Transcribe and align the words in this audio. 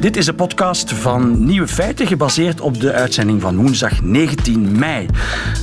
Dit 0.00 0.16
is 0.16 0.26
een 0.26 0.34
podcast 0.34 0.92
van 0.92 1.44
Nieuwe 1.44 1.68
Feiten, 1.68 2.06
gebaseerd 2.06 2.60
op 2.60 2.80
de 2.80 2.92
uitzending 2.92 3.40
van 3.40 3.56
woensdag 3.56 4.02
19 4.02 4.78
mei. 4.78 5.06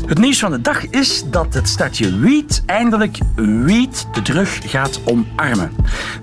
Het 0.06 0.18
nieuws 0.18 0.40
van 0.40 0.52
de 0.52 0.62
dag 0.62 0.88
is 0.90 1.24
dat 1.30 1.54
het 1.54 1.70
stadje 1.70 2.20
Weed 2.20 2.64
eindelijk 2.66 3.18
Weed 3.36 4.08
de 4.14 4.22
terug 4.22 4.60
gaat 4.66 5.00
omarmen. 5.06 5.72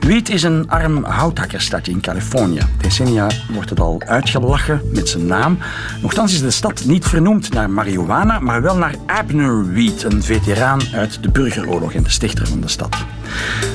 Weed 0.00 0.28
is 0.28 0.42
een 0.42 0.70
arm 0.70 1.04
houthakkerstadje 1.04 1.92
in 1.92 2.00
Californië. 2.00 2.60
Decennia 2.80 3.30
wordt 3.52 3.70
het 3.70 3.80
al 3.80 4.02
uitgelachen 4.06 4.80
met 4.92 5.08
zijn 5.08 5.26
naam. 5.26 5.58
Nochtans 6.02 6.32
is 6.32 6.40
de 6.40 6.50
stad 6.50 6.84
niet 6.84 7.06
vernoemd 7.06 7.52
naar 7.52 7.70
marihuana, 7.70 8.38
maar 8.38 8.62
wel 8.62 8.76
naar 8.76 8.94
Abner 9.06 9.66
Weed, 9.66 10.02
een 10.02 10.22
veteraan 10.22 10.80
uit 10.92 11.22
de 11.22 11.30
burgeroorlog 11.30 11.92
en 11.92 12.02
de 12.02 12.10
stichter 12.10 12.46
van 12.46 12.60
de 12.60 12.68
stad. 12.68 12.96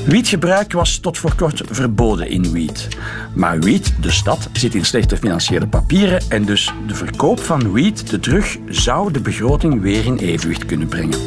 Wietgebruik 0.05 0.73
was 0.73 0.97
tot 0.97 1.17
voor 1.17 1.35
kort 1.35 1.61
verboden 1.69 2.29
in 2.29 2.51
Wiet. 2.51 2.87
Maar 3.33 3.59
Wiet, 3.59 3.93
de 4.01 4.11
stad, 4.11 4.28
zit 4.51 4.75
in 4.75 4.85
slechte 4.85 5.17
financiële 5.17 5.67
papieren 5.67 6.21
en 6.29 6.45
dus 6.45 6.73
de 6.87 6.95
verkoop 6.95 7.39
van 7.39 7.71
wiet, 7.71 8.09
de 8.09 8.19
terug, 8.19 8.57
zou 8.67 9.11
de 9.11 9.21
begroting 9.21 9.81
weer 9.81 10.05
in 10.05 10.17
evenwicht 10.17 10.65
kunnen 10.65 10.87
brengen. 10.87 11.17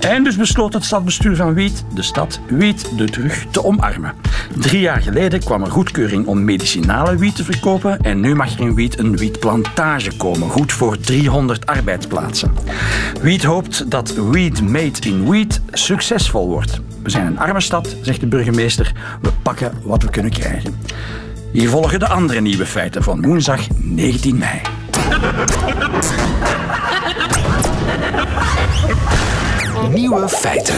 En 0.00 0.24
dus 0.24 0.36
besloot 0.36 0.72
het 0.72 0.84
stadsbestuur 0.84 1.36
van 1.36 1.54
Wiet, 1.54 1.84
de 1.94 2.02
stad 2.02 2.40
Wiet, 2.48 2.96
de 2.96 3.04
terug 3.04 3.46
te 3.50 3.64
omarmen. 3.64 4.14
Drie 4.58 4.80
jaar 4.80 5.02
geleden 5.02 5.40
kwam 5.40 5.62
er 5.62 5.70
goedkeuring 5.70 6.26
om 6.26 6.44
medicinale 6.44 7.16
wiet 7.16 7.36
te 7.36 7.44
verkopen 7.44 8.00
en 8.00 8.20
nu 8.20 8.34
mag 8.34 8.54
er 8.54 8.60
in 8.60 8.74
Wiet 8.74 8.98
een 8.98 9.16
wietplantage 9.16 10.16
komen, 10.16 10.50
goed 10.50 10.72
voor 10.72 10.98
300 10.98 11.66
arbeidsplaatsen. 11.66 12.52
Wiet 13.22 13.44
hoopt 13.44 13.90
dat 13.90 14.14
Weed 14.30 14.62
Made 14.62 15.00
in 15.00 15.30
Wiet 15.30 15.60
succesvol 15.70 16.48
wordt. 16.48 16.80
We 17.02 17.10
zijn 17.10 17.26
een 17.26 17.38
arme 17.38 17.60
stad, 17.60 17.96
zegt 18.02 18.20
de 18.20 18.26
burgemeester. 18.26 18.92
We 19.22 19.30
pakken 19.42 19.72
wat 19.82 20.02
we 20.02 20.10
kunnen 20.10 20.32
krijgen. 20.32 20.74
Hier 21.56 21.70
volgen 21.70 21.98
de 21.98 22.08
andere 22.08 22.40
nieuwe 22.40 22.66
feiten 22.66 23.02
van 23.02 23.22
woensdag 23.22 23.60
19 23.76 24.38
mei. 24.38 24.60
Nieuwe 29.92 30.28
feiten. 30.28 30.74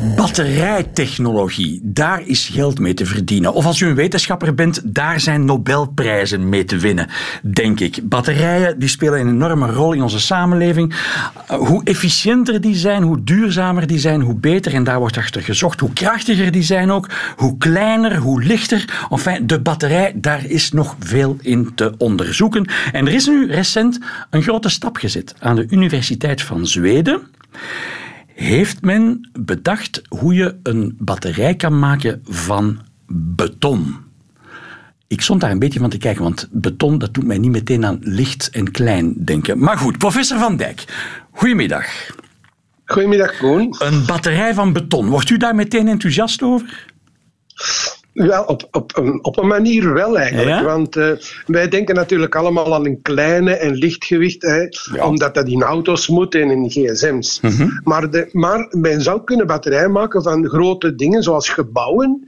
Batterijtechnologie, 0.00 1.80
daar 1.82 2.22
is 2.26 2.48
geld 2.48 2.78
mee 2.78 2.94
te 2.94 3.06
verdienen. 3.06 3.52
Of 3.52 3.66
als 3.66 3.80
u 3.80 3.86
een 3.86 3.94
wetenschapper 3.94 4.54
bent, 4.54 4.80
daar 4.84 5.20
zijn 5.20 5.44
Nobelprijzen 5.44 6.48
mee 6.48 6.64
te 6.64 6.76
winnen, 6.76 7.06
denk 7.42 7.80
ik. 7.80 8.00
Batterijen 8.02 8.78
die 8.78 8.88
spelen 8.88 9.20
een 9.20 9.28
enorme 9.28 9.72
rol 9.72 9.92
in 9.92 10.02
onze 10.02 10.20
samenleving. 10.20 10.94
Uh, 11.50 11.56
hoe 11.58 11.84
efficiënter 11.84 12.60
die 12.60 12.74
zijn, 12.74 13.02
hoe 13.02 13.24
duurzamer 13.24 13.86
die 13.86 13.98
zijn, 13.98 14.20
hoe 14.20 14.34
beter. 14.34 14.74
En 14.74 14.84
daar 14.84 14.98
wordt 14.98 15.16
achter 15.16 15.42
gezocht. 15.42 15.80
Hoe 15.80 15.92
krachtiger 15.92 16.50
die 16.52 16.62
zijn 16.62 16.90
ook, 16.90 17.08
hoe 17.36 17.58
kleiner, 17.58 18.16
hoe 18.16 18.42
lichter. 18.42 19.06
Enfin, 19.10 19.46
de 19.46 19.60
batterij, 19.60 20.12
daar 20.14 20.44
is 20.46 20.72
nog 20.72 20.96
veel 20.98 21.36
in 21.40 21.74
te 21.74 21.94
onderzoeken. 21.98 22.70
En 22.92 23.06
er 23.06 23.12
is 23.12 23.26
nu 23.26 23.46
recent 23.52 23.98
een 24.30 24.42
grote 24.42 24.68
stap 24.68 24.96
gezet 24.96 25.34
aan 25.38 25.56
de 25.56 25.66
Universiteit 25.70 26.42
van 26.42 26.66
Zweden 26.66 27.22
heeft 28.40 28.82
men 28.82 29.30
bedacht 29.38 30.02
hoe 30.08 30.34
je 30.34 30.56
een 30.62 30.96
batterij 30.98 31.54
kan 31.54 31.78
maken 31.78 32.22
van 32.24 32.78
beton. 33.06 33.96
Ik 35.06 35.20
stond 35.20 35.40
daar 35.40 35.50
een 35.50 35.58
beetje 35.58 35.78
van 35.78 35.90
te 35.90 35.98
kijken, 35.98 36.22
want 36.22 36.48
beton 36.50 36.98
dat 36.98 37.14
doet 37.14 37.26
mij 37.26 37.38
niet 37.38 37.50
meteen 37.50 37.84
aan 37.84 37.98
licht 38.00 38.50
en 38.50 38.70
klein 38.70 39.24
denken. 39.24 39.58
Maar 39.58 39.78
goed, 39.78 39.98
professor 39.98 40.38
Van 40.38 40.56
Dijk, 40.56 40.84
goedemiddag. 41.30 41.86
Goedemiddag, 42.84 43.36
Koen. 43.36 43.74
Een 43.78 44.06
batterij 44.06 44.54
van 44.54 44.72
beton, 44.72 45.08
wordt 45.08 45.30
u 45.30 45.36
daar 45.36 45.54
meteen 45.54 45.88
enthousiast 45.88 46.42
over? 46.42 46.86
Wel, 48.12 48.44
op, 48.44 48.68
op, 48.70 48.96
een, 48.96 49.24
op 49.24 49.38
een 49.38 49.46
manier 49.46 49.92
wel 49.92 50.18
eigenlijk. 50.18 50.64
Want 50.64 50.96
uh, 50.96 51.10
wij 51.46 51.68
denken 51.68 51.94
natuurlijk 51.94 52.34
allemaal 52.34 52.74
aan 52.74 52.86
een 52.86 53.02
kleine 53.02 53.52
en 53.54 53.74
lichtgewicht, 53.74 54.42
hè, 54.42 54.66
ja. 54.94 55.06
omdat 55.06 55.34
dat 55.34 55.48
in 55.48 55.62
auto's 55.62 56.08
moet 56.08 56.34
en 56.34 56.50
in 56.50 56.70
gsm's. 56.70 57.40
Mm 57.40 57.50
-hmm. 57.50 57.80
maar, 57.84 58.10
de, 58.10 58.28
maar 58.32 58.68
men 58.70 59.02
zou 59.02 59.24
kunnen 59.24 59.46
batterijen 59.46 59.92
maken 59.92 60.22
van 60.22 60.48
grote 60.48 60.94
dingen, 60.94 61.22
zoals 61.22 61.48
gebouwen, 61.48 62.24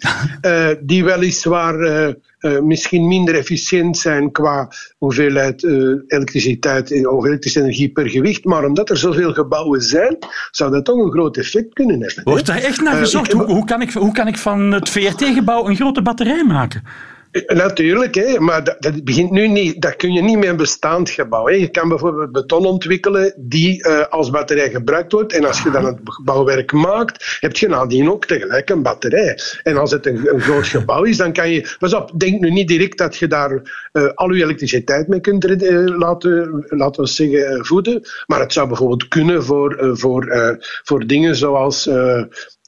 uh, 0.47 0.69
die 0.91 1.05
weliswaar 1.05 2.15
uh, 2.43 2.53
uh, 2.53 2.61
misschien 2.61 3.09
minder 3.09 3.35
efficiënt 3.35 3.99
zijn 3.99 4.31
qua 4.33 4.69
hoeveelheid 4.99 5.63
uh, 5.63 6.01
elektriciteit 6.07 7.07
of 7.07 7.25
elektrische 7.25 7.61
energie 7.61 7.89
per 7.89 8.09
gewicht. 8.09 8.45
Maar 8.45 8.65
omdat 8.65 8.91
er 8.91 8.97
zoveel 8.97 9.33
gebouwen 9.33 9.83
zijn, 9.83 10.19
zou 10.51 10.71
dat 10.71 10.85
toch 10.85 11.05
een 11.05 11.11
groot 11.11 11.37
effect 11.37 11.75
kunnen 11.75 12.01
hebben. 12.01 12.25
Wordt 12.25 12.47
daar 12.47 12.63
echt 12.63 12.81
naar 12.81 12.97
gezocht? 12.97 13.33
Ik, 13.33 13.41
hoe, 13.41 13.45
hoe, 13.45 13.65
kan 13.65 13.81
ik, 13.81 13.93
hoe 13.93 14.13
kan 14.13 14.29
ik 14.29 14.39
van 14.39 14.73
het 14.73 14.89
VRT-gebouw 14.89 15.69
een 15.69 15.77
grote 15.77 16.03
batterij 16.03 16.45
maken? 16.45 16.83
Natuurlijk, 17.32 18.15
hè, 18.15 18.41
maar 18.41 18.65
dat, 18.65 18.76
dat, 18.78 19.04
begint 19.04 19.31
nu 19.31 19.48
niet, 19.48 19.82
dat 19.82 19.97
kun 19.97 20.12
je 20.12 20.22
niet 20.22 20.38
met 20.38 20.48
een 20.48 20.56
bestaand 20.56 21.10
gebouw. 21.10 21.47
Hè. 21.47 21.53
Je 21.53 21.69
kan 21.69 21.88
bijvoorbeeld 21.88 22.32
beton 22.32 22.66
ontwikkelen 22.66 23.34
die 23.37 23.87
uh, 23.88 24.06
als 24.09 24.31
batterij 24.31 24.70
gebruikt 24.70 25.12
wordt. 25.12 25.32
En 25.32 25.44
als 25.44 25.62
je 25.62 25.70
dan 25.70 25.84
het 25.84 25.98
bouwwerk 26.25 26.72
maakt, 26.72 27.38
heb 27.41 27.56
je 27.56 27.69
nadien 27.69 28.10
ook 28.10 28.26
tegelijk 28.26 28.70
een 28.70 28.82
batterij. 28.82 29.38
En 29.62 29.76
als 29.76 29.91
het 29.91 30.06
een, 30.06 30.34
een 30.34 30.41
groot 30.41 30.66
gebouw 30.66 31.03
is, 31.03 31.16
dan 31.16 31.32
kan 31.32 31.50
je... 31.50 31.75
Pas 31.78 31.94
op, 31.94 32.20
denk 32.20 32.41
nu 32.41 32.50
niet 32.50 32.69
direct 32.69 32.98
dat 32.98 33.16
je 33.16 33.26
daar 33.26 33.53
uh, 33.93 34.09
al 34.14 34.32
je 34.32 34.43
elektriciteit 34.43 35.09
mee 35.09 35.20
kunt 35.20 35.44
uh, 35.44 35.99
laten, 35.99 36.64
laten 36.69 37.03
we 37.03 37.09
zeggen, 37.09 37.66
voeden. 37.66 38.03
Maar 38.26 38.41
het 38.41 38.53
zou 38.53 38.69
bijvoorbeeld 38.69 39.09
kunnen 39.09 39.44
voor, 39.44 39.91
voor, 39.93 40.59
voor 40.82 41.06
dingen 41.06 41.37
zoals... 41.37 41.87
Uh, 41.87 42.22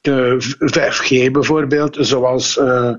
5G 0.09 1.31
bijvoorbeeld, 1.31 1.97
zoals 1.99 2.57
uh, 2.57 2.91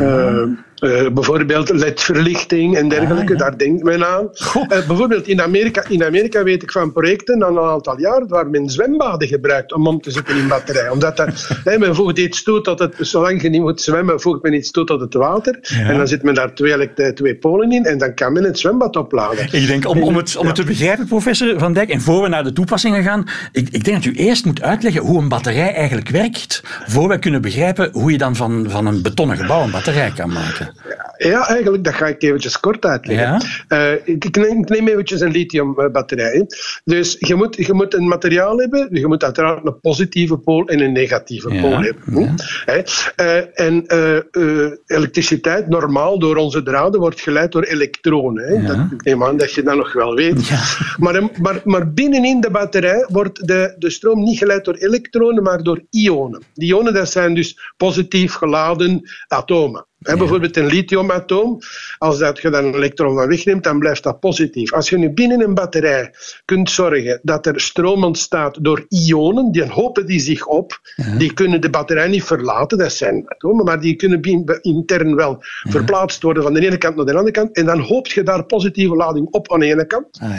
uh, 0.00 0.48
uh, 0.84 1.10
bijvoorbeeld 1.10 1.68
LED-verlichting 1.68 2.76
en 2.76 2.88
dergelijke, 2.88 3.32
ah, 3.32 3.38
ja. 3.38 3.44
daar 3.44 3.58
denkt 3.58 3.82
men 3.82 4.06
aan. 4.06 4.30
Uh, 4.56 4.66
bijvoorbeeld 4.68 5.28
in 5.28 5.42
Amerika, 5.42 5.84
in 5.88 6.04
Amerika 6.04 6.42
weet 6.42 6.62
ik 6.62 6.72
van 6.72 6.92
projecten 6.92 7.42
al 7.42 7.56
een 7.56 7.70
aantal 7.70 8.00
jaar 8.00 8.26
waar 8.26 8.46
men 8.46 8.68
zwembaden 8.68 9.28
gebruikt 9.28 9.72
om 9.72 9.86
om 9.86 10.00
te 10.00 10.10
zitten 10.10 10.36
in 10.36 10.48
batterij. 10.48 10.88
Omdat 10.88 11.16
dat, 11.16 11.48
hè, 11.64 11.78
men 11.78 11.94
voegt 11.94 12.18
iets 12.18 12.42
toe 12.42 12.60
tot 12.60 12.78
het, 12.78 12.94
zolang 12.98 13.42
je 13.42 13.48
niet 13.48 13.60
moet 13.60 13.80
zwemmen, 13.80 14.20
voegt 14.20 14.42
men 14.42 14.52
iets 14.52 14.70
toe 14.70 14.84
tot 14.84 15.00
het 15.00 15.14
water. 15.14 15.58
Ja. 15.60 15.88
En 15.88 15.96
dan 15.96 16.08
zit 16.08 16.22
men 16.22 16.34
daar 16.34 16.54
twee, 16.54 16.92
twee 17.14 17.36
polen 17.36 17.72
in 17.72 17.84
en 17.84 17.98
dan 17.98 18.14
kan 18.14 18.32
men 18.32 18.44
het 18.44 18.58
zwembad 18.58 18.96
opladen. 18.96 19.48
Ik 19.50 19.66
denk, 19.66 19.88
om, 19.88 20.02
om, 20.02 20.16
het, 20.16 20.36
om 20.36 20.46
het 20.46 20.54
te 20.54 20.64
begrijpen, 20.64 21.06
professor 21.06 21.58
Van 21.58 21.72
Dijk, 21.72 21.88
en 21.88 22.00
voor 22.00 22.22
we 22.22 22.28
naar 22.28 22.44
de 22.44 22.52
toepassingen 22.52 23.02
gaan, 23.02 23.28
ik, 23.52 23.68
ik 23.70 23.84
denk 23.84 24.04
dat 24.04 24.12
u 24.12 24.16
eerst 24.16 24.44
moet 24.44 24.62
uitleggen 24.62 25.02
hoe 25.02 25.20
een 25.20 25.28
batterij 25.28 25.74
eigenlijk 25.74 26.08
werkt, 26.08 26.62
voor 26.86 27.08
we 27.08 27.18
kunnen 27.18 27.42
begrijpen 27.42 27.88
hoe 27.92 28.10
je 28.10 28.18
dan 28.18 28.36
van, 28.36 28.66
van 28.68 28.86
een 28.86 29.02
betonnen 29.02 29.36
gebouw 29.36 29.62
een 29.62 29.70
batterij 29.70 30.12
kan 30.16 30.32
maken. 30.32 30.73
Ja, 31.18 31.48
eigenlijk, 31.48 31.84
dat 31.84 31.94
ga 31.94 32.06
ik 32.06 32.22
eventjes 32.22 32.60
kort 32.60 32.84
uitleggen. 32.84 33.42
Ja? 33.68 33.94
Uh, 33.94 34.08
ik, 34.14 34.36
neem, 34.36 34.60
ik, 34.60 34.68
neem, 34.68 34.88
eventjes 34.88 35.20
een 35.20 35.30
lithiumbatterij. 35.30 36.46
Dus 36.84 37.16
je 37.18 37.34
moet, 37.34 37.56
je 37.56 37.72
moet 37.72 37.94
een 37.94 38.08
materiaal 38.08 38.58
hebben, 38.58 38.88
je 38.90 39.06
moet 39.06 39.24
uiteraard 39.24 39.66
een 39.66 39.80
positieve 39.80 40.36
pool 40.36 40.66
en 40.66 40.80
een 40.80 40.92
negatieve 40.92 41.52
ja, 41.52 41.60
pool 41.60 41.80
hebben. 41.82 42.36
Ja. 42.66 42.84
Uh, 43.20 43.60
en 43.66 43.84
uh, 44.32 44.70
elektriciteit, 44.86 45.68
normaal 45.68 46.18
door 46.18 46.36
onze 46.36 46.62
draden, 46.62 47.00
wordt 47.00 47.20
geleid 47.20 47.52
door 47.52 47.62
elektronen. 47.62 48.66
Dat, 48.66 48.76
ik 48.90 49.04
neem 49.04 49.24
aan 49.24 49.36
dat 49.36 49.52
je 49.52 49.62
dat 49.62 49.76
nog 49.76 49.92
wel 49.92 50.14
weet. 50.14 50.50
Maar, 50.98 51.22
maar, 51.40 51.60
maar 51.64 51.92
binnenin 51.92 52.40
de 52.40 52.50
batterij 52.50 53.06
wordt 53.08 53.46
de, 53.46 53.74
de 53.78 53.90
stroom 53.90 54.22
niet 54.22 54.38
geleid 54.38 54.64
door 54.64 54.74
elektronen, 54.74 55.42
maar 55.42 55.62
door 55.62 55.84
ionen. 55.90 56.42
Die 56.54 56.68
ionen 56.68 56.94
dat 56.94 57.10
zijn 57.10 57.34
dus 57.34 57.72
positief 57.76 58.34
geladen 58.34 59.10
atomen. 59.28 59.86
Ja. 60.04 60.16
Bijvoorbeeld 60.16 60.56
een 60.56 60.66
lithiumatoom, 60.66 61.58
als 61.98 62.18
dat 62.18 62.40
je 62.40 62.50
dan 62.50 62.64
een 62.64 62.74
elektron 62.74 63.14
van 63.14 63.28
wegneemt, 63.28 63.64
dan 63.64 63.78
blijft 63.78 64.02
dat 64.02 64.20
positief. 64.20 64.72
Als 64.72 64.88
je 64.88 64.98
nu 64.98 65.10
binnen 65.10 65.40
een 65.40 65.54
batterij 65.54 66.10
kunt 66.44 66.70
zorgen 66.70 67.20
dat 67.22 67.46
er 67.46 67.60
stroom 67.60 68.04
ontstaat 68.04 68.64
door 68.64 68.86
ionen, 68.88 69.52
die 69.52 69.64
hopen 69.64 70.06
die 70.06 70.20
zich 70.20 70.46
op, 70.46 70.80
ja. 70.96 71.16
die 71.16 71.32
kunnen 71.32 71.60
de 71.60 71.70
batterij 71.70 72.08
niet 72.08 72.24
verlaten, 72.24 72.78
dat 72.78 72.92
zijn 72.92 73.22
atomen, 73.26 73.64
maar 73.64 73.80
die 73.80 73.96
kunnen 73.96 74.22
intern 74.60 75.14
wel 75.14 75.42
ja. 75.62 75.70
verplaatst 75.70 76.22
worden 76.22 76.42
van 76.42 76.54
de 76.54 76.66
ene 76.66 76.78
kant 76.78 76.96
naar 76.96 77.04
de 77.04 77.12
andere 77.12 77.30
kant, 77.30 77.56
en 77.56 77.64
dan 77.64 77.80
hoop 77.80 78.06
je 78.06 78.22
daar 78.22 78.44
positieve 78.44 78.94
lading 78.94 79.26
op 79.30 79.52
aan 79.52 79.60
de 79.60 79.66
ene 79.66 79.86
kant. 79.86 80.18
Ah, 80.20 80.38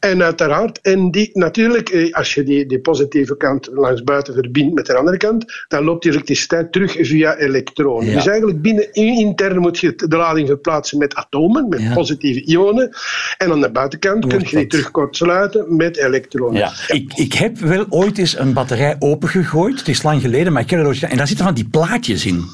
en 0.00 0.22
uiteraard, 0.22 0.80
en 0.80 1.10
die, 1.10 1.30
natuurlijk, 1.32 2.10
als 2.10 2.34
je 2.34 2.42
die, 2.42 2.66
die 2.66 2.80
positieve 2.80 3.36
kant 3.36 3.68
langs 3.72 4.02
buiten 4.02 4.34
verbindt 4.34 4.74
met 4.74 4.86
de 4.86 4.94
andere 4.94 5.16
kant, 5.16 5.64
dan 5.68 5.84
loopt 5.84 6.02
die 6.02 6.12
elektriciteit 6.12 6.72
terug 6.72 6.96
via 7.00 7.36
elektronen. 7.36 8.14
Dus 8.14 8.26
eigenlijk 8.26 8.62
binnen 8.62 8.88
intern 8.92 9.58
moet 9.58 9.78
je 9.78 9.94
de 9.94 10.16
lading 10.16 10.48
verplaatsen 10.48 10.98
met 10.98 11.14
atomen, 11.14 11.68
met 11.68 11.80
ja. 11.80 11.94
positieve 11.94 12.44
ionen. 12.44 12.90
En 13.38 13.52
aan 13.52 13.60
de 13.60 13.70
buitenkant 13.70 14.26
kun 14.26 14.38
je 14.38 14.56
die 14.56 14.66
terug 14.66 14.90
kortsluiten 14.90 15.76
met 15.76 15.96
elektronen. 15.96 16.58
Ja. 16.58 16.70
Ja. 16.86 16.94
Ik, 16.94 17.12
ik 17.14 17.32
heb 17.32 17.58
wel 17.58 17.86
ooit 17.88 18.18
eens 18.18 18.38
een 18.38 18.52
batterij 18.52 18.96
opengegooid. 18.98 19.78
Het 19.78 19.88
is 19.88 20.02
lang 20.02 20.20
geleden, 20.20 20.52
maar 20.52 20.62
ik 20.62 20.70
heb 20.70 20.80
er 20.80 20.86
ooit 20.86 21.02
En 21.02 21.16
daar 21.16 21.26
zitten 21.26 21.46
van 21.46 21.54
die 21.54 21.68
plaatjes 21.68 22.26
in. 22.26 22.44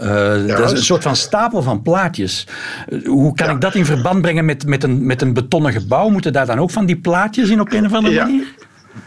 Uh, 0.00 0.08
ja, 0.46 0.56
dat 0.56 0.72
is 0.72 0.78
een 0.78 0.84
soort 0.84 1.02
van 1.02 1.16
stapel 1.16 1.62
van 1.62 1.82
plaatjes. 1.82 2.46
Uh, 2.88 3.06
hoe 3.06 3.34
kan 3.34 3.46
ja. 3.46 3.52
ik 3.52 3.60
dat 3.60 3.74
in 3.74 3.84
verband 3.84 4.22
brengen 4.22 4.44
met, 4.44 4.66
met, 4.66 4.82
een, 4.82 5.06
met 5.06 5.22
een 5.22 5.32
betonnen 5.32 5.72
gebouw? 5.72 6.08
Moeten 6.08 6.32
daar 6.32 6.46
dan 6.46 6.58
ook 6.58 6.70
van 6.70 6.86
die 6.86 6.96
plaatjes 6.96 7.48
in 7.48 7.60
op 7.60 7.72
een 7.72 7.86
of 7.86 7.92
andere 7.92 8.14
manier? 8.14 8.44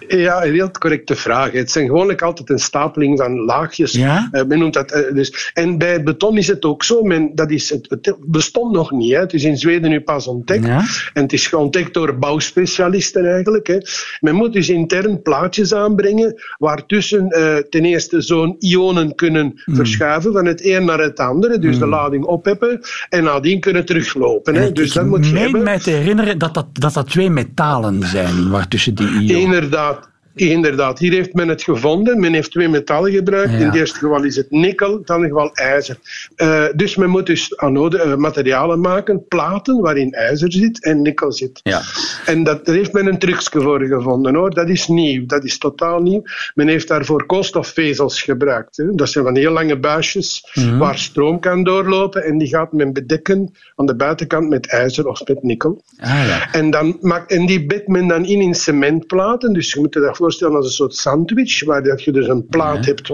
Ja, 0.08 0.46
een 0.46 0.54
heel 0.54 0.72
correcte 0.72 1.16
vraag. 1.16 1.52
Het 1.52 1.72
zijn 1.72 1.86
gewoonlijk 1.86 2.22
altijd 2.22 2.50
een 2.50 2.60
stapeling 2.60 3.18
van 3.18 3.40
laagjes. 3.40 3.92
Ja? 3.92 4.30
Uh, 4.32 4.44
men 4.44 4.60
noemt 4.60 4.74
dat, 4.74 4.96
uh, 4.96 5.14
dus. 5.14 5.52
En 5.54 5.78
bij 5.78 6.04
beton 6.04 6.38
is 6.38 6.48
het 6.48 6.66
ook 6.66 6.84
zo. 6.84 7.02
Men, 7.02 7.32
dat 7.34 7.52
is 7.52 7.70
het, 7.70 7.88
het 7.90 8.16
bestond 8.26 8.74
nog 8.74 8.92
niet. 8.92 9.14
Hè. 9.14 9.20
Het 9.20 9.34
is 9.34 9.44
in 9.44 9.58
Zweden 9.58 9.90
nu 9.90 10.02
pas 10.02 10.28
ontdekt. 10.28 10.66
Ja? 10.66 10.84
En 11.14 11.22
het 11.22 11.34
is 11.34 11.54
ontdekt 11.54 11.94
door 11.94 12.18
bouwspecialisten 12.18 13.26
eigenlijk. 13.26 13.68
Hè. 13.68 13.78
Men 14.20 14.36
moet 14.36 14.54
dus 14.54 14.70
intern 14.70 15.22
plaatjes 15.22 15.74
aanbrengen 15.74 16.44
waartussen 16.58 17.26
uh, 17.38 17.56
ten 17.56 17.86
eerste 17.86 18.22
zo'n 18.22 18.56
ionen 18.60 19.16
kunnen 19.16 19.62
mm. 19.66 19.76
verschuiven 19.76 20.34
van 20.34 20.46
het 20.46 20.66
een 20.66 20.86
naar 20.86 21.00
het 21.00 21.20
andere. 21.20 21.60
Dus 21.60 21.74
mm. 21.74 21.80
de 21.80 21.88
lading 21.88 22.24
opheffen 22.26 22.80
en 23.10 23.24
nadien 23.24 23.60
kunnen 23.60 23.86
teruglopen. 23.86 24.56
Hè. 24.56 24.72
Dus 24.72 24.88
ik 24.88 24.94
dat 24.94 25.06
moet 25.06 25.26
je 25.26 25.34
meen 25.34 25.42
hebben. 25.42 25.64
mij 25.64 25.80
te 25.80 25.90
herinneren 25.92 26.38
dat 26.38 26.54
dat, 26.54 26.66
dat 26.74 26.94
dat 26.94 27.10
twee 27.10 27.30
metalen 27.30 28.04
zijn 28.04 28.50
waartussen 28.50 28.96
die 28.96 29.08
ionen... 29.08 29.42
Inderdaad. 29.42 29.74
out 29.76 30.15
Inderdaad, 30.36 31.00
hier 31.00 31.12
heeft 31.12 31.34
men 31.34 31.48
het 31.48 31.64
gevonden. 31.64 32.20
Men 32.20 32.34
heeft 32.34 32.52
twee 32.52 32.70
metallen 32.70 33.12
gebruikt. 33.12 33.52
Ja. 33.52 33.58
In 33.58 33.66
het 33.66 33.76
eerste 33.76 34.00
geval 34.00 34.24
is 34.24 34.36
het 34.36 34.52
nikkel, 34.52 34.92
in 34.92 35.00
het 35.00 35.10
andere 35.10 35.34
geval 35.34 35.54
ijzer. 35.54 35.98
Uh, 36.38 36.66
dus 36.76 36.96
men 36.96 37.10
moet 37.10 37.26
dus 37.26 37.58
anode, 37.58 38.04
uh, 38.06 38.16
materialen 38.16 38.80
maken, 38.80 39.28
platen 39.28 39.82
waarin 39.82 40.12
ijzer 40.12 40.52
zit 40.52 40.84
en 40.84 41.02
nikkel 41.02 41.32
zit. 41.32 41.60
Ja. 41.64 41.82
En 42.26 42.44
dat, 42.44 42.66
daar 42.66 42.76
heeft 42.76 42.94
men 42.94 43.08
een 43.08 43.20
trucje 43.20 43.62
voor 43.62 43.84
gevonden 43.86 44.36
hoor. 44.36 44.54
Dat 44.54 44.70
is 44.70 44.88
nieuw, 44.88 45.26
dat 45.26 45.44
is 45.44 45.58
totaal 45.58 46.02
nieuw. 46.02 46.24
Men 46.54 46.68
heeft 46.68 46.88
daarvoor 46.88 47.26
koolstofvezels 47.26 48.22
gebruikt. 48.22 48.78
Hè. 48.78 48.96
Dat 48.96 49.10
zijn 49.10 49.24
van 49.26 49.36
heel 49.36 49.52
lange 49.52 49.80
buisjes 49.80 50.50
Mhm. 50.54 50.78
waar 50.78 50.98
stroom 50.98 51.40
kan 51.40 51.64
doorlopen 51.64 52.24
en 52.24 52.38
die 52.38 52.48
gaat 52.48 52.72
men 52.72 52.94
bedekken 52.94 53.54
aan 53.76 53.86
de 53.86 53.96
buitenkant 53.96 54.50
met 54.50 54.68
ijzer 54.68 55.08
of 55.08 55.28
met 55.28 55.44
nikkel. 55.44 55.82
Ah, 56.00 56.10
ja. 56.28 56.52
En, 56.52 56.70
dan 56.70 56.98
maakt, 57.02 57.32
en 57.32 57.46
die 57.46 57.66
bedt 57.66 57.88
men 57.88 58.08
dan 58.08 58.26
in 58.26 58.42
in 58.42 58.56
cementplaten. 58.56 59.54
Dus 59.54 59.74
je 59.74 59.80
moet 59.80 59.94
je 59.94 60.00
dat 60.00 60.18
voorstellen 60.26 60.56
als 60.56 60.66
een 60.66 60.72
soort 60.72 60.96
sandwich, 60.96 61.64
waar 61.66 61.84
dat 61.84 62.04
je 62.04 62.12
dus 62.12 62.28
een 62.28 62.46
plaat 62.48 62.86
Ja. 62.86 62.92
hebt 62.92 63.12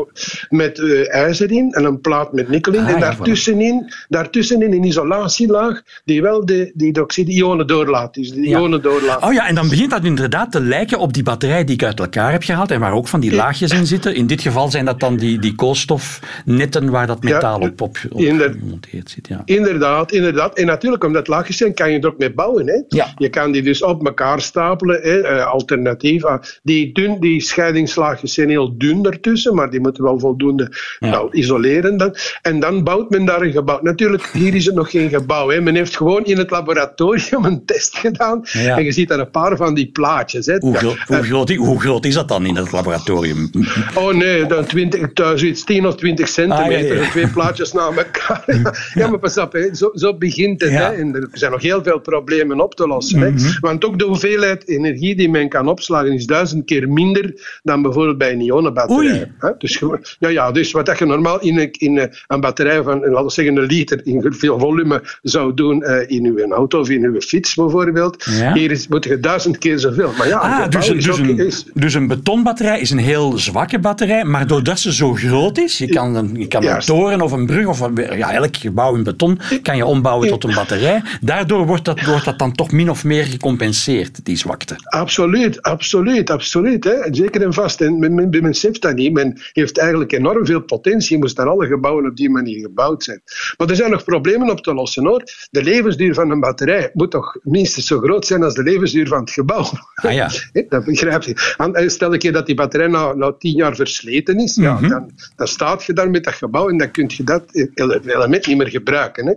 met 0.49 0.77
uh, 0.79 1.13
ijzer 1.13 1.51
in 1.51 1.71
en 1.71 1.83
een 1.83 2.01
plaat 2.01 2.33
met 2.33 2.49
nikkel 2.49 2.73
in. 2.73 2.79
Ah, 2.83 2.89
en 2.89 2.99
daartussenin, 2.99 3.93
daartussenin 4.09 4.73
een 4.73 4.83
isolatielaag 4.83 5.81
die 6.05 6.21
wel 6.21 6.45
de, 6.45 6.71
die 6.73 6.93
dioxide-ionen 6.93 7.67
doorlaat. 7.67 8.13
Dus 8.13 8.31
de 8.31 8.41
Ja. 8.41 8.57
ionen 8.59 8.81
doorlaat. 8.81 9.23
Oh 9.23 9.33
ja, 9.33 9.47
en 9.47 9.55
dan 9.55 9.69
begint 9.69 9.91
dat 9.91 10.03
inderdaad 10.03 10.51
te 10.51 10.61
lijken 10.61 10.99
op 10.99 11.13
die 11.13 11.23
batterij 11.23 11.63
die 11.63 11.75
ik 11.75 11.83
uit 11.83 11.99
elkaar 11.99 12.31
heb 12.31 12.43
gehaald 12.43 12.71
en 12.71 12.79
waar 12.79 12.93
ook 12.93 13.07
van 13.07 13.19
die 13.19 13.33
laagjes 13.35 13.71
in 13.71 13.87
zitten. 13.87 14.15
In 14.15 14.27
dit 14.27 14.41
geval 14.41 14.69
zijn 14.71 14.85
dat 14.85 14.99
dan 14.99 15.15
die, 15.17 15.39
die 15.39 15.55
koolstofnetten 15.55 16.89
waar 16.89 17.07
dat 17.07 17.23
metaal 17.23 17.59
Ja, 17.61 17.67
op, 17.67 17.81
op, 17.81 17.97
op 18.11 18.19
inder- 18.21 18.51
gemonteerd 18.59 19.09
zit. 19.09 19.27
Ja. 19.27 19.41
Inderdaad, 19.45 20.11
inderdaad. 20.11 20.57
En 20.57 20.65
natuurlijk, 20.65 21.03
omdat 21.03 21.27
laagjes 21.27 21.57
zijn, 21.57 21.73
kan 21.73 21.91
je 21.91 21.99
er 21.99 22.07
ook 22.07 22.17
mee 22.17 22.33
bouwen. 22.33 22.67
Hè? 22.67 22.81
Ja. 22.87 23.13
Je 23.17 23.29
kan 23.29 23.51
die 23.51 23.61
dus 23.61 23.83
op 23.83 24.05
elkaar 24.05 24.41
stapelen, 24.41 25.01
hè? 25.01 25.19
Uh, 25.19 25.45
alternatief. 25.45 26.23
Die, 26.63 26.91
dun, 27.01 27.19
die 27.19 27.41
scheidingslaagjes 27.41 28.33
zijn 28.33 28.49
heel 28.49 28.77
dun 28.77 29.05
ertussen, 29.05 29.55
maar 29.55 29.69
die 29.69 29.79
moeten 29.79 30.03
wel 30.03 30.19
voldoende 30.19 30.71
Ja. 30.99 31.09
wel 31.09 31.29
isoleren. 31.35 31.97
Dan. 31.97 32.15
En 32.41 32.59
dan 32.59 32.83
bouwt 32.83 33.09
men 33.09 33.25
daar 33.25 33.41
een 33.41 33.51
gebouw. 33.51 33.79
Natuurlijk, 33.81 34.29
hier 34.33 34.55
is 34.55 34.65
het 34.65 34.75
nog 34.75 34.91
geen 34.91 35.09
gebouw. 35.09 35.49
Hè? 35.49 35.61
Men 35.61 35.75
heeft 35.75 35.97
gewoon 35.97 36.25
in 36.25 36.37
het 36.37 36.49
laboratorium 36.51 37.45
een 37.45 37.65
test 37.65 37.97
gedaan. 37.97 38.41
Ja. 38.43 38.77
En 38.77 38.83
je 38.83 38.91
ziet 38.91 39.07
daar 39.09 39.19
een 39.19 39.31
paar 39.31 39.57
van 39.57 39.73
die 39.73 39.89
plaatjes. 39.91 40.45
Hè? 40.45 40.57
Hoe, 40.57 40.75
groot, 41.05 41.49
hoe 41.55 41.79
groot 41.79 42.05
is 42.05 42.13
dat 42.13 42.27
dan 42.27 42.45
in 42.45 42.55
het 42.55 42.71
laboratorium? 42.71 43.49
Oh 43.95 44.13
nee, 44.13 44.45
dan 44.45 44.65
20, 44.65 45.13
thuis 45.13 45.39
zoiets 45.39 45.63
10 45.63 45.87
of 45.87 45.95
20 45.95 46.27
centimeter, 46.27 46.97
Ah, 46.97 47.03
ja, 47.03 47.09
twee 47.09 47.27
plaatjes 47.27 47.71
na 47.71 47.81
elkaar. 47.85 48.43
Ja, 48.93 49.07
maar 49.09 49.19
pas 49.19 49.37
op, 49.37 49.53
hè. 49.53 49.75
Zo, 49.75 49.89
zo 49.93 50.17
begint 50.17 50.61
het. 50.61 50.71
Hè. 50.71 50.83
En 50.93 51.15
er 51.15 51.27
zijn 51.31 51.51
nog 51.51 51.61
heel 51.61 51.83
veel 51.83 51.99
problemen 51.99 52.61
op 52.61 52.75
te 52.75 52.87
lossen. 52.87 53.19
Mhm. 53.19 53.37
hè. 53.37 53.49
Want 53.59 53.85
ook 53.85 53.99
de 53.99 54.05
hoeveelheid 54.05 54.67
energie 54.67 55.15
die 55.15 55.29
men 55.29 55.49
kan 55.49 55.67
opslagen 55.67 56.11
is 56.11 56.25
duizend 56.25 56.65
keer 56.65 56.89
minder 56.93 57.59
dan 57.63 57.81
bijvoorbeeld 57.81 58.17
bij 58.17 58.31
een 58.31 58.41
ionenbatterij. 58.41 59.31
Hè. 59.39 59.49
Dus, 59.57 59.81
ja, 60.19 60.29
ja, 60.29 60.51
dus 60.51 60.71
wat 60.71 60.85
dat 60.85 60.97
je 60.99 61.05
normaal 61.05 61.39
in 61.39 61.59
een, 61.59 61.71
in 61.71 61.97
een- 62.27 62.39
batterij 62.39 62.83
van, 62.83 62.99
laten 62.99 63.25
we 63.25 63.31
zeggen, 63.31 63.55
een 63.57 63.63
liter 63.65 64.01
in 64.05 64.25
veel 64.37 64.59
volume 64.59 65.03
zou 65.21 65.53
doen 65.53 65.83
eh, 65.83 66.09
in 66.17 66.25
uw 66.25 66.51
auto 66.53 66.79
of 66.79 66.89
in 66.89 67.03
uw 67.03 67.19
fiets 67.21 67.55
bijvoorbeeld, 67.55 68.23
Ja. 68.23 68.53
hier 68.53 68.71
is, 68.71 68.87
moet 68.87 69.03
je 69.03 69.19
duizend 69.19 69.57
keer 69.57 69.79
zoveel. 69.79 70.11
Maar 70.17 70.27
ja, 70.27 70.37
Ah, 70.37 70.55
gebouw 70.63 70.69
dus, 70.69 70.87
een- 70.89 70.95
dus, 70.95 71.17
een, 71.17 71.37
is- 71.39 71.65
dus 71.73 71.93
een 71.93 72.07
betonbatterij 72.07 72.79
is 72.79 72.89
een 72.89 72.97
heel 72.97 73.37
zwakke 73.37 73.79
batterij, 73.79 74.23
maar 74.23 74.47
doordat 74.47 74.79
ze 74.79 74.93
zo 74.93 75.13
groot 75.13 75.57
is, 75.57 75.77
je 75.77 75.87
kan 75.87 76.15
een, 76.15 76.35
je 76.35 76.47
kan 76.47 76.65
een 76.65 76.79
toren 76.79 77.21
of 77.21 77.31
een 77.31 77.45
brug 77.45 77.67
of 77.67 77.89
ja, 77.95 78.33
elk 78.33 78.57
gebouw 78.57 78.95
in 78.95 79.03
beton 79.03 79.39
kan 79.61 79.75
je 79.77 79.85
ombouwen 79.85 80.27
tot 80.27 80.43
een 80.43 80.53
batterij. 80.55 81.01
Daardoor 81.21 81.65
wordt 81.65 81.85
dat, 81.85 82.01
wordt 82.05 82.25
dat 82.25 82.39
dan 82.39 82.51
toch 82.51 82.71
min 82.71 82.89
of 82.89 83.03
meer 83.03 83.23
gecompenseerd, 83.23 84.25
die 84.25 84.35
zwakte. 84.37 84.75
Absoluut, 84.83 85.61
absoluut, 85.61 86.29
absoluut. 86.29 86.80
Hè. 86.83 86.95
Zeker 87.13 87.41
en 87.41 87.53
vast. 87.53 87.81
En 87.81 87.99
men, 87.99 88.13
men, 88.15 88.29
men 88.29 88.41
beseft 88.41 88.81
dat 88.81 88.95
niet. 88.95 89.13
Men 89.13 89.39
heeft 89.51 89.77
eigenlijk 89.77 90.11
enorm 90.11 90.45
veel 90.45 90.61
potentie. 90.61 91.17
Moest 91.17 91.35
dan 91.35 91.47
alle 91.47 91.67
gebouwen 91.67 92.05
op 92.05 92.15
die 92.17 92.29
manier 92.29 92.59
gebouwd 92.61 93.03
zijn. 93.03 93.21
Maar 93.57 93.69
er 93.69 93.75
zijn 93.75 93.91
nog 93.91 94.03
problemen 94.03 94.49
op 94.49 94.61
te 94.63 94.73
lossen 94.73 95.05
hoor. 95.05 95.23
De 95.51 95.63
levensduur 95.63 96.13
van 96.13 96.31
een 96.31 96.39
batterij 96.39 96.89
moet 96.93 97.11
toch 97.11 97.37
minstens 97.43 97.85
zo 97.87 97.99
groot 97.99 98.25
zijn 98.25 98.43
als 98.43 98.53
de 98.53 98.63
levensduur 98.63 99.07
van 99.07 99.19
het 99.19 99.31
gebouw. 99.31 99.65
Ah 99.95 100.13
ja. 100.13 100.29
Dat 100.69 100.85
begrijp 100.85 101.23
je. 101.23 101.53
En 101.57 101.73
eh, 101.73 101.87
Stel 101.89 102.13
ik 102.13 102.21
je 102.21 102.31
dat 102.31 102.45
die 102.45 102.55
batterij 102.55 102.87
na, 102.87 103.13
na 103.13 103.31
tien 103.31 103.55
jaar 103.55 103.75
versleten 103.75 104.37
is, 104.39 104.55
ja, 104.55 104.73
Mhm. 104.73 104.89
dan, 104.89 105.11
dan 105.35 105.47
staat 105.47 105.83
je 105.83 105.93
daar 105.93 106.09
met 106.09 106.23
dat 106.23 106.33
gebouw 106.33 106.69
en 106.69 106.77
dan 106.77 106.91
kun 106.91 107.09
je 107.17 107.23
dat 107.23 107.43
ele- 107.73 108.01
element 108.05 108.47
niet 108.47 108.57
meer 108.57 108.67
gebruiken. 108.69 109.25
Hè. 109.27 109.33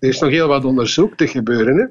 Er 0.00 0.08
is 0.08 0.18
nog 0.20 0.30
heel 0.30 0.48
wat 0.48 0.64
onderzoek 0.64 1.16
te 1.16 1.26
gebeuren. 1.26 1.76
Hè. 1.76 1.84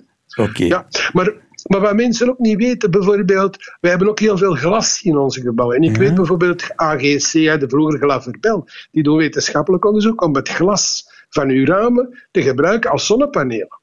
Oké. 0.43 0.63
Ja, 0.63 0.87
maar, 1.13 1.33
maar 1.63 1.79
wat 1.79 1.95
mensen 1.95 2.29
ook 2.29 2.39
niet 2.39 2.57
weten, 2.57 2.91
bijvoorbeeld, 2.91 3.57
wij 3.79 3.89
hebben 3.89 4.09
ook 4.09 4.19
heel 4.19 4.37
veel 4.37 4.55
glas 4.55 5.01
in 5.01 5.17
onze 5.17 5.41
gebouwen. 5.41 5.77
En 5.77 5.83
ik 5.83 5.97
weet 5.97 6.15
bijvoorbeeld 6.15 6.63
AGC, 6.75 7.31
de 7.31 7.65
vroeger 7.67 7.99
Glaverbel, 7.99 8.67
die 8.91 9.03
doen 9.03 9.17
wetenschappelijk 9.17 9.85
onderzoek 9.85 10.21
om 10.21 10.35
het 10.35 10.49
glas 10.49 11.07
van 11.29 11.49
uw 11.49 11.65
ramen 11.65 12.23
te 12.31 12.41
gebruiken 12.41 12.91
als 12.91 13.05
zonnepanelen. 13.05 13.81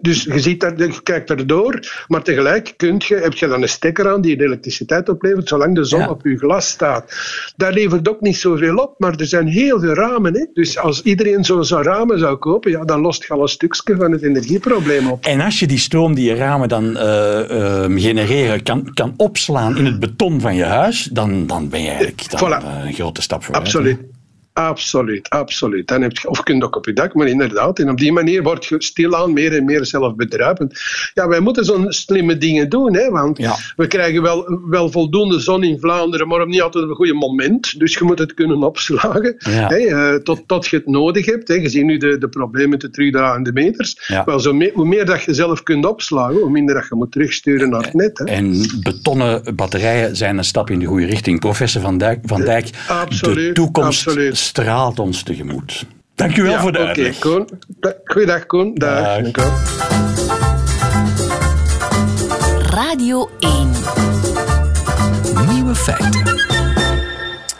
Dus 0.00 0.22
je, 0.22 0.40
ziet 0.40 0.60
dat, 0.60 0.78
je 0.78 1.02
kijkt 1.02 1.30
erdoor, 1.30 2.04
maar 2.08 2.22
tegelijk 2.22 2.74
kunt 2.76 3.04
je, 3.04 3.14
heb 3.14 3.32
je 3.32 3.46
dan 3.46 3.62
een 3.62 3.68
stekker 3.68 4.08
aan 4.08 4.20
die 4.20 4.36
de 4.36 4.44
elektriciteit 4.44 5.08
oplevert, 5.08 5.48
zolang 5.48 5.74
de 5.74 5.84
zon 5.84 5.98
Ja. 6.00 6.08
op 6.08 6.22
je 6.24 6.36
glas 6.38 6.68
staat. 6.68 7.12
Daar 7.56 7.72
levert 7.72 8.08
ook 8.08 8.20
niet 8.20 8.36
zoveel 8.36 8.76
op, 8.76 8.94
maar 8.98 9.14
er 9.16 9.26
zijn 9.26 9.46
heel 9.46 9.80
veel 9.80 9.94
ramen. 9.94 10.34
Hè? 10.34 10.46
Dus 10.52 10.78
als 10.78 11.02
iedereen 11.02 11.44
zo'n 11.44 11.64
zo 11.64 11.80
ramen 11.80 12.18
zou 12.18 12.36
kopen, 12.36 12.70
ja, 12.70 12.84
dan 12.84 13.00
lost 13.00 13.24
je 13.26 13.32
al 13.32 13.42
een 13.42 13.48
stukje 13.48 13.96
van 13.96 14.12
het 14.12 14.22
energieprobleem 14.22 15.06
op. 15.10 15.24
En 15.24 15.40
als 15.40 15.58
je 15.60 15.66
die 15.66 15.78
stroom 15.78 16.14
die 16.14 16.24
je 16.28 16.34
ramen 16.34 16.68
dan 16.68 16.96
eh, 16.96 17.84
eh, 17.84 17.92
genereren 17.94 18.62
kan, 18.62 18.90
kan 18.94 19.14
opslaan 19.16 19.76
in 19.76 19.84
het 19.84 20.00
beton 20.00 20.40
van 20.40 20.54
je 20.54 20.64
huis, 20.64 21.08
dan, 21.12 21.46
dan 21.46 21.68
ben 21.68 21.82
je 21.82 21.88
eigenlijk 21.88 22.30
dan, 22.30 22.40
Voilà. 22.40 22.64
eh, 22.64 22.86
een 22.86 22.92
grote 22.92 23.22
stap 23.22 23.44
vooruit. 23.44 23.64
Absoluut. 23.64 23.98
Absoluut, 24.68 25.28
absoluut. 25.28 25.88
Dan 25.88 26.02
heb 26.02 26.16
je, 26.18 26.28
of 26.28 26.36
je 26.36 26.42
kunt 26.42 26.64
ook 26.64 26.76
op 26.76 26.86
je 26.86 26.92
dak, 26.92 27.14
maar 27.14 27.26
inderdaad. 27.26 27.78
En 27.78 27.90
op 27.90 27.98
die 27.98 28.12
manier 28.12 28.42
word 28.42 28.64
je 28.64 28.74
stilaan 28.78 29.32
meer 29.32 29.56
en 29.56 29.64
meer 29.64 29.86
zelfbedruipend. 29.86 30.80
Ja, 31.14 31.28
wij 31.28 31.40
moeten 31.40 31.64
zo'n 31.64 31.92
slimme 31.92 32.38
dingen 32.38 32.68
doen, 32.68 32.94
hè, 32.94 33.10
want 33.10 33.38
Ja. 33.38 33.56
we 33.76 33.86
krijgen 33.86 34.22
wel, 34.22 34.60
wel 34.68 34.90
voldoende 34.90 35.40
zon 35.40 35.62
in 35.64 35.78
Vlaanderen, 35.80 36.28
maar 36.28 36.40
op 36.40 36.48
niet 36.48 36.60
altijd 36.62 36.84
op 36.84 36.90
een 36.90 36.96
goede 36.96 37.14
moment. 37.14 37.78
Dus 37.78 37.94
je 37.94 38.04
moet 38.04 38.18
het 38.18 38.34
kunnen 38.34 38.62
opslagen 38.62 39.34
Ja. 39.38 39.66
hè, 39.68 39.76
eh, 39.76 40.14
tot, 40.14 40.42
tot 40.46 40.66
je 40.66 40.76
het 40.76 40.86
nodig 40.86 41.26
hebt. 41.26 41.48
Hè. 41.48 41.54
Je 41.54 41.68
ziet 41.68 41.84
nu 41.84 41.96
de, 41.96 42.18
de 42.18 42.28
problemen 42.28 42.68
met 42.70 42.80
de 42.80 42.90
terugdraaiende 42.90 43.52
meters. 43.52 44.04
Ja. 44.06 44.24
Wel, 44.24 44.40
zo 44.40 44.58
hoe 44.72 44.86
meer 44.86 45.06
dat 45.06 45.22
je 45.22 45.34
zelf 45.34 45.62
kunt 45.62 45.86
opslagen, 45.86 46.36
hoe 46.40 46.50
minder 46.50 46.74
dat 46.74 46.86
je 46.88 46.94
moet 46.94 47.12
terugsturen 47.12 47.70
naar 47.70 47.82
het 47.82 47.94
net. 47.94 48.18
Hè. 48.18 48.24
En 48.24 48.66
betonnen 48.82 49.54
batterijen 49.56 50.16
zijn 50.16 50.38
een 50.38 50.44
stap 50.44 50.70
in 50.70 50.78
de 50.78 50.86
goede 50.86 51.06
richting. 51.06 51.40
Professor 51.40 51.82
Van 51.82 51.98
Dijk, 51.98 52.18
Van 52.22 52.40
Dijk 52.40 52.66
de 52.66 52.78
Absoluut, 52.88 53.54
toekomst 53.54 54.06
absoluut. 54.06 54.49
Straalt 54.50 54.98
ons 54.98 55.22
tegemoet. 55.22 55.86
Dank 56.14 56.36
u 56.36 56.42
wel 56.42 56.58
voor 56.58 56.72
de 56.72 56.78
Oké, 56.78 56.86
uitleg. 56.86 57.18
Koen. 57.18 57.48
Da- 57.80 57.94
Goeiedag, 58.04 58.46
Koen. 58.46 58.74
Dag. 58.74 59.30
Dag. 59.30 59.44
Radio 62.70 63.28
1. 63.38 63.70
Nieuwe 65.52 65.74
feiten. 65.74 66.29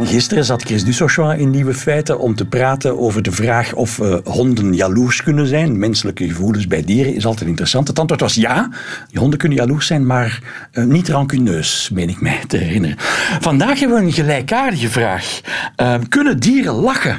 Gisteren 0.06 0.44
zat 0.44 0.62
Chris 0.62 0.84
Dussochois 0.84 1.38
in 1.38 1.50
Nieuwe 1.50 1.74
Feiten 1.74 2.18
om 2.18 2.34
te 2.34 2.46
praten 2.46 2.98
over 2.98 3.22
de 3.22 3.32
vraag 3.32 3.74
of 3.74 3.98
eh, 3.98 4.16
honden 4.24 4.74
jaloers 4.74 5.22
kunnen 5.22 5.46
zijn. 5.46 5.78
Menselijke 5.78 6.28
gevoelens 6.28 6.66
bij 6.66 6.82
dieren 6.82 7.14
is 7.14 7.26
altijd 7.26 7.48
interessant. 7.48 7.88
Het 7.88 7.98
antwoord 7.98 8.20
was 8.20 8.34
ja, 8.34 8.68
die 9.10 9.18
honden 9.18 9.38
kunnen 9.38 9.58
jaloers 9.58 9.86
zijn, 9.86 10.06
maar 10.06 10.42
eh, 10.72 10.84
niet 10.84 11.08
rancuneus, 11.08 11.90
meen 11.92 12.08
ik 12.08 12.20
mij 12.20 12.40
te 12.46 12.56
herinneren. 12.56 12.96
Vandaag 13.40 13.80
hebben 13.80 13.98
we 13.98 14.04
een 14.04 14.12
gelijkaardige 14.12 14.88
vraag. 14.88 15.40
Eh, 15.76 15.94
kunnen 16.08 16.40
dieren 16.40 16.74
lachen? 16.74 17.18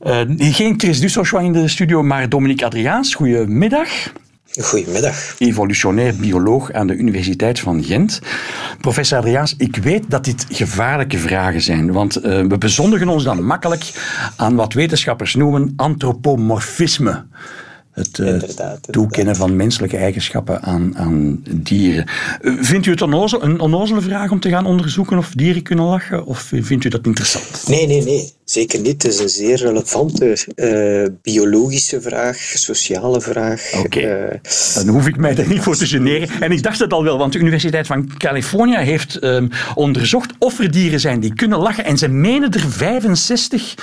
Eh, 0.00 0.20
geen 0.36 0.74
Chris 0.76 1.00
Dussochois 1.00 1.44
in 1.44 1.52
de 1.52 1.68
studio, 1.68 2.02
maar 2.02 2.28
Dominique 2.28 2.66
Adriaans. 2.66 3.14
Goedemiddag 3.14 3.88
Goedemiddag. 4.60 5.34
evolutionair 5.38 6.16
bioloog 6.16 6.72
aan 6.72 6.86
de 6.86 6.94
Universiteit 6.94 7.60
van 7.60 7.84
Gent. 7.84 8.20
Professor 8.80 9.18
Adriaans, 9.18 9.54
ik 9.58 9.76
weet 9.76 10.04
dat 10.08 10.24
dit 10.24 10.46
gevaarlijke 10.48 11.18
vragen 11.18 11.60
zijn, 11.60 11.92
want 11.92 12.16
eh, 12.16 12.46
we 12.46 12.58
bezondigen 12.58 13.08
ons 13.08 13.24
dan 13.24 13.44
makkelijk 13.44 13.92
aan 14.36 14.54
wat 14.54 14.72
wetenschappers 14.72 15.34
noemen 15.34 15.72
antropomorfisme. 15.76 17.24
Het 17.96 18.18
uh, 18.18 18.72
toekennen 18.90 19.36
van 19.36 19.56
menselijke 19.56 19.96
eigenschappen 19.96 20.62
aan, 20.62 20.96
aan 20.96 21.42
dieren. 21.50 22.04
vindt 22.40 22.86
u 22.86 22.90
het 22.90 23.02
onnozel, 23.02 23.42
een 23.42 23.60
onnozele 23.60 24.00
vraag 24.00 24.30
om 24.30 24.40
te 24.40 24.48
gaan 24.48 24.66
onderzoeken 24.66 25.18
of 25.18 25.30
dieren 25.30 25.62
kunnen 25.62 25.84
lachen? 25.84 26.26
Of 26.26 26.52
vindt 26.52 26.84
u 26.84 26.88
dat 26.88 27.06
interessant? 27.06 27.68
Nee, 27.68 27.86
nee, 27.86 28.02
nee. 28.02 28.32
Zeker 28.44 28.80
niet. 28.80 29.02
Het 29.02 29.12
is 29.12 29.18
een 29.18 29.28
zeer 29.28 29.56
relevante 29.56 30.38
uh, 30.56 31.06
biologische 31.22 32.00
vraag, 32.00 32.36
sociale 32.36 33.20
vraag. 33.20 33.72
Oké, 33.74 33.98
okay. 33.98 34.40
dan 34.74 34.88
hoef 34.88 35.06
ik 35.06 35.16
mij 35.16 35.34
daar 35.34 35.48
niet 35.48 35.60
voor 35.60 35.76
te 35.76 35.86
generen. 35.86 36.28
En 36.40 36.52
ik 36.52 36.62
dacht 36.62 36.78
het 36.78 36.92
al 36.92 37.04
wel, 37.04 37.18
want 37.18 37.32
de 37.32 37.38
Universiteit 37.38 37.86
van 37.86 38.16
Californië 38.16 38.76
heeft 38.76 39.24
um, 39.24 39.50
onderzocht 39.74 40.32
of 40.38 40.58
er 40.58 40.70
dieren 40.70 41.00
zijn 41.00 41.20
die 41.20 41.34
kunnen 41.34 41.58
lachen. 41.58 41.84
En 41.84 41.98
ze 41.98 42.08
menen 42.08 42.52
er 42.52 42.70
65 42.70 43.74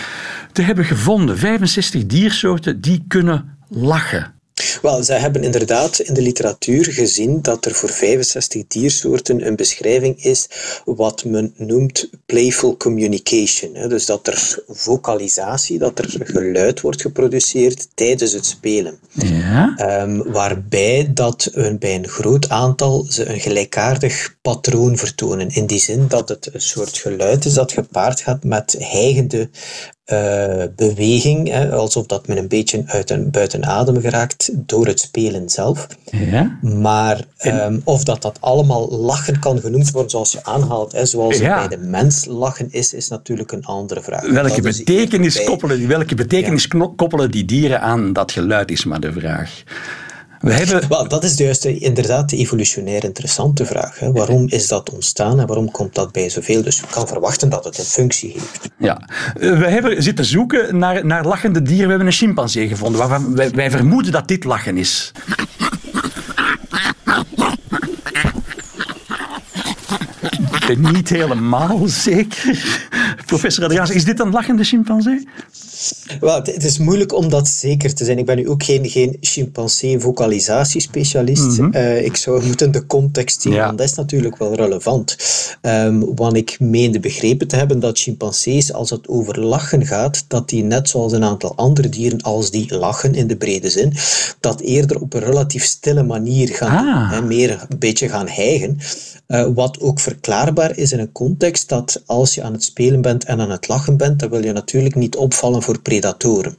te 0.52 0.62
hebben 0.62 0.86
gevonden. 0.86 1.38
65 1.38 2.06
diersoorten 2.06 2.82
die 2.82 3.04
kunnen 3.08 3.58
lachen. 3.76 4.42
Wel, 4.82 5.04
zij 5.04 5.20
hebben 5.20 5.44
inderdaad 5.44 6.00
in 6.00 6.14
de 6.14 6.22
literatuur 6.22 6.86
gezien 6.86 7.42
dat 7.42 7.66
er 7.66 7.74
voor 7.74 7.90
65 7.90 8.68
diersoorten 8.68 9.48
een 9.48 9.56
beschrijving 9.56 10.24
is 10.24 10.50
wat 10.86 11.26
men 11.26 11.54
noemt 11.58 12.10
playful 12.26 12.78
communication. 12.78 13.90
Dus 13.90 14.06
dat 14.06 14.28
er 14.28 14.64
vocalisatie, 14.68 15.80
dat 15.80 16.00
er 16.00 16.16
geluid 16.24 16.82
wordt 16.82 17.02
geproduceerd 17.02 17.88
tijdens 17.94 18.32
het 18.32 18.46
spelen. 18.46 19.00
Ja. 19.12 20.02
Um, 20.02 20.32
waarbij 20.32 21.12
dat 21.14 21.50
een, 21.52 21.80
bij 21.80 21.96
een 21.96 22.08
groot 22.08 22.50
aantal 22.50 23.06
ze 23.10 23.26
een 23.26 23.40
gelijkaardig 23.40 24.36
patroon 24.42 24.98
vertonen. 24.98 25.50
In 25.50 25.66
die 25.66 25.80
zin 25.80 26.08
dat 26.08 26.30
het 26.30 26.54
een 26.54 26.62
soort 26.62 26.98
geluid 26.98 27.46
is 27.46 27.54
dat 27.54 27.72
gepaard 27.72 28.22
gaat 28.22 28.44
met 28.44 28.76
hijgende 28.80 29.50
uh, 30.12 30.64
beweging, 30.76 31.50
hè, 31.50 31.72
alsof 31.72 32.06
dat 32.06 32.28
men 32.28 32.38
een 32.38 32.48
beetje 32.48 32.84
uit 32.86 33.10
een, 33.10 33.32
buiten 33.32 33.66
adem 33.66 34.02
geraakt 34.02 34.50
door 34.54 34.88
het 34.88 35.00
spelen 35.00 35.50
zelf. 35.50 35.88
Ja. 36.12 36.58
Maar 36.62 37.22
um, 37.46 37.82
of 37.84 38.04
dat 38.04 38.22
dat 38.22 38.38
allemaal 38.40 38.90
lachen 38.90 39.40
kan 39.40 39.60
genoemd 39.60 39.92
worden, 39.92 40.12
zoals 40.12 40.32
je 40.32 40.44
aanhaalt, 40.44 40.92
hè, 40.92 41.06
zoals 41.06 41.38
ja. 41.38 41.60
het 41.60 41.70
bij 41.70 41.78
de 41.78 41.84
mens 41.84 42.26
lachen 42.26 42.68
is, 42.72 42.94
is 42.94 43.08
natuurlijk 43.08 43.52
een 43.52 43.66
andere 43.66 44.02
vraag. 44.02 44.32
Welke 44.32 44.62
betekenis, 44.62 45.44
koppelen, 45.44 45.88
welke 45.88 46.16
betekenis 46.16 46.68
ja. 46.70 46.90
koppelen 46.96 47.32
die 47.32 47.46
dieren 47.46 47.82
aan 47.82 48.14
dat 48.14 48.32
geluid, 48.32 48.72
is 48.72 48.86
maar 48.86 49.00
de 49.00 49.14
vraag. 49.14 49.64
We 50.44 50.54
hebben... 50.54 50.88
Wel, 50.90 51.08
dat 51.08 51.24
is 51.24 51.38
juist 51.38 51.62
de, 51.62 51.78
inderdaad 51.78 52.30
de 52.30 52.38
evolutionair 52.38 53.04
interessante 53.04 53.66
vraag. 53.66 54.00
Hè. 54.00 54.12
Waarom 54.12 54.46
is 54.50 54.68
dat 54.68 54.90
ontstaan 54.90 55.40
en 55.40 55.48
waarom 55.48 55.72
komt 55.72 55.96
dat 55.96 56.12
bij 56.12 56.30
zoveel? 56.30 56.64
Dus 56.64 56.80
je 56.80 56.86
kan 56.90 57.08
verwachten 57.08 57.50
dat 57.50 57.64
het 57.64 57.78
een 57.78 57.84
functie 57.84 58.32
heeft. 58.32 58.70
Ja, 58.78 59.10
eh, 59.40 59.60
we 59.60 59.68
hebben 59.68 60.04
zitten 60.04 60.26
zoeken 60.26 60.78
naar, 60.78 61.06
naar 61.06 61.26
lachende 61.26 61.62
dieren. 61.62 61.84
We 61.84 61.90
hebben 61.90 62.08
een 62.08 62.14
chimpansee 62.14 62.68
gevonden 62.68 63.00
waarvan 63.00 63.36
wij, 63.36 63.52
wij 63.52 63.72
vermoeden 63.72 64.12
dat 64.12 64.28
dit 64.28 64.44
lachen 64.44 64.78
is. 64.78 65.12
Ik 70.52 70.66
ben 70.68 70.94
niet 70.94 71.10
helemaal 71.10 71.82
zeker. 71.86 72.80
Professor 73.26 73.64
Adriaans, 73.64 73.90
is 73.90 74.06
dit 74.06 74.20
een 74.20 74.30
lachende 74.30 74.64
chimpansee? 74.64 75.28
Wel, 76.20 76.36
het 76.36 76.64
is 76.64 76.78
moeilijk 76.78 77.14
om 77.14 77.30
dat 77.30 77.48
zeker 77.48 77.94
te 77.94 78.06
zijn. 78.06 78.18
Ik 78.18 78.26
ben 78.26 78.38
nu 78.38 78.50
ook 78.50 78.64
geen, 78.64 78.90
geen 78.90 79.18
chimpansee-vocalisatiespecialist. 79.22 81.44
Mm 81.44 81.56
-hmm. 81.56 81.76
uh, 81.76 82.06
ik 82.06 82.16
zou 82.16 82.46
moeten 82.46 82.72
de 82.72 82.86
context 82.86 83.42
zien, 83.42 83.54
ja. 83.54 83.66
want 83.66 83.78
dat 83.78 83.88
is 83.88 83.94
natuurlijk 83.94 84.38
wel 84.38 84.56
relevant. 84.56 85.18
Um, 85.62 86.16
want 86.16 86.36
ik 86.36 86.60
meende 86.60 87.00
begrepen 87.00 87.48
te 87.48 87.56
hebben 87.56 87.80
dat 87.80 88.00
chimpansees, 88.00 88.74
als 88.74 88.90
het 88.90 89.08
over 89.08 89.40
lachen 89.40 89.86
gaat, 89.86 90.26
dat 90.28 90.50
die 90.50 90.64
net 90.64 90.90
zoals 90.90 91.12
een 91.12 91.24
aantal 91.24 91.56
andere 91.56 91.90
dieren, 91.90 92.22
als 92.22 92.52
die 92.52 92.78
lachen 92.78 93.16
in 93.16 93.28
de 93.28 93.36
brede 93.36 93.70
zin, 93.70 93.94
dat 94.40 94.60
eerder 94.60 95.02
op 95.02 95.14
een 95.14 95.24
relatief 95.24 95.64
stille 95.64 96.04
manier 96.04 96.50
gaan, 96.50 96.88
ah. 96.88 97.12
hè, 97.12 97.22
meer 97.22 97.66
een 97.70 97.80
beetje 97.80 98.10
gaan 98.10 98.28
hijgen. 98.28 98.80
Uh, 99.28 99.48
wat 99.54 99.80
ook 99.80 100.00
verklaarbaar 100.00 100.78
is 100.78 100.92
in 100.92 101.00
een 101.00 101.12
context 101.12 101.70
dat 101.70 102.04
als 102.06 102.36
je 102.36 102.44
aan 102.44 102.54
het 102.54 102.64
spelen 102.64 103.02
bent 103.02 103.24
en 103.24 103.40
aan 103.40 103.52
het 103.52 103.68
lachen 103.68 103.98
bent, 103.98 104.20
dan 104.20 104.30
wil 104.30 104.44
je 104.44 104.52
natuurlijk 104.52 104.96
niet 104.96 105.16
opvallen 105.16 105.62
voor 105.62 105.82
predatoren. 105.82 106.58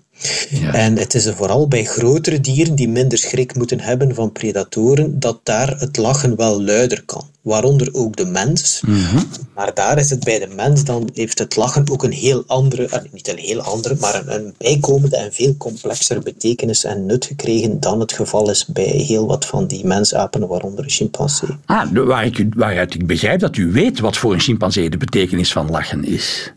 Ja. 0.51 0.73
En 0.75 0.99
het 0.99 1.15
is 1.15 1.27
er 1.27 1.35
vooral 1.35 1.69
bij 1.69 1.85
grotere 1.85 2.41
dieren 2.41 2.75
die 2.75 2.89
minder 2.89 3.19
schrik 3.19 3.55
moeten 3.55 3.81
hebben 3.81 4.15
van 4.15 4.33
predatoren, 4.33 5.21
dat 5.21 5.41
daar 5.43 5.79
het 5.79 5.97
lachen 5.97 6.37
wel 6.37 6.63
luider 6.63 7.03
kan. 7.05 7.33
Waaronder 7.41 7.89
ook 7.93 8.17
de 8.17 8.25
mens. 8.25 8.83
Mm 8.87 9.05
-hmm. 9.05 9.27
Maar 9.55 9.75
daar 9.75 9.99
is 9.99 10.11
het 10.11 10.25
bij 10.25 10.39
de 10.39 10.55
mens, 10.57 10.85
dan 10.85 11.11
heeft 11.15 11.39
het 11.39 11.57
lachen 11.57 11.91
ook 11.91 12.03
een 12.03 12.13
heel 12.13 12.45
andere, 12.47 12.87
eh, 12.87 13.01
niet 13.13 13.29
een 13.29 13.39
heel 13.39 13.61
andere, 13.61 13.97
maar 14.01 14.15
een, 14.15 14.35
een 14.35 14.55
bijkomende 14.59 15.17
en 15.17 15.33
veel 15.33 15.57
complexere 15.57 16.21
betekenis 16.21 16.85
en 16.85 17.07
nut 17.07 17.25
gekregen 17.25 17.81
dan 17.81 18.01
het 18.01 18.13
geval 18.13 18.51
is 18.51 18.67
bij 18.67 18.85
heel 18.85 19.27
wat 19.27 19.47
van 19.47 19.67
die 19.67 19.87
mensapen, 19.87 20.49
waaronder 20.49 20.85
een 20.85 20.91
chimpansee. 20.91 21.57
Ah, 21.65 21.91
waar 21.93 22.25
ik, 22.25 22.47
waaruit 22.57 22.95
ik 22.95 23.07
begrijp 23.07 23.41
dat 23.41 23.57
u 23.57 23.73
weet 23.73 24.01
wat 24.01 24.17
voor 24.17 24.33
een 24.33 24.41
chimpansee 24.41 24.91
de 24.91 24.97
betekenis 24.97 25.53
van 25.53 25.71
lachen 25.71 26.05
is. 26.05 26.53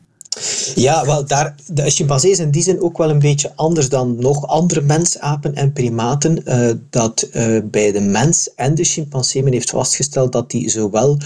Ja, 0.76 1.06
wel, 1.06 1.26
daar, 1.26 1.56
de 1.68 1.90
chimpansees 1.90 2.36
zijn 2.36 2.48
in 2.48 2.54
die 2.54 2.64
zin 2.64 2.82
ook 2.82 2.98
wel 2.98 3.10
een 3.10 3.20
beetje 3.20 3.52
anders 3.56 3.90
dan 3.90 4.16
nog 4.20 4.48
andere 4.48 4.82
mensapen 4.82 5.56
en 5.56 5.74
primaten. 5.74 6.42
Uh, 6.46 6.72
dat 6.90 7.28
uh, 7.34 7.60
bij 7.64 7.92
de 7.92 8.02
mens 8.02 8.54
en 8.54 8.76
de 8.76 8.84
chimpansee 8.84 9.44
men 9.44 9.54
heeft 9.54 9.70
vastgesteld 9.70 10.32
dat 10.32 10.52
die 10.52 10.70
zowel 10.70 11.18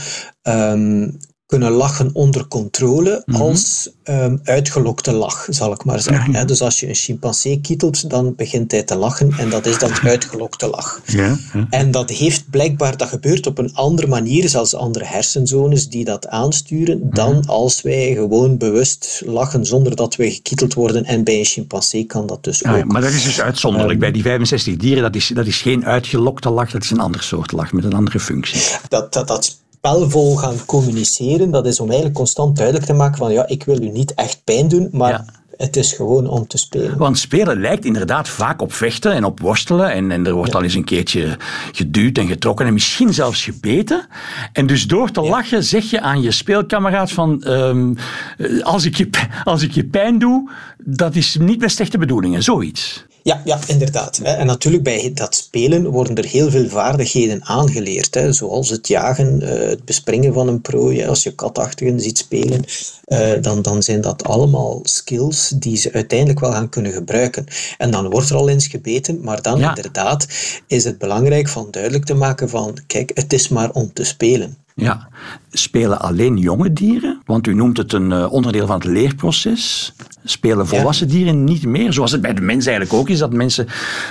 um, 0.44 1.18
kunnen 1.52 1.72
lachen 1.72 2.10
onder 2.14 2.48
controle 2.48 3.24
Mhm. 3.26 3.42
als 3.42 3.90
um, 4.04 4.40
uitgelokte 4.44 5.12
lach, 5.12 5.48
zal 5.50 5.72
ik 5.72 5.84
maar 5.86 6.00
zeggen. 6.00 6.32
Ja. 6.34 6.46
Dus 6.46 6.62
als 6.62 6.80
je 6.80 6.88
een 6.88 6.96
chimpansee 6.96 7.62
kietelt, 7.62 8.10
dan 8.10 8.36
begint 8.36 8.72
hij 8.72 8.84
te 8.84 8.96
lachen 8.96 9.32
en 9.38 9.50
dat 9.50 9.66
is 9.66 9.80
dan 9.80 9.92
uitgelokte 10.04 10.68
lach. 10.68 11.02
Ja, 11.06 11.38
ja. 11.54 11.68
En 11.70 11.92
dat 11.92 12.10
heeft 12.10 12.50
blijkbaar, 12.50 12.98
dat 12.98 13.08
gebeurt 13.08 13.48
op 13.48 13.58
een 13.58 13.74
andere 13.74 14.08
manier, 14.08 14.50
zelfs 14.50 14.76
andere 14.76 15.06
hersenzones 15.06 15.90
die 15.90 16.06
dat 16.06 16.28
aansturen, 16.28 17.00
Mhm. 17.00 17.16
dan 17.16 17.46
als 17.46 17.82
wij 17.82 18.14
gewoon 18.14 18.58
bewust 18.58 19.22
lachen 19.26 19.66
zonder 19.66 19.96
dat 19.96 20.16
we 20.16 20.32
gekieteld 20.32 20.74
worden. 20.74 21.06
En 21.06 21.24
bij 21.24 21.40
een 21.40 21.46
chimpansee 21.46 22.04
kan 22.04 22.26
dat 22.28 22.44
dus 22.44 22.66
ook. 22.66 22.86
maar 22.86 23.02
dat 23.02 23.12
is 23.12 23.24
dus 23.24 23.42
uitzonderlijk. 23.42 23.92
Ehm. 23.92 24.00
Bij 24.00 24.12
die 24.12 24.22
65 24.24 24.76
dieren, 24.78 25.04
dat 25.04 25.16
is, 25.16 25.28
dat 25.28 25.46
is 25.46 25.62
geen 25.62 25.86
uitgelokte 25.86 26.50
lach, 26.50 26.72
dat 26.72 26.84
is 26.84 26.90
een 26.92 27.00
ander 27.00 27.24
soort 27.24 27.52
lach 27.52 27.72
met 27.74 27.84
een 27.84 27.94
andere 27.94 28.20
functie. 28.20 28.62
Dat, 28.88 29.14
dat, 29.14 29.28
dat 29.28 29.60
spelvol 29.92 30.36
gaan 30.36 30.66
communiceren, 30.66 31.52
dat 31.52 31.66
is 31.66 31.80
om 31.80 31.88
eigenlijk 31.88 32.18
constant 32.18 32.56
duidelijk 32.56 32.86
te 32.86 32.94
maken 32.94 33.18
van 33.18 33.32
ja, 33.34 33.48
ik 33.48 33.64
wil 33.64 33.82
u 33.82 33.90
niet 33.90 34.14
echt 34.14 34.42
pijn 34.44 34.68
doen, 34.68 34.90
maar 34.92 35.10
Ja. 35.12 35.26
het 35.58 35.76
is 35.76 35.94
gewoon 35.94 36.28
om 36.28 36.48
te 36.48 36.58
spelen. 36.58 36.98
Want 36.98 37.18
spelen 37.18 37.60
lijkt 37.62 37.86
inderdaad 37.86 38.30
vaak 38.30 38.62
op 38.62 38.74
vechten 38.74 39.12
en 39.14 39.24
op 39.24 39.40
worstelen. 39.40 39.92
En, 39.92 40.12
en 40.12 40.26
er 40.26 40.34
wordt 40.34 40.56
al 40.56 40.64
eens 40.64 40.74
een 40.74 40.84
keertje 40.84 41.38
geduwd 41.72 42.18
en 42.18 42.28
getrokken 42.28 42.66
en 42.66 42.74
misschien 42.74 43.14
zelfs 43.14 43.44
gebeten. 43.44 44.08
En 44.54 44.66
dus 44.68 44.88
door 44.88 45.12
te 45.12 45.22
lachen 45.22 45.64
zeg 45.64 45.90
je 45.90 46.02
aan 46.02 46.22
je 46.22 46.32
speelkameraad 46.32 47.12
van... 47.12 47.44
ehm, 47.44 47.94
eh, 48.38 48.64
als, 48.64 48.86
ik 48.86 48.96
je, 48.96 49.10
als 49.44 49.62
ik 49.62 49.72
je 49.72 49.86
pijn 49.86 50.20
doe, 50.20 50.50
dat 50.78 51.16
is 51.16 51.38
niet 51.40 51.60
met 51.60 51.72
slechte 51.72 51.98
bedoelingen. 51.98 52.44
Zoiets. 52.44 53.06
Ja, 53.24 53.42
ja, 53.46 53.60
inderdaad. 53.68 54.18
En 54.18 54.46
natuurlijk 54.46 54.84
bij 54.84 55.12
dat 55.14 55.36
spelen 55.36 55.86
worden 55.90 56.16
er 56.16 56.26
heel 56.26 56.50
veel 56.50 56.70
vaardigheden 56.70 57.46
aangeleerd. 57.46 58.14
Hè. 58.16 58.34
Zoals 58.34 58.70
het 58.70 58.88
jagen, 58.88 59.42
eh, 59.42 59.70
het 59.70 59.86
bespringen 59.86 60.34
van 60.34 60.48
een 60.48 60.62
prooi. 60.62 61.06
Als 61.06 61.24
je 61.24 61.36
katachtigen 61.36 62.00
ziet 62.00 62.18
spelen, 62.18 62.64
eh, 63.06 63.32
dan, 63.42 63.62
dan 63.62 63.84
zijn 63.84 64.02
dat 64.02 64.24
allemaal 64.24 64.80
skills 64.84 65.54
die 65.56 65.78
ze 65.78 65.94
uiteindelijk 65.94 66.40
wel 66.40 66.52
gaan 66.52 66.70
kunnen 66.70 66.92
gebruiken. 66.92 67.46
En 67.78 67.92
dan 67.92 68.10
wordt 68.10 68.30
er 68.30 68.36
al 68.36 68.50
eens 68.50 68.68
gebeten, 68.68 69.22
maar 69.22 69.42
dan 69.42 69.60
Ja. 69.60 69.68
inderdaad 69.76 70.28
is 70.68 70.84
het 70.84 70.98
belangrijk 70.98 71.48
van 71.50 71.68
duidelijk 71.72 72.06
te 72.06 72.14
maken 72.14 72.50
van 72.50 72.78
kijk, 72.88 73.12
het 73.14 73.34
is 73.34 73.48
maar 73.48 73.72
om 73.72 73.94
te 73.94 74.04
spelen. 74.04 74.58
Ja. 74.76 75.08
Spelen 75.52 76.00
alleen 76.02 76.38
jonge 76.38 76.74
dieren? 76.74 77.22
Want 77.26 77.48
u 77.48 77.54
noemt 77.54 77.78
het 77.78 77.94
een 77.94 78.12
eh, 78.12 78.32
onderdeel 78.34 78.68
van 78.68 78.76
het 78.76 78.86
leerproces. 78.86 79.94
Spelen 80.24 80.68
volwassen 80.68 81.08
dieren 81.08 81.44
niet 81.44 81.66
meer? 81.66 81.94
Zoals 81.94 82.12
het 82.12 82.22
bij 82.22 82.34
de 82.34 82.42
mens 82.42 82.66
eigenlijk 82.66 82.96
ook 82.98 83.10
is, 83.10 83.20
dat 83.20 83.34
mensen 83.34 83.68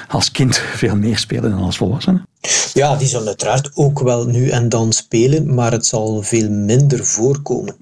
als 0.09 0.31
kind 0.31 0.57
veel 0.83 0.97
meer 0.97 1.19
spelen 1.19 1.51
dan 1.51 1.61
als 1.63 1.77
volwassenen. 1.77 2.25
Ja, 2.75 2.97
die 2.97 3.09
zullen 3.09 3.27
uiteraard 3.27 3.71
ook 3.75 4.01
wel 4.01 4.27
nu 4.27 4.49
en 4.49 4.69
dan 4.69 4.93
spelen, 4.93 5.55
maar 5.55 5.73
het 5.73 5.87
zal 5.87 6.23
veel 6.23 6.51
minder 6.51 7.05
voorkomen. 7.05 7.77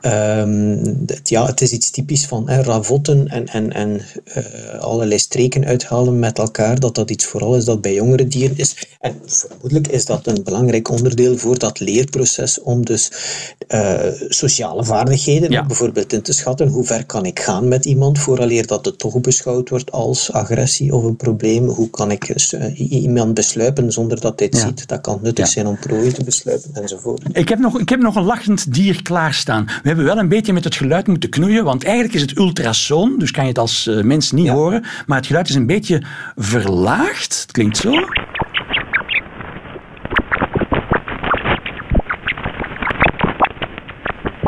Ehm, 0.00 0.78
het- 1.06 1.28
ja, 1.28 1.46
het 1.46 1.60
is 1.60 1.72
iets 1.72 1.90
typisch 1.90 2.26
van 2.26 2.48
hè, 2.48 2.62
ravotten 2.62 3.28
en, 3.28 3.46
en, 3.46 3.72
en 3.72 4.00
eh, 4.24 4.78
allerlei 4.78 5.18
streken 5.18 5.64
uithalen 5.64 6.18
met 6.18 6.38
elkaar, 6.38 6.80
dat 6.80 6.94
dat 6.94 7.10
iets 7.10 7.24
vooral 7.24 7.56
is 7.56 7.64
dat 7.64 7.80
bij 7.80 7.94
jongere 7.94 8.26
dieren 8.28 8.58
is. 8.58 8.96
En 9.00 9.14
vermoedelijk 9.26 9.88
is 9.88 10.04
dat 10.04 10.26
een 10.26 10.42
belangrijk 10.44 10.90
onderdeel 10.90 11.36
voor 11.38 11.58
dat 11.58 11.80
leerproces 11.80 12.60
om 12.60 12.84
dus 12.84 12.99
dus 13.00 13.58
uh, 13.68 14.28
sociale 14.28 14.84
vaardigheden, 14.84 15.50
ja. 15.50 15.66
bijvoorbeeld 15.66 16.12
in 16.12 16.22
te 16.22 16.32
schatten 16.32 16.68
hoe 16.68 16.84
ver 16.84 17.06
kan 17.06 17.24
ik 17.24 17.40
gaan 17.40 17.68
met 17.68 17.84
iemand 17.84 18.18
vooraleer 18.18 18.66
dat 18.66 18.84
het 18.84 18.98
toch 18.98 19.20
beschouwd 19.20 19.68
wordt 19.68 19.92
als 19.92 20.32
agressie 20.32 20.94
of 20.94 21.04
een 21.04 21.16
probleem. 21.16 21.68
Hoe 21.68 21.90
kan 21.90 22.10
ik 22.10 22.52
uh, 22.54 22.92
iemand 23.02 23.34
besluipen 23.34 23.92
zonder 23.92 24.20
dat 24.20 24.38
hij 24.38 24.48
het 24.50 24.60
ziet? 24.60 24.88
Dat 24.88 25.00
kan 25.00 25.18
nuttig 25.22 25.48
zijn 25.48 25.66
om 25.66 25.78
prooien 25.78 26.14
te 26.14 26.24
besluipen 26.24 26.70
enzovoort. 26.74 27.22
Ik 27.32 27.48
heb, 27.48 27.58
nog, 27.58 27.78
ik 27.78 27.88
heb 27.88 28.00
nog 28.00 28.14
een 28.14 28.24
lachend 28.24 28.74
dier 28.74 29.02
klaarstaan. 29.02 29.64
We 29.64 29.88
hebben 29.88 30.04
wel 30.04 30.18
een 30.18 30.28
beetje 30.28 30.52
met 30.52 30.64
het 30.64 30.74
geluid 30.74 31.06
moeten 31.06 31.30
knoeien, 31.30 31.64
want 31.64 31.84
eigenlijk 31.84 32.14
is 32.14 32.20
het 32.20 32.36
ultrasoon, 32.36 33.18
dus 33.18 33.30
kan 33.30 33.42
je 33.42 33.48
het 33.48 33.58
als 33.58 33.86
uh, 33.86 34.02
mens 34.02 34.32
niet 34.32 34.48
horen, 34.48 34.84
maar 35.06 35.16
het 35.16 35.26
geluid 35.26 35.48
is 35.48 35.54
een 35.54 35.66
beetje 35.66 36.02
verlaagd. 36.36 37.40
Het 37.40 37.52
klinkt 37.52 37.76
zo. 37.76 37.92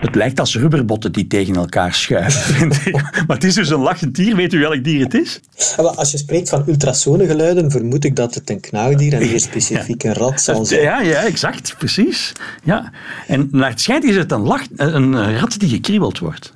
Het 0.03 0.15
lijkt 0.15 0.41
als 0.41 0.57
rubberbotten 0.57 1.13
die 1.13 1.27
tegen 1.27 1.57
elkaar 1.57 1.95
schuiven. 1.95 2.69
maar 3.27 3.37
het 3.37 3.45
is 3.45 3.55
dus 3.55 3.71
een 3.71 3.81
lachend 3.81 4.15
dier. 4.15 4.37
Weet 4.37 4.53
u 4.53 4.59
welk 4.59 4.85
dier 4.85 5.05
het 5.05 5.15
is? 5.15 5.41
Als 5.77 6.11
je 6.11 6.19
spreekt 6.19 6.49
van 6.49 6.65
ultrasonengeluiden, 6.67 7.71
vermoed 7.71 8.05
ik 8.05 8.17
dat 8.17 8.35
het 8.35 8.51
een 8.51 8.61
knaagdier 8.61 9.13
en 9.13 9.19
meer 9.19 9.41
specifiek 9.41 10.03
een 10.03 10.15
rat 10.15 10.41
zal 10.41 10.65
zijn. 10.65 10.83
Ja, 10.83 11.01
ja, 11.01 11.25
exact. 11.25 11.75
Precies. 11.79 12.33
Ja. 12.65 12.93
En 13.27 13.49
naar 13.51 13.71
het 13.71 13.81
schijnt 13.81 14.05
is 14.05 14.17
het 14.17 14.33
een, 14.33 14.43
lach, 14.43 14.67
een 14.77 15.39
rat 15.39 15.59
die 15.59 15.69
gekriebeld 15.69 16.19
wordt. 16.19 16.55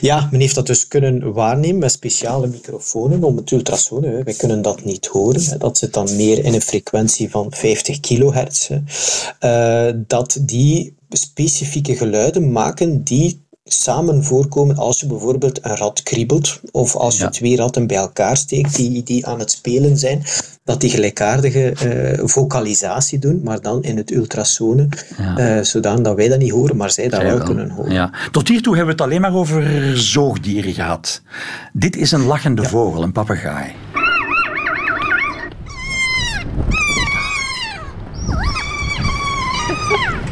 Ja, 0.00 0.28
men 0.30 0.40
heeft 0.40 0.54
dat 0.54 0.66
dus 0.66 0.88
kunnen 0.88 1.32
waarnemen 1.32 1.78
met 1.78 1.92
speciale 1.92 2.46
microfoons 2.46 3.24
om 3.24 3.36
het 3.36 3.50
ultrasonen. 3.50 4.24
Wij 4.24 4.34
kunnen 4.34 4.62
dat 4.62 4.84
niet 4.84 5.06
horen. 5.06 5.58
Dat 5.58 5.78
zit 5.78 5.92
dan 5.92 6.16
meer 6.16 6.44
in 6.44 6.54
een 6.54 6.60
frequentie 6.60 7.30
van 7.30 7.46
50 7.50 8.00
kilohertz. 8.00 8.70
Uh, 9.40 9.88
dat 9.94 10.38
die 10.40 10.96
specifieke 11.08 11.96
geluiden 11.96 12.52
maken 12.52 13.02
die 13.04 13.46
samen 13.64 14.24
voorkomen 14.24 14.76
als 14.76 15.00
je 15.00 15.06
bijvoorbeeld 15.06 15.64
een 15.64 15.76
rat 15.76 16.02
kriebelt 16.02 16.60
of 16.70 16.96
als 16.96 17.18
je 17.18 17.28
twee 17.28 17.56
ratten 17.56 17.86
bij 17.86 17.96
elkaar 17.96 18.36
steekt 18.36 18.76
die, 18.76 19.02
die 19.02 19.26
aan 19.26 19.38
het 19.38 19.50
spelen 19.50 19.96
zijn, 19.96 20.22
dat 20.64 20.80
die 20.80 20.90
gelijkaardige 20.90 21.74
uh, 21.84 22.26
vocalisatie 22.26 23.18
doen, 23.18 23.40
maar 23.44 23.60
dan 23.60 23.82
in 23.82 23.96
het 23.96 24.10
ultrasone, 24.10 24.88
ja. 25.18 25.56
uh, 25.56 25.64
zodat 25.64 26.14
wij 26.14 26.28
dat 26.28 26.38
niet 26.38 26.50
horen, 26.50 26.76
maar 26.76 26.90
zij 26.90 27.08
dat 27.08 27.22
wel, 27.22 27.38
kunnen 27.38 27.70
horen. 27.70 27.92
Ja. 27.92 28.10
Tot 28.30 28.48
hiertoe 28.48 28.76
hebben 28.76 28.96
we 28.96 29.02
het 29.02 29.10
alleen 29.10 29.20
maar 29.20 29.34
over 29.34 29.92
zoogdieren 29.98 30.72
gehad. 30.72 31.22
Dit 31.72 31.96
is 31.96 32.10
een 32.12 32.24
lachende 32.24 32.62
vogel, 32.62 33.02
een 33.02 33.12
papegaai. 33.12 33.72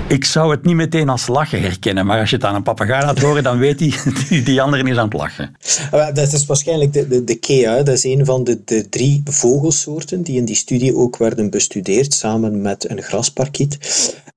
Ik 0.08 0.25
zou 0.25 0.50
het 0.50 0.64
niet 0.64 0.75
meteen 0.75 1.08
als 1.08 1.26
lachen 1.26 1.60
herkennen, 1.60 2.06
maar 2.06 2.20
als 2.20 2.30
je 2.30 2.36
het 2.36 2.44
aan 2.44 2.54
een 2.54 2.62
papegaai 2.62 3.04
laat 3.04 3.18
horen, 3.18 3.42
dan 3.42 3.58
weet 3.58 3.80
hij, 3.80 3.92
die, 4.28 4.42
die 4.42 4.62
andere 4.62 4.90
is 4.90 4.96
aan 4.96 5.04
het 5.04 5.12
lachen. 5.12 5.56
Dat 5.90 6.32
is 6.32 6.46
waarschijnlijk 6.46 6.92
de, 6.92 7.08
de, 7.08 7.25
de 7.25 7.34
kea. 7.34 7.82
Dat 7.82 7.94
is 7.94 8.04
een 8.04 8.25
van 8.25 8.44
de, 8.44 8.60
de 8.64 8.88
drie 8.88 9.22
vogelsoorten 9.25 10.22
die 10.22 10.36
in 10.36 10.44
die 10.44 10.54
studie 10.54 10.96
ook 10.96 11.16
werden 11.16 11.50
bestudeerd, 11.50 12.14
samen 12.14 12.62
met 12.62 12.90
een 12.90 13.02
grasparkiet. 13.02 13.78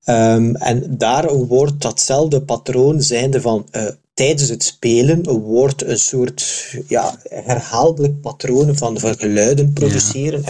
Um, 0.06 0.56
en 0.56 0.98
daar 0.98 1.36
wordt 1.36 1.82
datzelfde 1.82 2.42
patroon 2.42 3.02
zijnde 3.02 3.42
van 3.42 3.68
uh, 3.72 3.84
tijdens 4.20 4.50
het 4.50 4.64
spelen 4.64 5.42
wordt 5.42 5.86
een 5.86 6.00
soort 6.00 6.76
ja, 6.88 7.16
herhaaldelijk 7.30 8.22
patroon 8.22 8.78
van, 8.78 9.00
van 9.00 9.16
geluiden 9.18 9.74
produceren. 9.74 10.44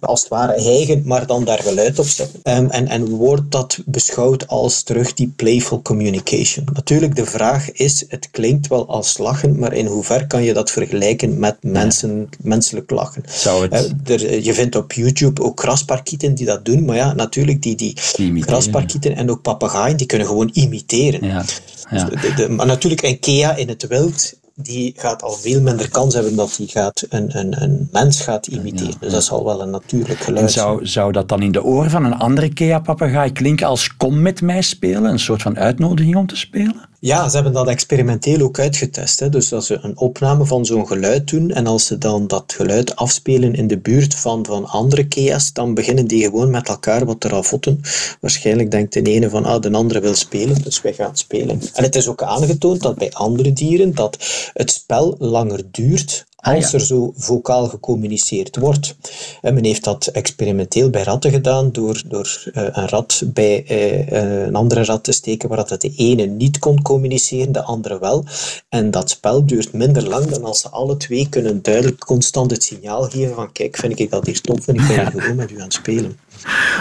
Als 0.00 0.20
het 0.20 0.28
ware 0.28 0.62
hijgen, 0.62 1.02
maar 1.04 1.26
dan 1.26 1.44
daar 1.44 1.58
geluid 1.58 1.98
op 1.98 2.06
zetten. 2.06 2.40
Um, 2.44 2.70
en, 2.70 2.88
en 2.88 3.08
wordt 3.08 3.50
dat 3.50 3.78
beschouwd 3.86 4.48
als 4.48 4.82
terug 4.82 5.14
die 5.14 5.32
playful 5.36 5.82
communication. 5.82 6.66
Natuurlijk, 6.72 7.16
de 7.16 7.24
vraag 7.24 7.72
is, 7.72 8.04
het 8.08 8.28
klinkt 8.30 8.68
wel 8.68 8.88
als 8.88 9.18
lachen, 9.18 9.58
maar 9.58 9.72
in 9.72 9.86
hoever 9.86 10.26
kan 10.26 10.42
je 10.42 10.52
dat 10.52 10.70
vergelijken 10.70 11.38
met 11.38 11.56
mensen, 11.60 12.28
menselijk 12.42 12.90
lachen? 12.90 13.22
Zou 13.28 13.68
het... 13.68 13.92
Uh, 14.08 14.14
er, 14.14 14.42
je 14.42 14.54
vindt 14.54 14.76
op 14.76 14.92
YouTube 14.92 15.42
ook 15.42 15.60
grasparkieten 15.60 16.34
die 16.34 16.46
dat 16.46 16.64
doen, 16.64 16.84
maar 16.84 16.96
ja, 16.96 17.12
natuurlijk, 17.12 17.62
die, 17.62 17.76
die, 17.76 17.96
die 18.16 18.42
grasparkieten 18.42 19.16
en 19.16 19.30
ook 19.30 19.42
papegaaien, 19.42 19.96
die 19.96 20.06
kunnen 20.06 20.26
gewoon 20.26 20.50
imiteren. 20.52 21.26
Ja. 21.26 21.44
Ja. 21.90 22.04
Dus 22.04 22.48
maar 22.48 22.66
natuurlijk, 22.66 23.02
een 23.10 23.20
Kea 23.20 23.56
in 23.56 23.68
het 23.68 23.86
wild 23.86 24.38
die 24.54 24.94
gaat 24.96 25.22
al 25.22 25.32
veel 25.32 25.60
minder 25.60 25.90
kans 25.90 26.14
hebben 26.14 26.36
dat 26.36 26.56
hij 26.56 26.66
gaat 26.66 27.06
een, 27.08 27.38
een, 27.38 27.62
een 27.62 27.88
mens 27.92 28.20
gaat 28.20 28.46
imiteren. 28.46 28.94
Dus 29.00 29.12
dat 29.12 29.24
zal 29.24 29.44
wel 29.44 29.62
een 29.62 29.70
natuurlijk 29.70 30.20
geluid 30.20 30.52
zijn. 30.52 30.66
Zou, 30.66 30.86
zou 30.86 31.12
dat 31.12 31.28
dan 31.28 31.42
in 31.42 31.52
de 31.52 31.62
oren 31.62 31.90
van 31.90 32.04
een 32.04 32.14
andere 32.14 32.52
Kea-papegaai 32.52 33.32
klinken 33.32 33.66
als 33.66 33.96
kom 33.96 34.22
met 34.22 34.40
mij 34.40 34.62
spelen? 34.62 35.04
Een 35.04 35.18
soort 35.18 35.42
van 35.42 35.58
uitnodiging 35.58 36.16
om 36.16 36.26
te 36.26 36.36
spelen? 36.36 36.88
Ja, 37.02 37.28
ze 37.28 37.34
hebben 37.34 37.52
dat 37.52 37.68
experimenteel 37.68 38.40
ook 38.40 38.58
uitgetest. 38.58 39.20
Hè. 39.20 39.28
Dus 39.28 39.52
als 39.52 39.66
ze 39.66 39.78
een 39.82 39.98
opname 39.98 40.44
van 40.44 40.66
zo'n 40.66 40.86
geluid 40.86 41.28
doen 41.28 41.50
en 41.50 41.66
als 41.66 41.86
ze 41.86 41.98
dan 41.98 42.26
dat 42.26 42.52
geluid 42.56 42.96
afspelen 42.96 43.54
in 43.54 43.66
de 43.66 43.78
buurt 43.78 44.14
van, 44.14 44.46
van 44.46 44.66
andere 44.66 45.08
Kea's, 45.08 45.52
dan 45.52 45.74
beginnen 45.74 46.06
die 46.06 46.24
gewoon 46.24 46.50
met 46.50 46.68
elkaar 46.68 47.04
wat 47.04 47.20
te 47.20 47.28
ravotten. 47.28 47.80
Waarschijnlijk 48.20 48.70
denkt 48.70 48.92
de 48.92 49.02
ene 49.02 49.30
van, 49.30 49.44
ah, 49.44 49.60
de 49.60 49.70
andere 49.72 50.00
wil 50.00 50.14
spelen, 50.14 50.62
dus 50.62 50.82
wij 50.82 50.92
gaan 50.92 51.16
spelen. 51.16 51.60
En 51.74 51.84
het 51.84 51.96
is 51.96 52.08
ook 52.08 52.22
aangetoond 52.22 52.82
dat 52.82 52.98
bij 52.98 53.12
andere 53.12 53.52
dieren 53.52 53.94
dat 53.94 54.16
het 54.52 54.70
spel 54.70 55.16
langer 55.18 55.62
duurt 55.70 56.26
Ah, 56.40 56.54
als 56.54 56.72
er 56.72 56.80
zo 56.80 57.12
vocaal 57.16 57.68
gecommuniceerd 57.68 58.56
wordt. 58.56 58.96
En 59.40 59.54
men 59.54 59.64
heeft 59.64 59.84
dat 59.84 60.06
experimenteel 60.06 60.90
bij 60.90 61.02
ratten 61.02 61.30
gedaan 61.30 61.72
door, 61.72 62.02
door 62.06 62.42
uh, 62.54 62.62
een 62.72 62.88
rat 62.88 63.22
bij 63.26 63.64
uh, 63.70 64.46
een 64.46 64.54
andere 64.54 64.84
rat 64.84 65.04
te 65.04 65.12
steken 65.12 65.48
waar 65.48 65.68
dat 65.68 65.80
de 65.80 65.92
ene 65.96 66.24
niet 66.24 66.58
kon 66.58 66.82
communiceren, 66.82 67.52
de 67.52 67.62
andere 67.62 67.98
wel. 67.98 68.24
En 68.68 68.90
dat 68.90 69.10
spel 69.10 69.46
duurt 69.46 69.72
minder 69.72 70.08
lang 70.08 70.26
dan 70.26 70.44
als 70.44 70.60
ze 70.60 70.68
alle 70.68 70.96
twee 70.96 71.28
kunnen 71.28 71.62
duidelijk 71.62 71.98
constant 71.98 72.50
het 72.50 72.62
signaal 72.62 73.02
geven 73.02 73.34
van 73.34 73.52
kijk, 73.52 73.76
vind 73.76 73.98
ik 73.98 74.10
dat 74.10 74.26
hier 74.26 74.40
tof 74.40 74.68
en 74.68 74.74
ik 74.74 74.86
ben 74.86 74.96
ja. 74.96 75.10
gewoon 75.10 75.36
met 75.36 75.50
u 75.50 75.56
aan 75.56 75.62
het 75.62 75.72
spelen. 75.72 76.18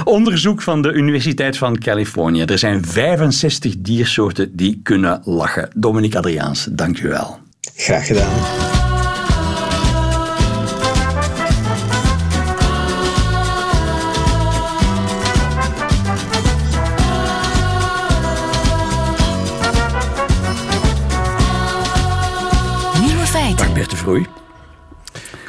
Onderzoek 0.04 0.62
van 0.62 0.82
de 0.82 0.92
Universiteit 0.92 1.58
van 1.58 1.78
Californië. 1.78 2.42
Er 2.42 2.58
zijn 2.58 2.86
65 2.86 3.76
diersoorten 3.78 4.56
die 4.56 4.80
kunnen 4.84 5.22
lachen. 5.24 5.70
Dominique 5.76 6.18
Adriaans, 6.18 6.68
dank 6.72 7.00
u 7.00 7.08
wel. 7.08 7.38
Graag 7.76 8.08
gedaan. 8.08 8.69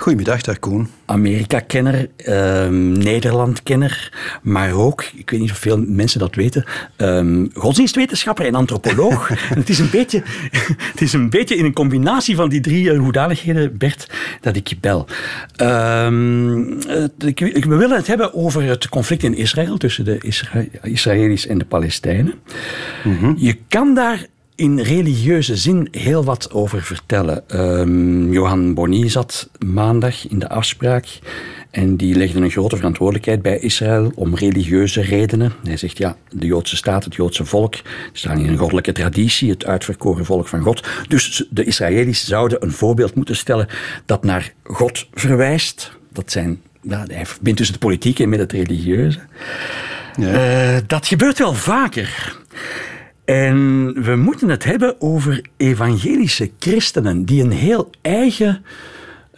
Goedemiddag, 0.00 0.42
daar 0.42 0.58
Koen. 0.58 0.88
Amerika-kenner, 1.04 2.08
uh, 2.26 2.68
Nederland-kenner, 2.96 4.12
maar 4.42 4.72
ook, 4.72 5.04
ik 5.14 5.30
weet 5.30 5.40
niet 5.40 5.50
of 5.50 5.58
veel 5.58 5.84
mensen 5.86 6.20
dat 6.20 6.34
weten, 6.34 6.64
um, 6.96 7.50
godsdienstwetenschapper 7.54 8.46
en 8.46 8.54
antropoloog. 8.54 9.30
en 9.30 9.58
het 9.58 9.68
is, 9.68 9.78
een 9.78 9.90
beetje, 9.90 10.22
het 10.92 11.00
is 11.00 11.12
een 11.12 11.30
beetje 11.30 11.56
in 11.56 11.64
een 11.64 11.72
combinatie 11.72 12.36
van 12.36 12.48
die 12.48 12.60
drie 12.60 12.84
uh, 12.84 12.98
hoedanigheden, 12.98 13.78
Bert, 13.78 14.06
dat 14.40 14.56
ik 14.56 14.68
je 14.68 14.76
bel. 14.80 15.06
Ik, 17.18 17.64
we 17.64 17.76
willen 17.76 17.96
het 17.96 18.06
hebben 18.06 18.34
over 18.34 18.62
het 18.62 18.88
conflict 18.88 19.22
in 19.22 19.36
Israël 19.36 19.76
tussen 19.76 20.04
de 20.04 20.18
Isra 20.20 20.64
Israëli's 20.82 21.46
en 21.46 21.58
de 21.58 21.64
Palestijnen. 21.64 22.34
Mm 23.04 23.16
-hmm. 23.18 23.34
Je 23.38 23.56
kan 23.68 23.94
daar 23.94 24.26
in 24.60 24.80
religieuze 24.80 25.56
zin 25.56 25.88
heel 25.90 26.24
wat 26.24 26.52
over 26.52 26.82
vertellen. 26.82 27.42
Um, 27.60 28.32
Johan 28.32 28.74
Bonny 28.74 29.08
zat 29.08 29.50
maandag 29.66 30.28
in 30.28 30.38
de 30.38 30.48
afspraak 30.48 31.18
en 31.70 31.96
die 31.96 32.14
legde 32.14 32.40
een 32.40 32.50
grote 32.50 32.76
verantwoordelijkheid 32.76 33.42
bij 33.42 33.58
Israël 33.58 34.12
om 34.14 34.34
religieuze 34.34 35.00
redenen. 35.00 35.52
Hij 35.64 35.76
zegt 35.76 35.98
ja, 35.98 36.16
de 36.30 36.46
Joodse 36.46 36.76
staat, 36.76 37.04
het 37.04 37.14
Joodse 37.14 37.44
volk, 37.44 37.74
staan 38.12 38.38
in 38.38 38.48
een 38.48 38.56
goddelijke 38.56 38.92
traditie, 38.92 39.50
het 39.50 39.64
uitverkoren 39.64 40.24
volk 40.24 40.48
van 40.48 40.60
God. 40.60 40.88
Dus 41.08 41.46
de 41.50 41.64
Israëli's 41.64 42.26
zouden 42.26 42.62
een 42.62 42.72
voorbeeld 42.72 43.14
moeten 43.14 43.36
stellen 43.36 43.68
dat 44.06 44.24
naar 44.24 44.52
God 44.62 45.06
verwijst. 45.14 45.92
Dat 46.12 46.30
zijn, 46.30 46.60
ja, 46.80 47.04
hij 47.06 47.26
verbindt 47.26 47.58
dus 47.58 47.68
het 47.68 47.78
politieke 47.78 48.26
met 48.26 48.38
het 48.38 48.52
religieuze. 48.52 49.18
Ja. 50.16 50.74
Uh, 50.74 50.80
dat 50.86 51.06
gebeurt 51.06 51.38
wel 51.38 51.54
vaker. 51.54 52.38
En 53.30 53.92
we 54.02 54.16
moeten 54.16 54.48
het 54.48 54.64
hebben 54.64 55.00
over 55.00 55.42
evangelische 55.56 56.50
christenen 56.58 57.24
die 57.24 57.42
een 57.42 57.50
heel 57.50 57.90
eigen. 58.02 58.64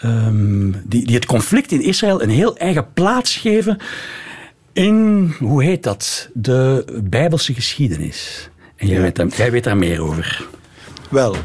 Um, 0.05 0.75
die, 0.85 1.07
die 1.07 1.15
het 1.15 1.27
conflict 1.27 1.73
in 1.73 1.83
Israël 1.83 2.23
een 2.23 2.31
heel 2.31 2.57
eigen 2.57 2.93
plaats 2.93 3.37
geven 3.37 3.79
in, 4.73 5.35
hoe 5.39 5.65
heet 5.65 5.83
dat, 5.83 6.29
de 6.35 6.85
Bijbelse 7.05 7.55
geschiedenis. 7.55 8.51
En 8.77 8.87
jij, 8.87 8.97
ja. 8.97 9.03
weet, 9.03 9.17
daar, 9.17 9.29
jij 9.29 9.51
weet 9.51 9.65
daar 9.65 9.77
meer 9.77 10.03
over. 10.03 10.47
Wel, 11.11 11.37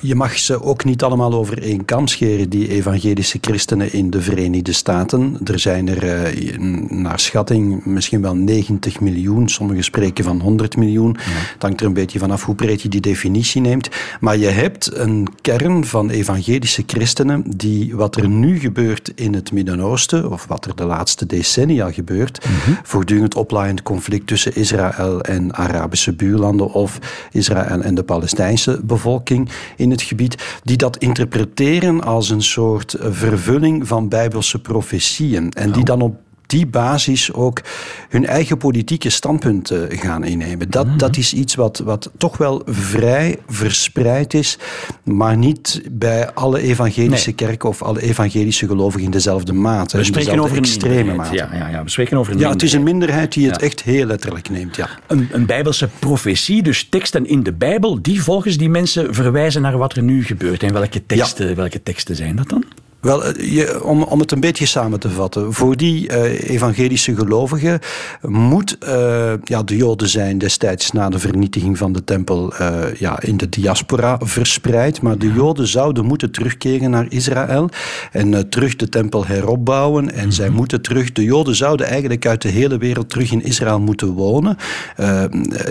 je 0.00 0.14
mag 0.14 0.38
ze 0.38 0.62
ook 0.62 0.84
niet 0.84 1.02
allemaal 1.02 1.32
over 1.32 1.62
één 1.62 1.84
kam 1.84 2.06
scheren, 2.06 2.48
die 2.48 2.68
evangelische 2.68 3.38
christenen 3.40 3.92
in 3.92 4.10
de 4.10 4.22
Verenigde 4.22 4.72
Staten. 4.72 5.38
Er 5.44 5.58
zijn 5.58 5.88
er 5.88 6.32
uh, 6.34 6.58
naar 6.88 7.20
schatting 7.20 7.84
misschien 7.84 8.22
wel 8.22 8.34
90 8.34 9.00
miljoen, 9.00 9.48
sommigen 9.48 9.84
spreken 9.84 10.24
van 10.24 10.40
100 10.40 10.76
miljoen. 10.76 11.16
Ja. 11.18 11.32
Het 11.52 11.62
hangt 11.62 11.80
er 11.80 11.86
een 11.86 11.92
beetje 11.92 12.18
vanaf 12.18 12.44
hoe 12.44 12.54
breed 12.54 12.82
je 12.82 12.88
die 12.88 13.00
definitie 13.00 13.60
neemt. 13.60 13.88
Maar 14.20 14.36
je 14.36 14.46
hebt 14.46 14.96
een 14.96 15.28
kern 15.40 15.84
van 15.84 16.10
evangelische 16.10 16.82
christenen 16.86 17.44
die 17.56 17.96
wat 17.96 18.16
er 18.16 18.28
nu 18.28 18.58
gebeurt 18.58 19.12
in 19.14 19.34
het 19.34 19.52
Midden-Oosten, 19.52 20.30
of 20.30 20.46
wat 20.46 20.64
er 20.64 20.76
de 20.76 20.84
laatste 20.84 21.26
decennia 21.26 21.92
gebeurt, 21.92 22.46
mm 22.46 22.56
voortdurend 22.82 23.34
oplaaiend 23.34 23.82
conflict 23.82 24.26
tussen 24.26 24.54
Israël 24.54 25.20
en 25.20 25.54
Arabische 25.54 26.12
buurlanden 26.12 26.72
of 26.72 26.98
Israël 27.32 27.80
en 27.80 27.94
de 27.94 28.02
Palestijnse 28.02 28.80
bevolking 28.82 29.48
in 29.78 29.90
het 29.90 30.02
gebied, 30.02 30.60
die 30.62 30.76
dat 30.76 30.96
interpreteren 30.96 32.04
als 32.04 32.30
een 32.30 32.42
soort 32.42 32.96
vervulling 33.00 33.88
van 33.88 34.08
bijbelse 34.08 34.60
profetieën. 34.60 35.50
En 35.50 35.72
die 35.72 35.80
oh. 35.80 35.86
dan 35.86 36.00
op 36.00 36.16
die 36.48 36.66
basis 36.66 37.32
ook 37.32 37.60
hun 38.08 38.26
eigen 38.26 38.58
politieke 38.58 39.10
standpunten 39.10 39.98
gaan 39.98 40.24
innemen. 40.24 40.70
Dat, 40.70 40.86
mhm. 40.86 40.96
dat 40.98 41.16
is 41.16 41.34
iets 41.34 41.54
wat, 41.54 41.78
wat 41.78 42.10
toch 42.16 42.36
wel 42.36 42.62
vrij 42.66 43.38
verspreid 43.46 44.34
is, 44.34 44.58
maar 45.04 45.36
niet 45.36 45.82
bij 45.90 46.32
alle 46.32 46.60
evangelische 46.60 47.32
kerken 47.32 47.68
of 47.68 47.82
alle 47.82 48.02
evangelische 48.02 48.66
gelovigen 48.66 49.04
in 49.04 49.10
dezelfde 49.10 49.52
mate. 49.52 49.96
We 49.96 50.04
spreken 50.04 50.40
over 50.40 50.56
een 50.56 50.62
extreme 50.62 51.14
mate. 51.14 51.34
Ja, 51.34 51.50
ja, 51.52 51.68
ja, 51.68 51.82
we 51.82 51.90
spreken 51.90 52.16
over 52.16 52.32
een 52.32 52.38
ja, 52.38 52.50
het 52.50 52.62
is 52.62 52.72
een 52.72 52.82
minderheid 52.82 53.32
die 53.32 53.50
het 53.50 53.62
echt 53.62 53.82
heel 53.82 54.06
letterlijk 54.06 54.50
neemt. 54.50 54.76
Ja. 54.76 54.88
Een, 55.06 55.28
een 55.32 55.46
bijbelse 55.46 55.88
profetie, 55.98 56.62
dus 56.62 56.86
teksten 56.88 57.26
in 57.26 57.42
de 57.42 57.52
Bijbel, 57.52 58.02
die 58.02 58.22
volgens 58.22 58.56
die 58.56 58.68
mensen 58.68 59.14
verwijzen 59.14 59.62
naar 59.62 59.78
wat 59.78 59.96
er 59.96 60.02
nu 60.02 60.24
gebeurt. 60.24 60.62
En 60.62 60.72
welke 60.72 61.06
teksten, 61.06 61.56
welke 61.56 61.82
teksten 61.82 62.16
zijn 62.16 62.36
dat 62.36 62.48
dan? 62.48 62.64
Wel, 63.00 63.24
eh, 63.24 63.54
je, 63.54 63.84
om, 63.84 64.02
om 64.02 64.20
het 64.20 64.32
een 64.32 64.40
beetje 64.40 64.66
samen 64.66 65.00
te 65.00 65.10
vatten. 65.10 65.52
Voor 65.52 65.76
die 65.76 66.08
uh, 66.08 66.50
evangelische 66.50 67.16
gelovigen 67.16 67.80
moet 68.22 68.76
uh, 68.88 69.32
ja, 69.44 69.62
de 69.62 69.76
Joden 69.76 70.08
zijn 70.08 70.38
destijds 70.38 70.92
na 70.92 71.08
de 71.08 71.18
vernietiging 71.18 71.78
van 71.78 71.92
de 71.92 72.04
tempel 72.04 72.52
uh, 72.60 72.94
ja, 72.94 73.20
in 73.20 73.36
de 73.36 73.48
diaspora 73.48 74.18
verspreid. 74.22 75.02
Maar 75.02 75.18
de 75.18 75.32
Joden 75.32 75.66
zouden 75.66 76.04
moeten 76.04 76.30
terugkeren 76.30 76.90
naar 76.90 77.06
Israël 77.08 77.68
en 78.12 78.48
terug 78.48 78.76
de 78.76 78.88
tempel 78.88 79.26
heropbouwen. 79.26 80.12
En 80.14 80.32
zij 80.32 80.48
mhm. 80.48 80.56
moeten 80.56 80.82
terug, 80.82 81.12
de 81.12 81.24
Joden 81.24 81.56
zouden 81.56 81.86
eigenlijk 81.86 82.26
uit 82.26 82.42
de 82.42 82.48
hele 82.48 82.78
wereld 82.78 83.10
terug 83.10 83.32
in 83.32 83.44
Israël 83.44 83.80
moeten 83.80 84.08
wonen. 84.08 84.56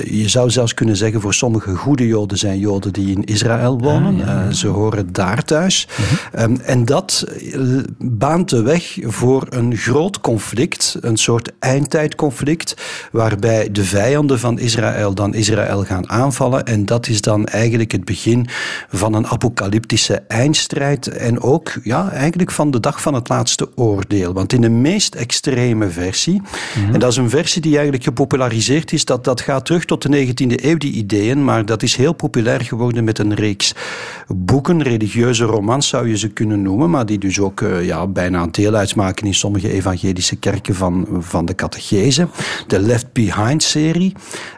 je 0.04 0.30
zou 0.30 0.50
zelfs 0.50 0.74
kunnen 0.74 0.98
zeggen, 0.98 1.22
voor 1.22 1.34
sommige 1.34 1.76
goede 1.76 2.08
Joden 2.08 2.38
zijn 2.38 2.60
Joden 2.60 2.94
die 2.94 3.16
in 3.16 3.24
Israël 3.24 3.80
wonen. 3.80 4.28
Ah, 4.28 4.52
ze 4.52 4.68
horen 4.68 5.14
daar 5.14 5.44
thuis. 5.44 5.88
Mhm. 5.98 6.44
Um, 6.44 6.60
en 6.60 6.86
dat 6.86 7.17
baant 7.98 8.50
de 8.50 8.62
weg 8.62 8.98
voor 9.02 9.46
een 9.50 9.76
groot 9.76 10.22
conflict, 10.22 10.98
een 11.02 11.18
soort 11.18 11.52
eindtijdconflict, 11.60 12.76
waarbij 13.12 13.72
de 13.72 13.84
vijanden 13.84 14.40
van 14.40 14.60
Israël 14.60 15.14
dan 15.14 15.34
Israël 15.34 15.84
gaan 15.84 16.10
aanvallen. 16.10 16.66
En 16.66 16.86
dat 16.86 17.08
is 17.08 17.22
dan 17.22 17.46
eigenlijk 17.46 17.92
het 17.92 18.06
begin 18.06 18.48
van 18.90 19.14
een 19.14 19.28
apocalyptische 19.28 20.24
eindstrijd 20.28 21.08
en 21.08 21.42
ook 21.42 21.74
ja, 21.84 22.10
eigenlijk 22.12 22.52
van 22.52 22.72
de 22.72 22.80
dag 22.80 23.02
van 23.02 23.14
het 23.14 23.30
laatste 23.30 23.70
oordeel. 23.76 24.34
Want 24.34 24.54
in 24.54 24.62
de 24.62 24.70
meest 24.70 25.16
extreme 25.16 25.90
versie, 25.90 26.42
mhm. 26.42 26.94
en 26.94 27.00
dat 27.00 27.12
is 27.12 27.18
een 27.18 27.30
versie 27.30 27.62
die 27.62 27.74
eigenlijk 27.74 28.04
gepopulariseerd 28.04 28.92
is, 28.92 29.06
dat, 29.06 29.24
dat 29.24 29.42
gaat 29.42 29.66
terug 29.66 29.86
tot 29.86 30.02
de 30.02 30.26
19e 30.28 30.64
eeuw, 30.64 30.78
die 30.78 30.94
ideeën, 30.94 31.44
maar 31.44 31.66
dat 31.66 31.84
is 31.84 31.96
heel 31.96 32.14
populair 32.14 32.62
geworden 32.62 33.04
met 33.04 33.20
een 33.20 33.34
reeks 33.34 33.74
boeken, 34.28 34.84
religieuze 34.84 35.44
romans 35.44 35.88
zou 35.88 36.10
je 36.10 36.18
ze 36.18 36.28
kunnen 36.28 36.62
noemen, 36.62 36.90
maar 36.90 37.06
die 37.08 37.18
dus 37.18 37.40
ook 37.40 37.62
uh, 37.62 37.86
ja, 37.86 38.08
bijna 38.08 38.48
deel 38.48 38.74
uitmaken 38.74 39.26
in 39.26 39.34
sommige 39.34 39.72
evangelische 39.72 40.36
kerken 40.36 40.76
van, 40.76 41.08
van 41.20 41.46
de 41.46 41.56
catechese. 41.56 42.28
De 42.68 42.80
Left 42.80 43.14
Behind-serie. 43.14 44.14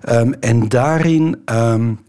Um, 0.09 0.33
en 0.33 0.69
daarin 0.69 1.41
um, 1.45 1.99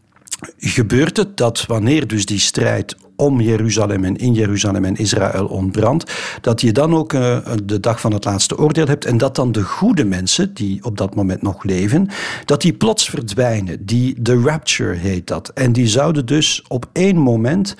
gebeurt 0.58 1.16
het 1.16 1.36
dat 1.36 1.64
wanneer 1.66 2.06
dus 2.06 2.26
die 2.26 2.38
strijd 2.38 2.96
om 3.20 3.40
Jeruzalem 3.40 4.04
en 4.04 4.16
in 4.16 4.32
Jeruzalem 4.32 4.84
en 4.84 4.96
Israël 4.96 5.46
ontbrandt, 5.46 6.12
dat 6.40 6.60
je 6.60 6.72
dan 6.72 6.94
ook 6.94 7.12
uh, 7.12 7.38
de 7.64 7.80
dag 7.80 8.00
van 8.00 8.12
het 8.12 8.24
laatste 8.24 8.58
oordeel 8.58 8.86
hebt 8.86 9.04
en 9.04 9.18
dat 9.18 9.34
dan 9.34 9.52
de 9.52 9.62
goede 9.62 10.04
mensen 10.04 10.54
die 10.54 10.84
op 10.84 10.98
dat 10.98 11.14
moment 11.14 11.42
nog 11.42 11.64
leven, 11.64 12.08
dat 12.44 12.60
die 12.60 12.72
plots 12.72 13.08
verdwijnen. 13.08 13.86
Die, 13.86 14.22
de 14.22 14.40
rapture 14.40 14.94
heet 14.94 15.26
dat. 15.26 15.48
En 15.48 15.72
die 15.72 15.86
zouden 15.86 16.26
dus 16.26 16.64
op 16.68 16.88
één 16.92 17.16
moment 17.16 17.76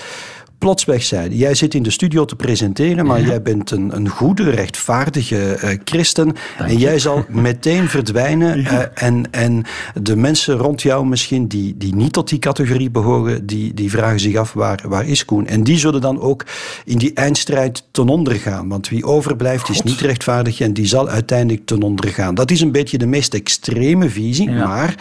plots 0.61 0.85
weg 0.85 1.03
zijn. 1.03 1.37
Jij 1.37 1.55
zit 1.55 1.75
in 1.75 1.83
de 1.83 1.90
studio 1.90 2.25
te 2.25 2.37
presenteren, 2.37 3.07
maar 3.07 3.23
jij 3.23 3.42
bent 3.42 3.70
een, 3.70 3.96
een 3.96 4.09
goede, 4.09 4.51
rechtvaardige 4.51 5.59
uh, 5.64 5.70
christen. 5.85 6.33
en 6.59 6.77
jij 6.77 6.99
zal 6.99 7.25
meteen 7.49 7.88
verdwijnen. 7.88 8.59
Uh, 8.59 8.79
en, 8.94 9.31
en 9.31 9.64
de 10.03 10.16
mensen 10.16 10.57
rond 10.57 10.83
jou 10.83 11.07
misschien, 11.07 11.49
die, 11.49 11.77
die 11.77 11.94
niet 11.94 12.12
tot 12.12 12.29
die 12.29 12.38
categorie 12.38 12.90
behoren, 12.90 13.46
die, 13.46 13.75
die 13.75 13.90
vragen 13.90 14.20
zich 14.20 14.37
af, 14.37 14.53
waar, 14.53 14.83
waar 14.88 15.07
is 15.07 15.25
Koen? 15.25 15.46
En 15.46 15.64
die 15.64 15.79
zullen 15.79 16.01
dan 16.01 16.20
ook 16.20 16.44
in 16.85 16.99
die 16.99 17.14
eindstrijd 17.14 17.85
ten 17.90 18.09
onder 18.09 18.35
gaan. 18.35 18.68
Want 18.68 18.88
wie 18.88 19.05
overblijft 19.05 19.68
is 19.68 19.83
niet 19.83 20.01
rechtvaardig 20.01 20.61
en 20.61 20.73
die 20.73 20.87
zal 20.87 21.09
uiteindelijk 21.09 21.66
ten 21.66 21.83
onder 21.83 22.09
gaan. 22.09 22.35
Dat 22.35 22.51
is 22.51 22.61
een 22.61 22.73
beetje 22.73 22.99
de 22.99 23.07
meest 23.07 23.35
extreme 23.35 24.11
visie, 24.11 24.51
maar 24.51 24.94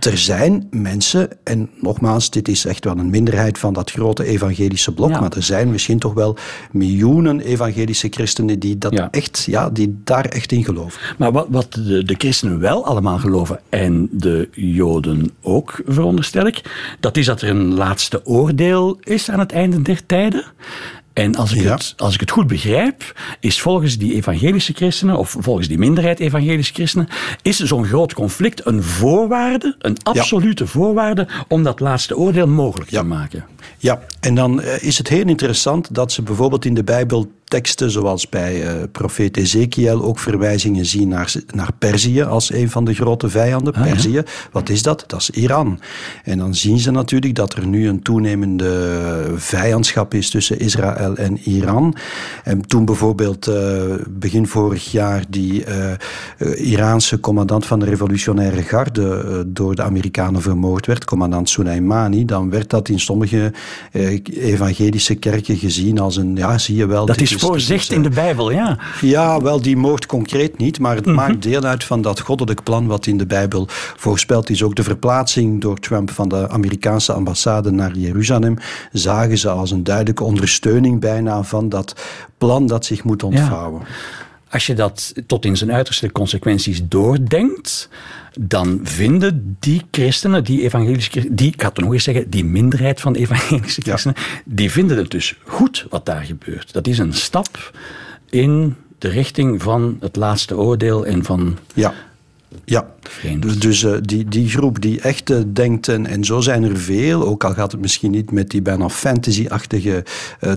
er 0.00 0.18
zijn 0.18 0.66
mensen, 0.70 1.28
en 1.44 1.70
nogmaals, 1.80 2.30
dit 2.30 2.48
is 2.48 2.64
echt 2.64 2.84
wel 2.84 2.98
een 2.98 3.10
minderheid 3.10 3.58
van 3.58 3.72
dat 3.72 3.90
grote 3.90 4.24
evangelische 4.54 4.92
blok, 4.92 5.10
maar 5.10 5.32
er 5.36 5.42
zijn 5.42 5.70
misschien 5.70 5.98
toch 5.98 6.14
wel 6.14 6.36
miljoenen 6.70 7.40
evangelische 7.40 8.08
christenen 8.10 8.58
die, 8.58 8.78
dat 8.78 8.92
Echt, 9.10 9.44
ja, 9.46 9.70
die 9.70 10.00
daar 10.04 10.24
echt 10.24 10.52
in 10.52 10.64
geloven. 10.64 11.00
Maar 11.18 11.32
wat, 11.32 11.46
wat 11.50 11.72
de, 11.72 12.04
de, 12.04 12.14
christenen 12.18 12.60
wel 12.60 12.84
allemaal 12.84 13.18
geloven, 13.18 13.60
en 13.68 14.08
de 14.10 14.48
Joden 14.52 15.30
ook, 15.42 15.82
veronderstel 15.86 16.46
ik, 16.46 16.60
dat 17.00 17.16
is 17.16 17.26
dat 17.26 17.42
er 17.42 17.48
een 17.48 17.74
laatste 17.74 18.26
oordeel 18.26 18.98
is 19.00 19.30
aan 19.30 19.38
het 19.38 19.52
einde 19.52 19.82
der 19.82 20.06
tijden. 20.06 20.44
En 21.14 21.34
als 21.34 21.52
ik, 21.52 21.62
het, 21.62 21.94
als 21.96 22.14
ik 22.14 22.20
het 22.20 22.30
goed 22.30 22.46
begrijp, 22.46 23.20
is 23.40 23.60
volgens 23.60 23.98
die 23.98 24.14
evangelische 24.14 24.72
christenen, 24.72 25.18
of 25.18 25.36
volgens 25.38 25.68
die 25.68 25.78
minderheid 25.78 26.20
evangelische 26.20 26.74
christenen, 26.74 27.08
is 27.42 27.58
zo'n 27.58 27.84
groot 27.84 28.14
conflict 28.14 28.66
een 28.66 28.82
voorwaarde, 28.82 29.76
een 29.78 29.96
absolute 30.02 30.66
voorwaarde, 30.66 31.28
om 31.48 31.62
dat 31.62 31.80
laatste 31.80 32.16
oordeel 32.16 32.48
mogelijk 32.48 32.90
te 32.90 33.02
maken. 33.02 33.44
Ja, 33.78 34.02
en 34.20 34.34
dan 34.34 34.60
eh, 34.60 34.82
is 34.82 34.98
het 34.98 35.08
heel 35.08 35.26
interessant 35.26 35.94
dat 35.94 36.12
ze 36.12 36.22
bijvoorbeeld 36.22 36.64
in 36.64 36.74
de 36.74 36.84
Bijbel 36.84 37.32
teksten, 37.54 37.90
zoals 37.90 38.28
bij 38.28 38.62
uh, 38.62 38.82
profeet 38.92 39.36
Ezekiel, 39.36 40.02
ook 40.02 40.18
verwijzingen 40.18 40.86
zien 40.86 41.08
naar, 41.08 41.34
naar 41.54 41.70
Perzië 41.78 42.22
als 42.22 42.52
een 42.52 42.70
van 42.70 42.84
de 42.84 42.94
grote 42.94 43.28
vijanden. 43.28 43.74
Ah, 43.74 43.82
Perzië, 43.82 44.22
wat 44.52 44.68
is 44.68 44.82
dat? 44.82 45.04
Dat 45.06 45.20
is 45.20 45.30
Iran. 45.30 45.80
En 46.24 46.38
dan 46.38 46.54
zien 46.54 46.78
ze 46.78 46.90
natuurlijk 46.90 47.34
dat 47.34 47.52
er 47.52 47.66
nu 47.66 47.88
een 47.88 48.02
toenemende 48.02 49.32
vijandschap 49.36 50.14
is 50.14 50.30
tussen 50.30 50.58
Israël 50.58 51.16
en 51.16 51.38
Iran. 51.38 51.96
En 52.44 52.60
toen 52.60 52.84
bijvoorbeeld 52.84 53.48
uh, 53.48 53.54
begin 54.10 54.46
vorig 54.46 54.92
jaar 54.92 55.24
die 55.28 55.64
uh, 56.38 56.70
Iraanse 56.72 57.20
commandant 57.20 57.66
van 57.66 57.78
de 57.78 57.84
revolutionaire 57.84 58.62
garde 58.62 59.44
door 59.46 59.74
de 59.74 59.82
Amerikanen 59.82 60.42
vermoord 60.42 60.86
werd, 60.86 61.04
commandant 61.04 61.48
Soleimani, 61.48 62.24
dan 62.24 62.50
werd 62.50 62.70
dat 62.70 62.88
in 62.88 63.00
sommige 63.00 63.52
evangelische 64.32 65.14
kerken 65.14 65.56
gezien 65.56 65.98
als 65.98 66.16
een, 66.16 66.36
ja, 66.36 66.58
zie 66.58 66.76
je 66.76 66.86
wel... 66.86 67.06
Dat 67.06 67.20
is 67.20 67.36
voorzicht 67.46 67.92
in 67.92 68.02
de 68.02 68.08
Bijbel, 68.08 68.50
ja. 68.50 68.78
Ja, 69.00 69.40
wel 69.40 69.62
die 69.62 69.76
moord 69.76 70.06
concreet 70.06 70.58
niet, 70.58 70.78
maar 70.78 70.96
het 70.96 71.06
mhm. 71.06 71.14
maakt 71.14 71.42
deel 71.42 71.62
uit 71.62 71.84
van 71.84 72.02
dat 72.02 72.20
goddelijk 72.20 72.62
plan 72.62 72.86
wat 72.86 73.06
in 73.06 73.18
de 73.18 73.26
Bijbel 73.26 73.66
voorspeld 73.96 74.50
is. 74.50 74.62
Ook 74.62 74.74
de 74.74 74.82
verplaatsing 74.82 75.60
door 75.60 75.78
Trump 75.78 76.10
van 76.10 76.28
de 76.28 76.48
Amerikaanse 76.48 77.12
ambassade 77.12 77.70
naar 77.70 77.96
Jeruzalem 77.96 78.56
zagen 78.92 79.38
ze 79.38 79.48
als 79.48 79.70
een 79.70 79.84
duidelijke 79.84 80.24
ondersteuning 80.24 81.00
bijna 81.00 81.42
van 81.42 81.68
dat 81.68 81.94
plan 82.38 82.66
dat 82.66 82.84
zich 82.84 83.04
moet 83.04 83.22
ontvouwen. 83.22 83.82
Als 84.54 84.66
je 84.66 84.74
dat 84.74 85.14
tot 85.26 85.44
in 85.44 85.56
zijn 85.56 85.72
uiterste 85.72 86.12
consequenties 86.12 86.88
doordenkt, 86.88 87.88
dan 88.40 88.80
vinden 88.82 89.56
die 89.60 89.82
christenen, 89.90 90.44
die 90.44 90.62
evangelische 90.62 91.34
die, 91.34 91.52
ik 91.52 91.62
ga 91.62 91.68
het 91.68 91.78
nog 91.78 91.92
eens 91.92 92.04
zeggen, 92.04 92.30
die 92.30 92.44
minderheid 92.44 93.00
van 93.00 93.14
evangelische 93.14 93.80
christenen, 93.80 94.16
die 94.44 94.70
vinden 94.70 94.96
het 94.96 95.10
dus 95.10 95.36
goed 95.44 95.86
wat 95.90 96.06
daar 96.06 96.24
gebeurt. 96.24 96.72
Dat 96.72 96.86
is 96.86 96.98
een 96.98 97.12
stap 97.12 97.72
in 98.30 98.76
de 98.98 99.08
richting 99.08 99.62
van 99.62 99.96
het 100.00 100.16
laatste 100.16 100.56
oordeel 100.56 101.06
en 101.06 101.24
van... 101.24 101.58
Ja. 101.74 101.94
Ja, 102.64 102.93
Dus, 103.38 103.58
dus 103.58 103.86
die, 104.00 104.24
die 104.28 104.48
groep 104.48 104.80
die 104.80 105.00
echt 105.00 105.54
denkt, 105.54 105.88
en, 105.88 106.06
en 106.06 106.24
zo 106.24 106.40
zijn 106.40 106.62
er 106.62 106.76
veel, 106.76 107.26
ook 107.26 107.44
al 107.44 107.52
gaat 107.52 107.72
het 107.72 107.80
misschien 107.80 108.10
niet 108.10 108.30
met 108.30 108.50
die 108.50 108.62
bijna 108.62 108.88
fantasy-achtige 108.88 110.04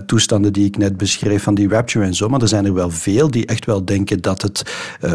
toestanden 0.06 0.52
die 0.52 0.64
ik 0.64 0.76
net 0.76 0.96
beschreef 0.96 1.42
van 1.42 1.54
die 1.54 1.68
rapture 1.68 2.04
en 2.04 2.14
zo, 2.14 2.28
maar 2.28 2.42
er 2.42 2.48
zijn 2.48 2.64
er 2.64 2.74
wel 2.74 2.90
veel 2.90 3.30
die 3.30 3.46
echt 3.46 3.64
wel 3.64 3.84
denken 3.84 4.20
dat 4.20 4.42
het 4.42 4.62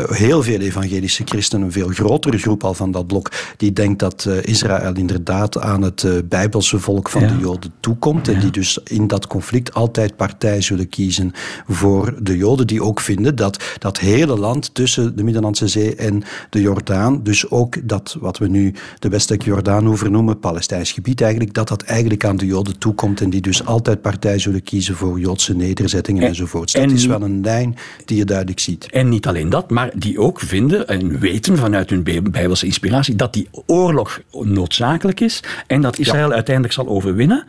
heel 0.09 0.43
veel 0.43 0.59
evangelische 0.59 1.23
christenen, 1.25 1.65
een 1.65 1.71
veel 1.71 1.87
grotere 1.87 2.37
groep 2.37 2.63
al 2.63 2.73
van 2.73 2.91
dat 2.91 3.07
blok, 3.07 3.31
die 3.57 3.73
denkt 3.73 3.99
dat 3.99 4.29
Israël 4.41 4.93
inderdaad 4.95 5.59
aan 5.59 5.81
het 5.81 6.05
bijbelse 6.29 6.79
volk 6.79 7.09
van 7.09 7.27
de 7.27 7.37
Joden 7.37 7.73
toekomt 7.79 8.27
en 8.27 8.39
die 8.39 8.51
dus 8.51 8.79
in 8.83 9.07
dat 9.07 9.27
conflict 9.27 9.73
altijd 9.73 10.15
partij 10.15 10.61
zullen 10.61 10.89
kiezen 10.89 11.31
voor 11.67 12.15
de 12.21 12.37
Joden, 12.37 12.67
die 12.67 12.83
ook 12.83 12.99
vinden 12.99 13.35
dat 13.35 13.63
dat 13.79 13.99
hele 13.99 14.37
land 14.37 14.73
tussen 14.73 15.15
de 15.15 15.23
Middellandse 15.23 15.67
Zee 15.67 15.95
en 15.95 16.23
de 16.49 16.61
Jordaan, 16.61 17.22
dus 17.23 17.49
ook 17.49 17.87
dat 17.87 18.17
wat 18.19 18.37
we 18.37 18.47
nu 18.47 18.73
de 18.99 19.09
westelijke 19.09 19.45
Jordaan 19.45 19.83
noemen, 19.83 20.39
Palestijns 20.39 20.91
gebied 20.91 21.21
eigenlijk, 21.21 21.53
dat 21.53 21.67
dat 21.67 21.81
eigenlijk 21.81 22.25
aan 22.25 22.37
de 22.37 22.45
Joden 22.45 22.79
toekomt 22.79 23.21
en 23.21 23.29
die 23.29 23.41
dus 23.41 23.65
altijd 23.65 24.01
partij 24.01 24.39
zullen 24.39 24.63
kiezen 24.63 24.95
voor 24.95 25.19
Joodse 25.19 25.55
nederzettingen 25.55 26.21
en, 26.21 26.27
enzovoort. 26.27 26.73
Dat 26.73 26.91
is 26.91 27.05
wel 27.05 27.21
een 27.21 27.41
lijn 27.41 27.75
die 28.05 28.17
je 28.17 28.25
duidelijk 28.25 28.59
ziet. 28.59 28.87
En 28.91 29.09
niet 29.09 29.27
alleen 29.27 29.49
dat, 29.49 29.69
maar 29.69 29.91
die 29.95 30.19
ook 30.19 30.39
vinden 30.39 30.87
en 30.87 31.19
weten 31.19 31.57
vanuit 31.57 31.89
hun 31.89 32.03
bijbelse 32.31 32.65
inspiratie 32.65 33.15
dat 33.15 33.33
die 33.33 33.47
oorlog 33.65 34.21
noodzakelijk 34.31 35.19
is 35.19 35.43
en 35.67 35.81
dat 35.81 35.99
Israël 35.99 36.31
uiteindelijk 36.31 36.73
zal 36.73 36.87
overwinnen. 36.87 37.45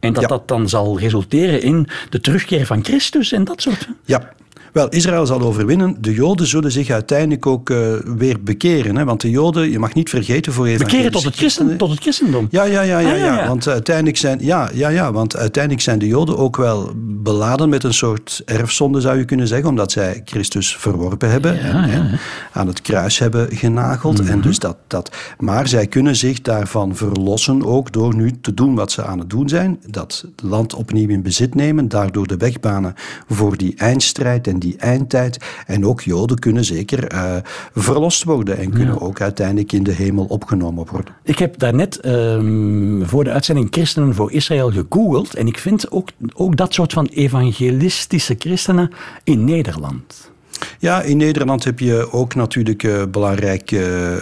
En 0.00 0.12
dat 0.12 0.28
dat 0.28 0.48
dan 0.48 0.68
zal 0.68 0.98
resulteren 0.98 1.62
in 1.62 1.88
de 2.10 2.20
terugkeer 2.20 2.66
van 2.66 2.84
Christus 2.84 3.32
en 3.32 3.44
dat 3.44 3.62
soort. 3.62 3.88
Ja, 4.04 4.32
wel, 4.72 4.88
Israël 4.88 5.26
zal 5.26 5.40
overwinnen. 5.40 5.96
De 6.00 6.12
Joden 6.12 6.46
zullen 6.46 6.72
zich 6.72 6.90
uiteindelijk 6.90 7.46
ook 7.46 7.70
uh, 7.70 7.94
weer 8.16 8.42
bekeren. 8.42 8.96
Hè? 8.96 9.04
Want 9.04 9.20
de 9.20 9.30
Joden, 9.30 9.70
je 9.70 9.78
mag 9.78 9.94
niet 9.94 10.10
vergeten 10.10 10.52
voor 10.52 10.66
even. 10.66 10.84
Bekeren 10.84 11.12
tot 11.12 11.24
het, 11.24 11.36
christen, 11.36 11.76
tot 11.76 11.90
het 11.90 12.00
christendom? 12.00 12.46
Ja, 12.50 12.64
ja, 12.64 12.82
ja, 12.82 12.98
ja, 12.98 13.12
ah, 13.12 13.18
ja, 13.18 13.36
ja. 13.36 13.48
Want 13.48 13.68
uiteindelijk 13.68 14.16
zijn, 14.16 14.38
ja, 14.42 14.70
ja, 14.74 14.88
ja, 14.88 15.12
want 15.12 15.36
uiteindelijk 15.36 15.82
zijn 15.82 15.98
de 15.98 16.06
Joden 16.06 16.36
ook 16.36 16.56
wel 16.56 16.92
beladen 16.96 17.68
met 17.68 17.84
een 17.84 17.94
soort 17.94 18.42
erfzonde, 18.44 19.00
zou 19.00 19.18
je 19.18 19.24
kunnen 19.24 19.48
zeggen. 19.48 19.68
Omdat 19.68 19.92
zij 19.92 20.22
Christus 20.24 20.76
verworpen 20.76 21.30
hebben. 21.30 21.60
en, 21.60 22.18
aan 22.52 22.66
het 22.66 22.82
kruis 22.82 23.18
hebben 23.18 23.56
genageld. 23.56 24.18
En 24.20 24.38
mhm. 24.38 24.40
dus 24.40 24.58
dat, 24.58 24.76
dat, 24.86 25.16
maar 25.38 25.68
zij 25.68 25.86
kunnen 25.86 26.16
zich 26.16 26.40
daarvan 26.40 26.96
verlossen 26.96 27.66
ook 27.66 27.92
door 27.92 28.14
nu 28.14 28.40
te 28.40 28.54
doen 28.54 28.74
wat 28.74 28.92
ze 28.92 29.04
aan 29.04 29.18
het 29.18 29.30
doen 29.30 29.48
zijn. 29.48 29.80
Dat 29.86 30.24
land 30.42 30.74
opnieuw 30.74 31.08
in 31.08 31.22
bezit 31.22 31.54
nemen. 31.54 31.88
Daardoor 31.88 32.26
de 32.26 32.36
wegbanen 32.36 32.94
voor 33.28 33.56
die 33.56 33.74
eindstrijd 33.76 34.46
en 34.46 34.58
die 34.62 34.76
eindtijd. 34.76 35.38
En 35.66 35.86
ook 35.86 36.00
Joden 36.00 36.38
kunnen 36.38 36.64
zeker 36.64 37.12
uh, 37.12 37.36
verlost 37.74 38.24
worden 38.24 38.58
en 38.58 38.70
kunnen 38.70 39.00
ook 39.00 39.20
uiteindelijk 39.20 39.72
in 39.72 39.82
de 39.82 39.92
hemel 39.92 40.24
opgenomen 40.24 40.86
worden. 40.90 41.14
Ik 41.22 41.38
heb 41.38 41.58
daarnet 41.58 42.06
um, 42.06 43.06
voor 43.06 43.24
de 43.24 43.30
uitzending 43.30 43.68
Christenen 43.70 44.14
voor 44.14 44.32
Israël 44.32 44.70
gegoogeld 44.70 45.34
en 45.34 45.46
ik 45.46 45.58
vind 45.58 45.90
ook, 45.90 46.08
ook 46.34 46.56
dat 46.56 46.74
soort 46.74 46.92
van 46.92 47.06
evangelistische 47.06 48.34
christenen 48.38 48.90
in 49.24 49.44
Nederland. 49.44 50.30
Ja, 50.78 51.02
in 51.02 51.16
Nederland 51.16 51.64
heb 51.64 51.78
je 51.78 52.12
ook 52.12 52.34
natuurlijk 52.34 52.82
uh, 52.82 53.02
belangrijk. 53.10 53.70
Uh, 53.70 54.16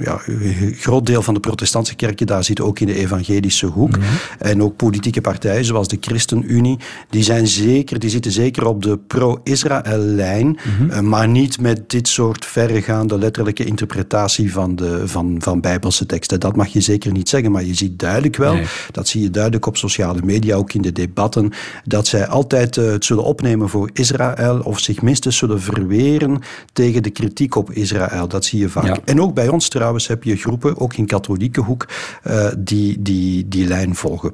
ja, 0.00 0.20
een 0.26 0.74
groot 0.78 1.06
deel 1.06 1.22
van 1.22 1.34
de 1.34 1.40
protestantse 1.40 1.94
kerken 1.94 2.26
daar 2.26 2.44
zit 2.44 2.60
ook 2.60 2.80
in 2.80 2.86
de 2.86 2.94
evangelische 2.94 3.66
hoek. 3.66 3.96
Mhm. 3.96 4.06
En 4.38 4.62
ook 4.62 4.76
politieke 4.76 5.20
partijen 5.20 5.64
zoals 5.64 5.88
de 5.88 5.96
ChristenUnie, 6.00 6.78
die, 7.10 7.22
zijn 7.22 7.46
zeker, 7.46 7.98
die 7.98 8.10
zitten 8.10 8.32
zeker 8.32 8.66
op 8.66 8.82
de 8.82 8.98
pro-Israël-lijn, 8.98 10.46
mhm. 10.78 10.90
eh, 10.90 11.00
maar 11.00 11.28
niet 11.28 11.60
met 11.60 11.90
dit 11.90 12.08
soort 12.08 12.44
verregaande 12.44 13.18
letterlijke 13.18 13.64
interpretatie 13.64 14.52
van, 14.52 14.76
de, 14.76 15.08
van, 15.08 15.36
van 15.38 15.60
bijbelse 15.60 16.06
teksten. 16.06 16.40
Dat 16.40 16.56
mag 16.56 16.66
je 16.66 16.80
zeker 16.80 17.12
niet 17.12 17.28
zeggen, 17.28 17.50
maar 17.50 17.64
je 17.64 17.74
ziet 17.74 17.98
duidelijk 17.98 18.36
wel, 18.36 18.58
dat 18.90 19.08
zie 19.08 19.22
je 19.22 19.30
duidelijk 19.30 19.66
op 19.66 19.76
sociale 19.76 20.20
media, 20.24 20.56
ook 20.56 20.72
in 20.72 20.82
de 20.82 20.92
debatten, 20.92 21.52
dat 21.84 22.06
zij 22.06 22.26
altijd 22.26 22.76
uh, 22.76 22.90
het 22.90 23.04
zullen 23.04 23.24
opnemen 23.24 23.68
voor 23.68 23.90
Israël 23.92 24.60
of 24.60 24.80
zich 24.80 25.02
minstens 25.02 25.36
zullen 25.36 25.60
verweren 25.60 26.38
tegen 26.72 27.02
de 27.02 27.10
kritiek 27.10 27.54
op 27.54 27.72
Israël. 27.72 28.28
Dat 28.28 28.44
zie 28.44 28.58
je 28.58 28.68
vaak. 28.68 28.96
En 29.04 29.20
ook 29.20 29.34
bij 29.34 29.48
ons 29.48 29.68
trouwens 29.68 29.87
trouwens 29.88 30.06
heb 30.06 30.24
je 30.24 30.36
groepen, 30.36 30.78
ook 30.78 30.94
in 30.94 31.06
katholieke 31.06 31.60
hoek, 31.60 31.86
uh, 32.26 32.48
die, 32.58 33.02
die 33.02 33.48
die 33.48 33.66
lijn 33.66 33.94
volgen. 33.94 34.32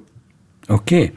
Oké. 0.67 1.11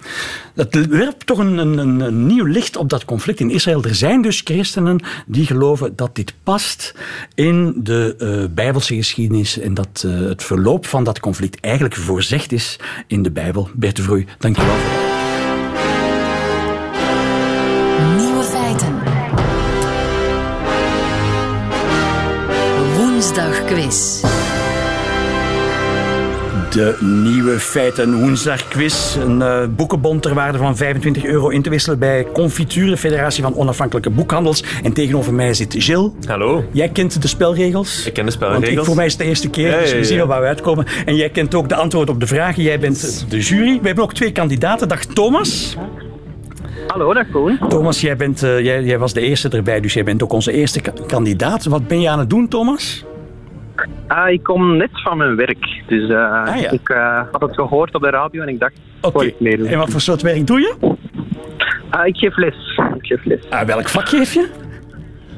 Dat 0.54 0.74
werpt 0.74 1.26
toch 1.26 1.38
een, 1.38 1.58
een, 1.58 2.00
een, 2.00 2.26
nieuw 2.28 2.46
licht 2.46 2.78
op 2.78 2.90
dat 2.90 3.06
conflict 3.06 3.40
in 3.40 3.50
Israël. 3.50 3.84
Er 3.84 3.96
zijn 3.96 4.22
dus 4.22 4.42
christenen 4.44 5.00
die 5.28 5.46
geloven 5.46 5.96
dat 5.96 6.16
dit 6.16 6.34
past 6.44 6.96
in 7.36 7.74
de 7.84 8.16
uh, 8.20 8.56
Bijbelse 8.56 8.96
geschiedenis 8.96 9.60
en 9.60 9.74
dat 9.74 10.04
uh, 10.06 10.28
het 10.28 10.44
verloop 10.44 10.86
van 10.86 11.04
dat 11.04 11.20
conflict 11.20 11.60
eigenlijk 11.60 11.96
voorzegd 11.96 12.52
is 12.52 12.80
in 13.08 13.22
de 13.24 13.32
Bijbel. 13.32 13.70
Bert 13.74 14.02
Vroei, 14.02 14.26
dank 14.38 14.58
De 26.70 26.98
nieuwe 27.00 27.60
feiten 27.60 28.20
woensdagquiz. 28.20 29.16
Een 29.16 29.40
uh, 29.40 29.64
boekenbon 29.76 30.20
ter 30.20 30.34
waarde 30.34 30.58
van 30.58 30.78
25 30.78 31.26
euro 31.26 31.50
in 31.50 31.62
te 31.62 31.70
wisselen 31.70 32.00
bij 32.00 32.28
Confiture, 32.34 32.90
de 32.90 32.98
Federatie 32.98 33.44
van 33.44 33.56
Onafhankelijke 33.56 34.10
Boekhandels. 34.10 34.64
En 34.84 34.94
tegenover 34.94 35.34
mij 35.34 35.54
zit 35.54 35.76
Gilles. 35.78 36.12
Hallo. 36.26 36.64
Jij 36.72 36.90
kent 36.90 37.22
de 37.22 37.28
spelregels. 37.28 38.06
Ik 38.06 38.14
ken 38.14 38.26
de 38.26 38.32
spelregels. 38.32 38.74
Want 38.74 38.86
voor 38.86 38.96
mij 38.96 39.06
is 39.06 39.12
het 39.12 39.22
de 39.22 39.28
eerste 39.28 39.50
keer, 39.50 39.70
ja, 39.70 39.80
dus 39.80 39.94
we 39.94 40.04
zien 40.04 40.18
wel 40.18 40.28
waar 40.28 40.42
we 40.42 40.48
uitkomen. 40.48 40.86
En 41.06 41.16
jij 41.16 41.30
kent 41.30 41.56
ook 41.56 41.70
de 41.70 41.76
antwoorden 41.76 42.14
op 42.14 42.20
de 42.20 42.28
vragen. 42.28 42.64
Jij 42.64 42.80
bent 42.80 43.26
de 43.30 43.40
jury. 43.40 43.80
We 43.82 43.86
hebben 43.86 44.04
ook 44.04 44.14
twee 44.14 44.32
kandidaten. 44.32 44.88
Dag 44.88 45.06
Thomas. 45.06 45.78
Hallo, 46.88 47.14
dag 47.14 47.30
Koen. 47.32 47.60
Thomas, 47.70 48.02
jij, 48.02 48.16
bent, 48.16 48.44
uh, 48.44 48.60
jij, 48.60 48.84
jij 48.84 48.98
was 48.98 49.14
de 49.14 49.22
eerste 49.22 49.50
erbij, 49.50 49.80
dus 49.80 49.94
jij 49.94 50.04
bent 50.04 50.24
ook 50.24 50.34
onze 50.34 50.52
eerste 50.52 50.82
kandidaat. 51.08 51.66
Wat 51.66 51.88
ben 51.88 52.02
je 52.02 52.10
aan 52.10 52.20
het 52.20 52.30
doen, 52.30 52.48
Thomas? 52.48 53.06
Ah, 54.08 54.30
ik 54.30 54.44
kom 54.44 54.78
net 54.78 54.90
van 54.92 55.18
mijn 55.18 55.36
werk. 55.36 55.84
Dus 55.88 56.10
uh, 56.10 56.32
ah, 56.32 56.62
ja. 56.62 56.72
ik 56.72 56.90
uh, 56.90 57.22
had 57.32 57.42
het 57.42 57.56
gehoord 57.56 57.96
op 57.96 58.02
de 58.02 58.10
radio 58.10 58.42
en 58.42 58.48
ik 58.48 58.60
dacht, 58.60 58.74
Oké. 59.02 59.34
Okay. 59.40 59.52
En 59.52 59.78
wat 59.78 59.90
voor 59.90 60.02
soort 60.02 60.22
werk 60.22 60.48
doe 60.48 60.60
je? 60.60 60.96
Ah, 61.90 62.08
ik 62.08 62.18
geef 62.18 62.38
les. 62.38 62.80
Ik 62.96 63.06
geef 63.06 63.26
les. 63.26 63.50
Ah, 63.50 63.66
welk 63.68 63.90
vak 63.90 64.10
geef 64.10 64.34
je? 64.34 64.66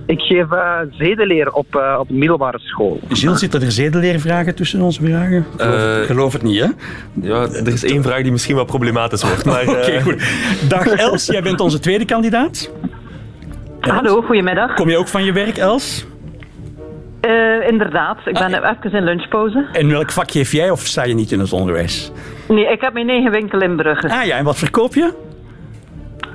Ik 0.06 0.20
geef 0.20 0.52
uh, 0.52 0.78
zedeleer 0.92 1.52
op, 1.52 1.76
uh, 1.76 1.98
op 2.00 2.10
middelbare 2.10 2.60
school. 2.60 3.00
Gilles, 3.10 3.40
zitten 3.40 3.62
er 3.62 3.72
zedeleervragen 3.72 4.56
tussen 4.56 4.82
onze 4.82 5.02
vragen? 5.02 5.46
Uh, 5.60 6.06
geloof 6.06 6.34
het 6.34 6.42
niet, 6.42 6.60
hè? 6.60 6.68
Ja, 7.22 7.42
er 7.42 7.68
is 7.68 7.84
één 7.84 8.04
vraag 8.04 8.22
die 8.22 8.32
misschien 8.32 8.56
wel 8.56 8.66
problematisch 8.66 9.24
wordt. 9.24 9.48
Oké, 9.70 10.02
goed. 10.02 10.24
Dag 10.70 10.88
Els, 10.88 11.26
jij 11.26 11.42
bent 11.42 11.60
onze 11.60 11.80
tweede 11.80 12.06
kandidaat. 12.06 12.72
Els. 13.80 13.94
Hallo, 13.94 14.22
goedemiddag. 14.22 14.74
Kom 14.74 14.90
je 14.90 14.98
ook 14.98 15.08
van 15.08 15.24
je 15.24 15.32
werk, 15.32 15.58
Els? 15.58 16.06
Uh, 17.22 17.68
inderdaad, 17.68 18.18
ik 18.26 18.34
ben 18.34 18.64
ah, 18.64 18.76
even 18.84 18.98
in 18.98 19.04
lunchpauze. 19.04 19.68
En 19.72 19.90
welk 19.90 20.12
vak 20.12 20.32
geef 20.32 20.52
jij 20.52 20.70
of 20.70 20.80
sta 20.80 21.04
je 21.04 21.14
niet 21.14 21.32
in 21.32 21.40
het 21.40 21.54
onderwijs? 21.54 22.12
Nee, 22.48 22.72
ik 22.72 22.82
heb 22.82 22.94
mijn 22.94 23.10
eigen 23.10 23.32
winkel 23.32 23.62
in 23.62 23.76
Brugge. 23.76 24.10
Ah 24.10 24.26
ja, 24.26 24.38
en 24.38 24.44
wat 24.44 24.58
verkoop 24.58 24.94
je? 24.94 25.14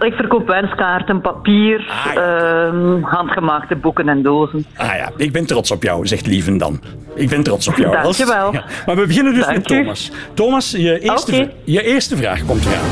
Ik 0.00 0.14
verkoop 0.14 0.46
wenskaarten, 0.46 1.20
papier, 1.20 1.86
ah, 1.88 2.14
ja. 2.14 2.70
uh, 2.72 3.04
handgemaakte 3.04 3.76
boeken 3.76 4.08
en 4.08 4.22
dozen. 4.22 4.66
Ah 4.76 4.96
ja, 4.96 5.10
ik 5.16 5.32
ben 5.32 5.46
trots 5.46 5.70
op 5.70 5.82
jou, 5.82 6.06
zegt 6.06 6.26
Lieven 6.26 6.58
dan. 6.58 6.80
Ik 7.14 7.28
ben 7.28 7.42
trots 7.42 7.68
op 7.68 7.76
jou. 7.76 8.02
Dankjewel. 8.02 8.52
Ja. 8.52 8.64
Maar 8.86 8.96
we 8.96 9.06
beginnen 9.06 9.34
dus 9.34 9.46
met 9.46 9.64
Thomas. 9.64 10.10
Thomas, 10.34 10.70
je 10.70 10.98
eerste, 10.98 11.32
okay. 11.32 11.54
je 11.64 11.82
eerste 11.82 12.16
vraag 12.16 12.44
komt 12.44 12.64
eraan. 12.64 12.88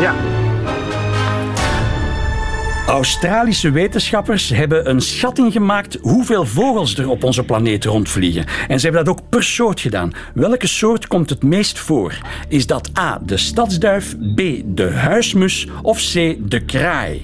Ja. 0.00 0.35
Australische 2.86 3.70
wetenschappers 3.70 4.48
hebben 4.48 4.90
een 4.90 5.00
schatting 5.00 5.52
gemaakt 5.52 5.98
hoeveel 6.02 6.46
vogels 6.46 6.98
er 6.98 7.08
op 7.08 7.24
onze 7.24 7.44
planeet 7.44 7.84
rondvliegen. 7.84 8.44
En 8.68 8.80
ze 8.80 8.86
hebben 8.86 9.04
dat 9.04 9.14
ook 9.18 9.28
per 9.28 9.42
soort 9.42 9.80
gedaan. 9.80 10.12
Welke 10.34 10.66
soort 10.66 11.06
komt 11.06 11.30
het 11.30 11.42
meest 11.42 11.78
voor? 11.78 12.18
Is 12.48 12.66
dat 12.66 12.90
A, 12.98 13.18
de 13.22 13.36
stadsduif, 13.36 14.16
B, 14.34 14.40
de 14.64 14.90
huismus 14.90 15.68
of 15.82 15.98
C, 15.98 16.36
de 16.38 16.64
kraai? 16.66 17.22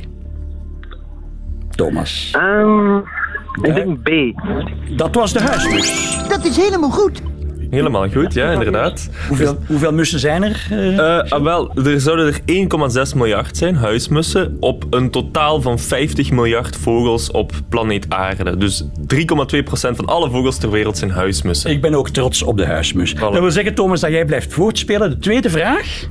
Thomas. 1.70 2.35
Um, 2.37 3.05
ik 3.62 3.75
denk 3.75 4.03
B. 4.03 4.11
Dat 4.96 5.14
was 5.14 5.33
de 5.33 5.40
huismus. 5.40 6.18
Dat 6.29 6.44
is 6.44 6.57
helemaal 6.57 6.90
goed. 6.90 7.22
Helemaal 7.73 8.09
goed, 8.09 8.35
ja, 8.35 8.53
inderdaad. 8.53 9.09
Hoeveel, 9.29 9.59
hoeveel 9.67 9.93
mussen 9.93 10.19
zijn 10.19 10.43
er? 10.43 10.67
Uh, 10.71 11.43
wel, 11.43 11.75
er 11.75 12.01
zouden 12.01 12.27
er 12.27 13.07
1,6 13.11 13.17
miljard 13.17 13.57
zijn, 13.57 13.75
huismussen, 13.75 14.57
op 14.61 14.87
een 14.91 15.11
totaal 15.11 15.61
van 15.61 15.79
50 15.79 16.31
miljard 16.31 16.77
vogels 16.77 17.31
op 17.31 17.53
planeet 17.69 18.07
Aarde. 18.09 18.57
Dus 18.57 18.85
3,2% 18.85 18.89
van 19.73 20.07
alle 20.07 20.31
vogels 20.31 20.59
ter 20.59 20.71
wereld 20.71 20.99
zijn 20.99 21.11
huismussen. 21.11 21.71
Ik 21.71 21.81
ben 21.81 21.95
ook 21.95 22.09
trots 22.09 22.43
op 22.43 22.57
de 22.57 22.67
huismus. 22.67 23.15
Dat 23.15 23.39
wil 23.39 23.51
zeggen, 23.51 23.75
Thomas, 23.75 24.01
dat 24.01 24.11
jij 24.11 24.25
blijft 24.25 24.53
voortspelen. 24.53 25.11
De 25.11 25.19
tweede 25.19 25.51
vraag. 25.51 26.07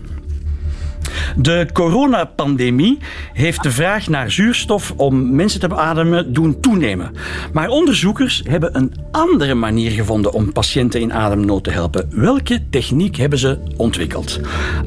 De 1.38 1.68
coronapandemie 1.74 2.98
heeft 3.34 3.64
de 3.64 3.72
vraag 3.72 4.08
naar 4.08 4.32
zuurstof 4.32 4.94
om 4.98 5.36
mensen 5.36 5.60
te 5.60 5.68
beademen 5.68 6.34
doen 6.34 6.60
toenemen. 6.60 7.12
Maar 7.54 7.70
onderzoekers 7.70 8.42
hebben 8.48 8.78
een 8.78 8.94
andere 9.12 9.54
manier 9.54 9.92
gevonden 9.92 10.34
om 10.34 10.52
patiënten 10.52 11.02
in 11.02 11.14
ademnood 11.14 11.64
te 11.64 11.72
helpen. 11.72 12.08
Welke 12.10 12.70
techniek 12.70 13.16
hebben 13.16 13.40
ze 13.40 13.60
ontwikkeld? 13.78 14.40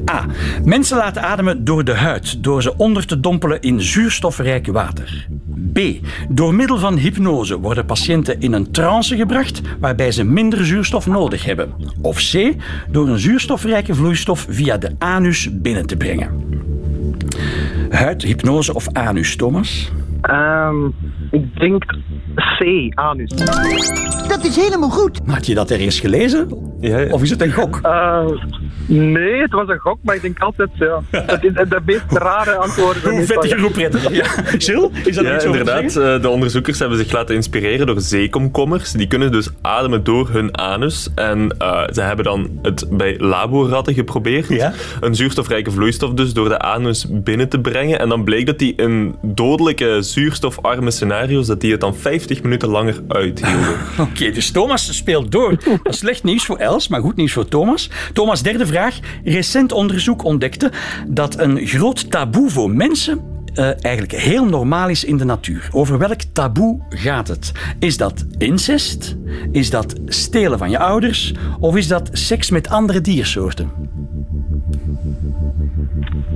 A. 0.09 0.25
Mensen 0.63 0.97
laten 0.97 1.21
ademen 1.21 1.63
door 1.63 1.83
de 1.83 1.95
huid, 1.95 2.43
door 2.43 2.61
ze 2.61 2.77
onder 2.77 3.05
te 3.05 3.19
dompelen 3.19 3.61
in 3.61 3.81
zuurstofrijk 3.81 4.67
water. 4.67 5.27
B. 5.75 5.79
Door 6.29 6.53
middel 6.53 6.77
van 6.77 6.97
hypnose 6.97 7.59
worden 7.59 7.85
patiënten 7.85 8.39
in 8.39 8.53
een 8.53 8.71
trance 8.71 9.15
gebracht 9.15 9.61
waarbij 9.79 10.11
ze 10.11 10.23
minder 10.23 10.65
zuurstof 10.65 11.07
nodig 11.07 11.45
hebben. 11.45 11.73
Of 12.01 12.17
C. 12.31 12.53
Door 12.91 13.07
een 13.07 13.19
zuurstofrijke 13.19 13.95
vloeistof 13.95 14.45
via 14.49 14.77
de 14.77 14.95
anus 14.97 15.49
binnen 15.51 15.85
te 15.85 15.97
brengen. 15.97 16.29
Huid, 17.89 18.21
hypnose 18.23 18.73
of 18.73 18.87
anus, 18.93 19.35
Thomas? 19.35 19.91
Um, 20.31 20.93
ik 21.31 21.59
denk 21.59 21.85
C, 22.35 22.63
anus. 22.93 23.29
Dat 24.27 24.43
is 24.43 24.55
helemaal 24.55 24.89
goed. 24.89 25.19
Had 25.25 25.45
je 25.45 25.53
dat 25.53 25.71
ergens 25.71 25.99
gelezen? 25.99 26.47
Ja, 26.79 27.05
Of 27.11 27.21
is 27.21 27.29
het 27.29 27.41
een 27.41 27.51
gok? 27.51 27.79
Uh, 27.83 28.25
nee, 28.87 29.41
het 29.41 29.51
was 29.51 29.67
een 29.67 29.79
gok, 29.79 29.97
maar 30.01 30.15
ik 30.15 30.21
denk 30.21 30.39
altijd, 30.39 30.69
ja. 30.73 31.01
Dat 31.25 31.43
is 31.43 31.53
de 31.53 31.79
meest 31.85 32.03
rare 32.09 32.55
antwoorden. 32.55 33.11
Hoe 33.11 33.25
vettig 33.25 33.59
hoe 33.59 33.71
prettig. 33.71 34.09
Ja. 34.09 34.57
Jill, 34.57 34.89
is 35.03 35.15
dat 35.15 35.25
ja, 35.25 35.35
iets 35.35 35.45
inderdaad. 35.45 35.83
Uh, 35.83 36.21
de 36.21 36.29
onderzoekers 36.29 36.79
hebben 36.79 36.97
zich 36.97 37.11
laten 37.11 37.35
inspireren 37.35 37.87
door 37.87 38.01
zeekomkommers. 38.01 38.91
Die 38.91 39.07
kunnen 39.07 39.31
dus 39.31 39.49
ademen 39.61 40.03
door 40.03 40.29
hun 40.29 40.57
anus. 40.57 41.09
En 41.15 41.55
uh, 41.61 41.83
ze 41.93 42.01
hebben 42.01 42.25
dan 42.25 42.59
het 42.61 42.85
bij 42.89 43.19
laboratten 43.19 43.93
geprobeerd. 43.93 44.47
Ja? 44.47 44.73
Een 44.99 45.15
zuurstofrijke 45.15 45.71
vloeistof 45.71 46.13
dus 46.13 46.33
door 46.33 46.49
de 46.49 46.59
anus 46.59 47.05
binnen 47.09 47.49
te 47.49 47.59
brengen. 47.59 47.99
En 47.99 48.09
dan 48.09 48.23
bleek 48.23 48.45
dat 48.45 48.59
die 48.59 48.75
in 48.75 49.15
dodelijke 49.21 49.97
zuurstofarme 50.01 50.91
scenario's, 50.91 51.47
dat 51.47 51.61
die 51.61 51.71
het 51.71 51.81
dan 51.81 51.95
50 51.95 52.43
minuten 52.43 52.69
langer 52.69 52.95
uithielden. 53.07 53.69
Oké, 53.99 54.01
okay, 54.01 54.31
dus 54.31 54.51
Thomas 54.51 54.97
speelt 54.97 55.31
door. 55.31 55.49
Dat 55.65 55.79
is 55.93 55.97
slecht 55.97 56.23
nieuws 56.23 56.45
voor 56.45 56.57
Els, 56.57 56.87
maar 56.87 57.01
goed 57.01 57.15
nieuws 57.15 57.33
voor 57.33 57.47
Thomas. 57.47 57.89
Thomas, 58.13 58.41
derde 58.41 58.65
vraag. 58.65 58.74
Recent 59.23 59.71
onderzoek 59.71 60.23
ontdekte 60.23 60.71
dat 61.07 61.39
een 61.39 61.67
groot 61.67 62.11
taboe 62.11 62.49
voor 62.49 62.71
mensen 62.71 63.19
uh, 63.55 63.83
eigenlijk 63.83 64.11
heel 64.11 64.45
normaal 64.45 64.89
is 64.89 65.03
in 65.03 65.17
de 65.17 65.25
natuur. 65.25 65.69
Over 65.71 65.97
welk 65.97 66.21
taboe 66.33 66.79
gaat 66.89 67.27
het? 67.27 67.51
Is 67.79 67.97
dat 67.97 68.25
incest? 68.37 69.17
Is 69.51 69.69
dat 69.69 69.95
stelen 70.05 70.57
van 70.57 70.69
je 70.69 70.79
ouders? 70.79 71.33
Of 71.59 71.75
is 71.75 71.87
dat 71.87 72.09
seks 72.11 72.49
met 72.49 72.69
andere 72.69 73.01
diersoorten? 73.01 73.71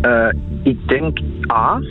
Uh, 0.01 0.27
ik 0.63 0.87
denk 0.87 1.19
A. 1.51 1.81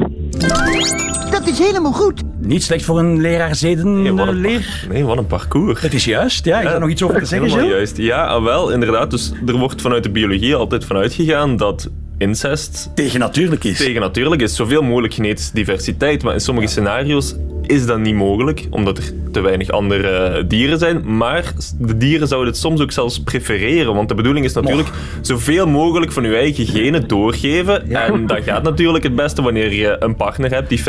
Dat 1.30 1.46
is 1.46 1.58
helemaal 1.58 1.92
goed. 1.92 2.22
Niet 2.40 2.62
slecht 2.62 2.84
voor 2.84 2.98
een 2.98 3.20
leraar 3.20 3.54
zeden 3.54 4.02
nee, 4.02 4.12
wat 4.12 4.28
een 4.28 4.40
leer. 4.40 4.86
Nee, 4.88 5.04
wat 5.04 5.18
een 5.18 5.26
parcours. 5.26 5.80
Het 5.80 5.94
is 5.94 6.04
juist, 6.04 6.44
ja. 6.44 6.60
Ik 6.60 6.68
ja, 6.68 6.78
nog 6.78 6.88
iets 6.88 7.02
over 7.02 7.18
te 7.18 7.26
zeggen, 7.26 7.48
Helemaal 7.48 7.70
juist. 7.70 7.96
Ja, 7.96 8.26
ah, 8.26 8.44
wel, 8.44 8.70
inderdaad. 8.70 9.10
Dus 9.10 9.32
er 9.46 9.56
wordt 9.56 9.80
vanuit 9.80 10.02
de 10.02 10.10
biologie 10.10 10.54
altijd 10.54 10.84
vanuit 10.84 11.12
gegaan 11.12 11.56
dat 11.56 11.88
incest... 12.18 12.90
Tegennatuurlijk 12.94 13.64
is. 13.64 13.76
Tegennatuurlijk 13.76 14.42
is. 14.42 14.56
Zoveel 14.56 14.82
mogelijk 14.82 15.14
genetische 15.14 15.54
diversiteit. 15.54 16.22
Maar 16.22 16.34
in 16.34 16.40
sommige 16.40 16.66
scenario's 16.66 17.34
is 17.62 17.86
dat 17.86 17.98
niet 17.98 18.14
mogelijk, 18.14 18.66
omdat 18.70 18.98
er 18.98 19.12
te 19.32 19.40
weinig 19.40 19.70
andere 19.70 20.44
dieren 20.46 20.78
zijn. 20.78 21.16
Maar 21.16 21.52
de 21.78 21.96
dieren 21.96 22.28
zouden 22.28 22.50
het 22.50 22.60
soms 22.60 22.80
ook 22.80 22.92
zelfs 22.92 23.20
prefereren. 23.20 23.94
Want 23.94 24.08
de 24.08 24.14
bedoeling 24.14 24.44
is 24.44 24.52
natuurlijk 24.52 24.88
zoveel 25.20 25.66
mogelijk 25.66 26.12
van 26.12 26.22
je 26.22 26.36
eigen 26.36 26.66
genen 26.66 27.08
doorgeven. 27.08 27.90
En 27.90 28.26
dat 28.26 28.42
gaat 28.42 28.62
natuurlijk 28.62 29.04
het 29.04 29.14
beste 29.14 29.42
wanneer 29.42 29.72
je 29.72 29.96
een 29.98 30.16
partner 30.16 30.50
hebt 30.50 30.68
die 30.68 30.80
50% 30.80 30.82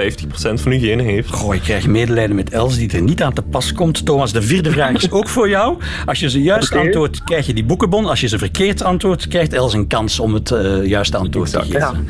van 0.53 0.71
je 0.71 0.79
genen 0.79 1.05
heeft. 1.05 1.29
Goh, 1.29 1.55
ik 1.55 1.61
krijg 1.61 1.87
medelijden 1.87 2.35
met 2.35 2.49
Els 2.49 2.77
die 2.77 2.91
er 2.91 3.01
niet 3.01 3.23
aan 3.23 3.33
te 3.33 3.41
pas 3.41 3.73
komt. 3.73 4.05
Thomas, 4.05 4.31
de 4.31 4.41
vierde 4.41 4.71
vraag 4.71 4.91
is 4.91 5.11
ook 5.11 5.27
voor 5.27 5.49
jou. 5.49 5.77
Als 6.05 6.19
je 6.19 6.29
ze 6.29 6.41
juist 6.41 6.71
okay. 6.71 6.85
antwoordt, 6.85 7.23
krijg 7.23 7.45
je 7.45 7.53
die 7.53 7.65
boekenbon. 7.65 8.05
Als 8.05 8.21
je 8.21 8.27
ze 8.27 8.37
verkeerd 8.37 8.83
antwoordt, 8.83 9.27
krijgt 9.27 9.53
Els 9.53 9.73
een 9.73 9.87
kans 9.87 10.19
om 10.19 10.33
het 10.33 10.51
uh, 10.51 10.85
juiste 10.85 11.17
antwoord 11.17 11.51
te 11.51 11.61
geven. 11.61 12.07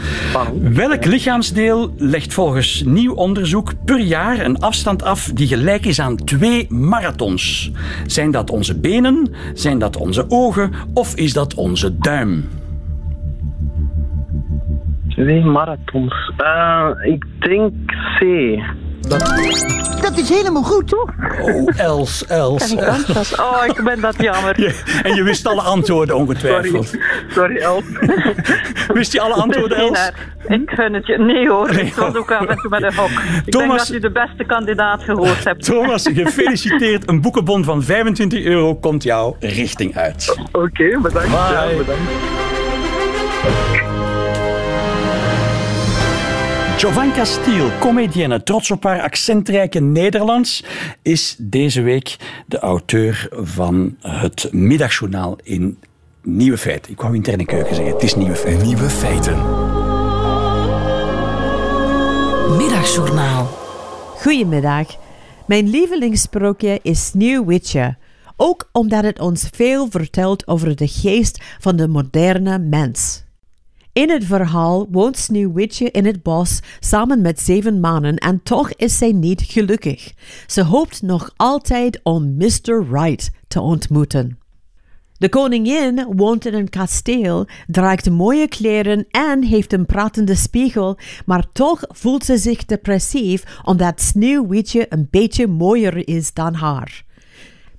Welk 0.73 1.05
lichaamsdeel 1.05 1.93
legt 1.97 2.33
volgens 2.33 2.83
nieuw 2.85 3.13
onderzoek 3.13 3.71
per 3.85 3.99
jaar 3.99 4.45
een 4.45 4.59
afstand 4.59 5.03
af 5.03 5.31
die 5.33 5.47
gelijk 5.47 5.85
is 5.85 5.99
aan 5.99 6.18
twee 6.25 6.65
marathons. 6.69 7.71
Zijn 8.05 8.31
dat 8.31 8.49
onze 8.49 8.79
benen? 8.79 9.27
Zijn 9.53 9.79
dat 9.79 9.97
onze 9.97 10.25
ogen? 10.27 10.71
Of 10.93 11.15
is 11.15 11.33
dat 11.33 11.53
onze 11.53 11.97
duim? 11.97 12.49
Twee 15.07 15.43
marathons. 15.43 16.31
Uh, 16.37 16.89
ik 17.01 17.25
denk 17.39 17.73
C. 18.19 18.23
Dat, 19.09 20.01
dat 20.01 20.17
is 20.17 20.29
helemaal 20.29 20.63
goed, 20.63 20.87
toch? 20.87 21.09
Oh, 21.41 21.79
Els, 21.79 22.25
Els. 22.25 22.75
Oh, 23.39 23.63
ik 23.65 23.83
ben 23.83 24.01
dat 24.01 24.15
jammer. 24.21 24.75
en 25.03 25.15
je 25.15 25.23
wist 25.23 25.47
alle 25.47 25.61
antwoorden 25.61 26.15
ongetwijfeld. 26.15 26.87
Sorry, 26.87 27.01
Sorry 27.29 27.57
Els. 27.57 27.83
wist 28.93 29.11
je 29.13 29.21
alle 29.21 29.33
antwoorden, 29.33 29.77
Els? 29.77 30.11
Ik 30.47 30.69
gun 30.69 30.93
het 30.93 31.07
je. 31.07 31.17
Nee 31.17 31.49
hoor, 31.49 31.73
nee, 31.73 31.85
ik 31.85 31.93
was 31.93 32.15
ook 32.15 32.31
af 32.31 32.45
en 32.45 32.57
toe 32.57 32.69
met 32.69 32.83
een 32.83 32.95
hok. 32.95 33.09
Ik 33.45 33.51
Thomas, 33.51 33.67
denk 33.67 33.77
dat 33.77 33.89
u 33.89 33.99
de 33.99 34.11
beste 34.11 34.43
kandidaat 34.43 35.03
gehoord 35.03 35.43
hebt. 35.43 35.63
Thomas, 35.63 36.09
gefeliciteerd. 36.13 37.09
Een 37.09 37.21
boekenbon 37.21 37.63
van 37.63 37.83
25 37.83 38.43
euro 38.43 38.75
komt 38.75 39.03
jouw 39.03 39.35
richting 39.39 39.97
uit. 39.97 40.35
Oké, 40.51 40.59
okay, 40.59 40.99
bedankt. 41.01 41.29
Ja, 41.31 41.67
bedankt. 41.77 42.01
Jovanka 46.79 47.25
Stiel, 47.25 47.69
comedienne, 47.79 48.43
trots 48.43 48.71
op 48.71 48.83
haar 48.83 49.01
accentrijke 49.01 49.79
Nederlands, 49.79 50.63
is 51.01 51.35
deze 51.37 51.81
week 51.81 52.15
de 52.45 52.59
auteur 52.59 53.27
van 53.31 53.95
het 54.01 54.49
middagjournaal 54.51 55.37
in 55.43 55.79
Nieuwe 56.23 56.57
Feiten. 56.57 56.91
Ik 56.91 57.01
wou 57.01 57.15
interne 57.15 57.45
keuken 57.45 57.75
zeggen, 57.75 57.93
het 57.93 58.03
is 58.03 58.15
Nieuwe 58.15 58.35
Feiten. 58.35 58.65
Nieuwe 58.65 58.89
Feiten. 58.89 59.37
Middagjournaal. 62.57 63.45
Goedemiddag. 64.15 64.87
Mijn 65.47 65.69
lievelingssprookje 65.69 66.79
is 66.81 67.05
Sneeuwwitje. 67.05 67.97
Ook 68.35 68.69
omdat 68.71 69.03
het 69.03 69.19
ons 69.19 69.47
veel 69.51 69.87
vertelt 69.89 70.47
over 70.47 70.75
de 70.75 70.87
geest 70.87 71.43
van 71.59 71.75
de 71.75 71.87
moderne 71.87 72.59
mens. 72.59 73.27
In 73.93 74.09
het 74.09 74.25
verhaal 74.25 74.87
woont 74.91 75.17
Sneeuwwitje 75.17 75.91
in 75.91 76.05
het 76.05 76.23
bos 76.23 76.59
samen 76.79 77.21
met 77.21 77.39
zeven 77.39 77.79
mannen 77.79 78.15
en 78.15 78.43
toch 78.43 78.73
is 78.73 78.97
zij 78.97 79.11
niet 79.11 79.41
gelukkig. 79.41 80.13
Ze 80.47 80.63
hoopt 80.63 81.01
nog 81.01 81.33
altijd 81.35 81.99
om 82.03 82.35
Mr. 82.37 82.85
Right 82.91 83.31
te 83.47 83.61
ontmoeten. 83.61 84.39
De 85.17 85.29
koningin 85.29 86.13
woont 86.15 86.45
in 86.45 86.53
een 86.53 86.69
kasteel, 86.69 87.47
draagt 87.67 88.09
mooie 88.09 88.47
kleren 88.47 89.05
en 89.09 89.43
heeft 89.43 89.73
een 89.73 89.85
pratende 89.85 90.35
spiegel, 90.35 90.97
maar 91.25 91.51
toch 91.51 91.83
voelt 91.87 92.25
ze 92.25 92.37
zich 92.37 92.65
depressief 92.65 93.59
omdat 93.63 94.01
Sneeuwwitje 94.01 94.85
een 94.89 95.07
beetje 95.09 95.47
mooier 95.47 96.07
is 96.07 96.33
dan 96.33 96.53
haar. 96.53 97.05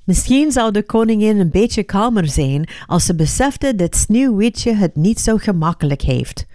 Misschien 0.04 0.52
zou 0.52 0.72
de 0.72 0.82
koningin 0.82 1.38
een 1.38 1.50
beetje 1.50 1.82
kalmer 1.82 2.28
zijn 2.28 2.68
als 2.86 3.04
ze 3.04 3.14
besefte 3.14 3.74
dat 3.74 3.96
Sneeuwwitje 3.96 4.74
het 4.74 4.96
niet 4.96 5.20
zo 5.20 5.36
gemakkelijk 5.36 6.02
heeft. 6.02 6.46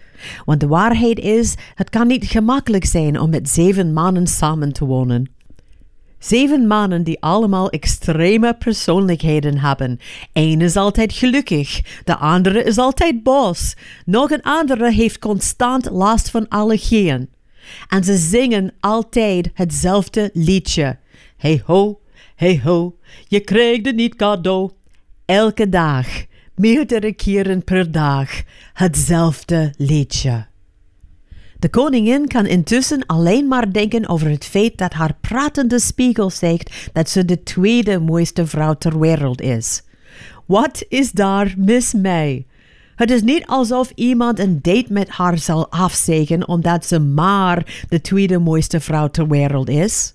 Want 0.45 0.59
de 0.59 0.67
waarheid 0.67 1.19
is, 1.19 1.55
het 1.75 1.89
kan 1.89 2.07
niet 2.07 2.25
gemakkelijk 2.25 2.85
zijn 2.85 3.19
om 3.19 3.29
met 3.29 3.49
zeven 3.49 3.93
mannen 3.93 4.27
samen 4.27 4.73
te 4.73 4.85
wonen. 4.85 5.29
Zeven 6.19 6.67
mannen 6.67 7.03
die 7.03 7.21
allemaal 7.21 7.69
extreme 7.69 8.53
persoonlijkheden 8.53 9.57
hebben. 9.57 9.99
Eén 10.33 10.61
is 10.61 10.75
altijd 10.75 11.13
gelukkig, 11.13 11.81
de 12.03 12.15
andere 12.15 12.63
is 12.63 12.77
altijd 12.77 13.23
boos, 13.23 13.75
nog 14.05 14.31
een 14.31 14.41
andere 14.41 14.91
heeft 14.91 15.19
constant 15.19 15.89
last 15.91 16.29
van 16.29 16.47
allergieën. 16.47 17.29
En 17.87 18.03
ze 18.03 18.17
zingen 18.17 18.73
altijd 18.79 19.49
hetzelfde 19.53 20.29
liedje. 20.33 20.97
Hey 21.37 21.61
ho, 21.65 21.99
Hey 22.35 22.61
ho, 22.63 22.97
je 23.27 23.39
krijgt 23.39 23.85
het 23.85 23.95
niet 23.95 24.15
cadeau. 24.15 24.71
Elke 25.25 25.69
dag, 25.69 26.07
meerdere 26.55 27.13
keren 27.13 27.63
per 27.63 27.91
dag, 27.91 28.29
hetzelfde 28.73 29.73
liedje. 29.77 30.45
De 31.59 31.69
koningin 31.69 32.27
kan 32.27 32.45
intussen 32.45 33.05
alleen 33.05 33.47
maar 33.47 33.71
denken 33.71 34.07
over 34.07 34.29
het 34.29 34.45
feit 34.45 34.77
dat 34.77 34.93
haar 34.93 35.17
pratende 35.21 35.79
spiegel 35.79 36.29
zegt 36.29 36.89
dat 36.93 37.09
ze 37.09 37.25
de 37.25 37.43
tweede 37.43 37.99
mooiste 37.99 38.47
vrouw 38.47 38.73
ter 38.73 38.99
wereld 38.99 39.41
is. 39.41 39.83
Wat 40.45 40.85
is 40.89 41.11
daar 41.11 41.53
mis 41.57 41.93
mee? 41.93 42.47
Het 42.95 43.11
is 43.11 43.21
niet 43.21 43.45
alsof 43.45 43.91
iemand 43.95 44.39
een 44.39 44.59
date 44.61 44.93
met 44.93 45.09
haar 45.09 45.37
zal 45.37 45.71
afzeggen 45.71 46.47
omdat 46.47 46.85
ze 46.85 46.99
maar 46.99 47.85
de 47.89 48.01
tweede 48.01 48.39
mooiste 48.39 48.79
vrouw 48.79 49.07
ter 49.07 49.27
wereld 49.27 49.69
is. 49.69 50.14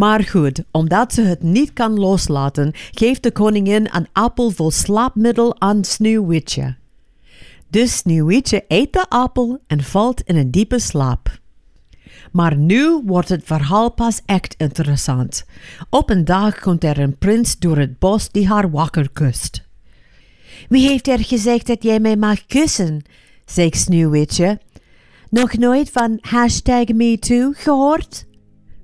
Maar 0.00 0.22
goed, 0.24 0.62
omdat 0.70 1.12
ze 1.12 1.22
het 1.22 1.42
niet 1.42 1.72
kan 1.72 1.98
loslaten, 1.98 2.72
geeft 2.90 3.22
de 3.22 3.32
koningin 3.32 3.88
een 3.92 4.06
appel 4.12 4.50
vol 4.50 4.70
slaapmiddel 4.70 5.60
aan 5.60 5.84
Sneeuwwitje. 5.84 6.76
Dus 7.68 7.96
Sneeuwwitje 7.96 8.64
eet 8.68 8.92
de 8.92 9.06
appel 9.08 9.58
en 9.66 9.82
valt 9.82 10.20
in 10.20 10.36
een 10.36 10.50
diepe 10.50 10.78
slaap. 10.78 11.38
Maar 12.32 12.56
nu 12.56 13.02
wordt 13.04 13.28
het 13.28 13.42
verhaal 13.44 13.90
pas 13.90 14.20
echt 14.26 14.54
interessant. 14.58 15.44
Op 15.90 16.10
een 16.10 16.24
dag 16.24 16.60
komt 16.60 16.84
er 16.84 16.98
een 16.98 17.18
prins 17.18 17.58
door 17.58 17.78
het 17.78 17.98
bos 17.98 18.30
die 18.30 18.48
haar 18.48 18.70
wakker 18.70 19.10
kust. 19.12 19.62
Wie 20.68 20.88
heeft 20.88 21.08
er 21.08 21.24
gezegd 21.24 21.66
dat 21.66 21.82
jij 21.82 22.00
mij 22.00 22.16
mag 22.16 22.46
kussen? 22.46 23.02
zegt 23.44 23.76
Sneeuwwitje. 23.76 24.58
Nog 25.30 25.56
nooit 25.56 25.90
van 25.90 26.18
hashtag 26.20 26.86
MeToo 26.86 27.52
gehoord? 27.54 28.28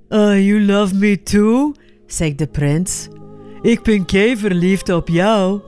Uh, 0.09 0.39
you 0.39 0.61
love 0.61 0.95
me 0.95 1.23
too, 1.23 1.73
zegt 2.05 2.37
de 2.37 2.47
prins. 2.47 3.07
Ik 3.61 3.83
ben 3.83 4.05
kei 4.05 4.37
verliefd 4.37 4.89
op 4.89 5.07
jou. 5.07 5.59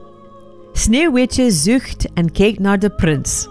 Sneeuwwitje 0.72 1.50
zucht 1.50 2.08
en 2.14 2.32
kijkt 2.32 2.58
naar 2.58 2.78
de 2.78 2.90
prins. 2.90 3.48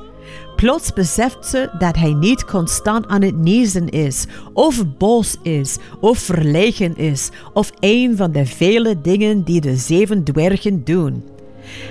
Plots 0.56 0.94
beseft 0.94 1.46
ze 1.46 1.70
dat 1.80 1.96
hij 1.96 2.14
niet 2.14 2.46
constant 2.46 3.08
aan 3.08 3.22
het 3.22 3.38
niezen 3.38 3.90
is, 3.90 4.26
of 4.54 4.84
boos 4.98 5.36
is, 5.42 5.78
of 6.00 6.18
verlegen 6.18 6.98
is, 6.98 7.30
of 7.54 7.72
een 7.80 8.18
van 8.18 8.32
de 8.32 8.46
vele 8.46 9.02
dingen 9.02 9.44
die 9.44 9.62
de 9.62 9.76
zeven 9.76 10.24
dwergen 10.24 10.84
doen. 10.84 11.24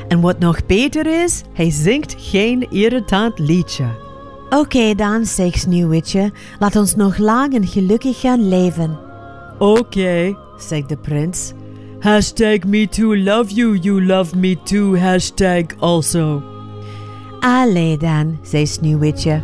En 0.09 0.21
wat 0.21 0.39
nog 0.39 0.67
beter 0.67 1.23
is, 1.23 1.43
hij 1.53 1.71
zingt 1.71 2.15
geen 2.19 2.71
irritant 2.71 3.39
liedje. 3.39 4.08
Oké 4.51 4.95
dan, 4.95 5.25
zegt 5.25 5.59
Sneeuwwitje, 5.59 6.33
laat 6.59 6.77
ons 6.77 6.95
nog 6.95 7.19
lang 7.19 7.55
en 7.55 7.67
gelukkig 7.67 8.21
gaan 8.21 8.49
leven. 8.49 8.99
Oké, 9.59 10.37
zegt 10.59 10.89
de 10.89 10.97
prins. 10.97 11.53
Hashtag 11.99 12.65
me 12.65 12.89
too 12.89 13.17
love 13.17 13.55
you, 13.55 13.77
you 13.77 14.05
love 14.05 14.37
me 14.37 14.63
too, 14.63 14.97
hashtag 14.97 15.65
also. 15.79 16.43
Allee 17.41 17.97
dan, 17.97 18.39
zei 18.43 18.67
Sneeuwwitje. 18.67 19.43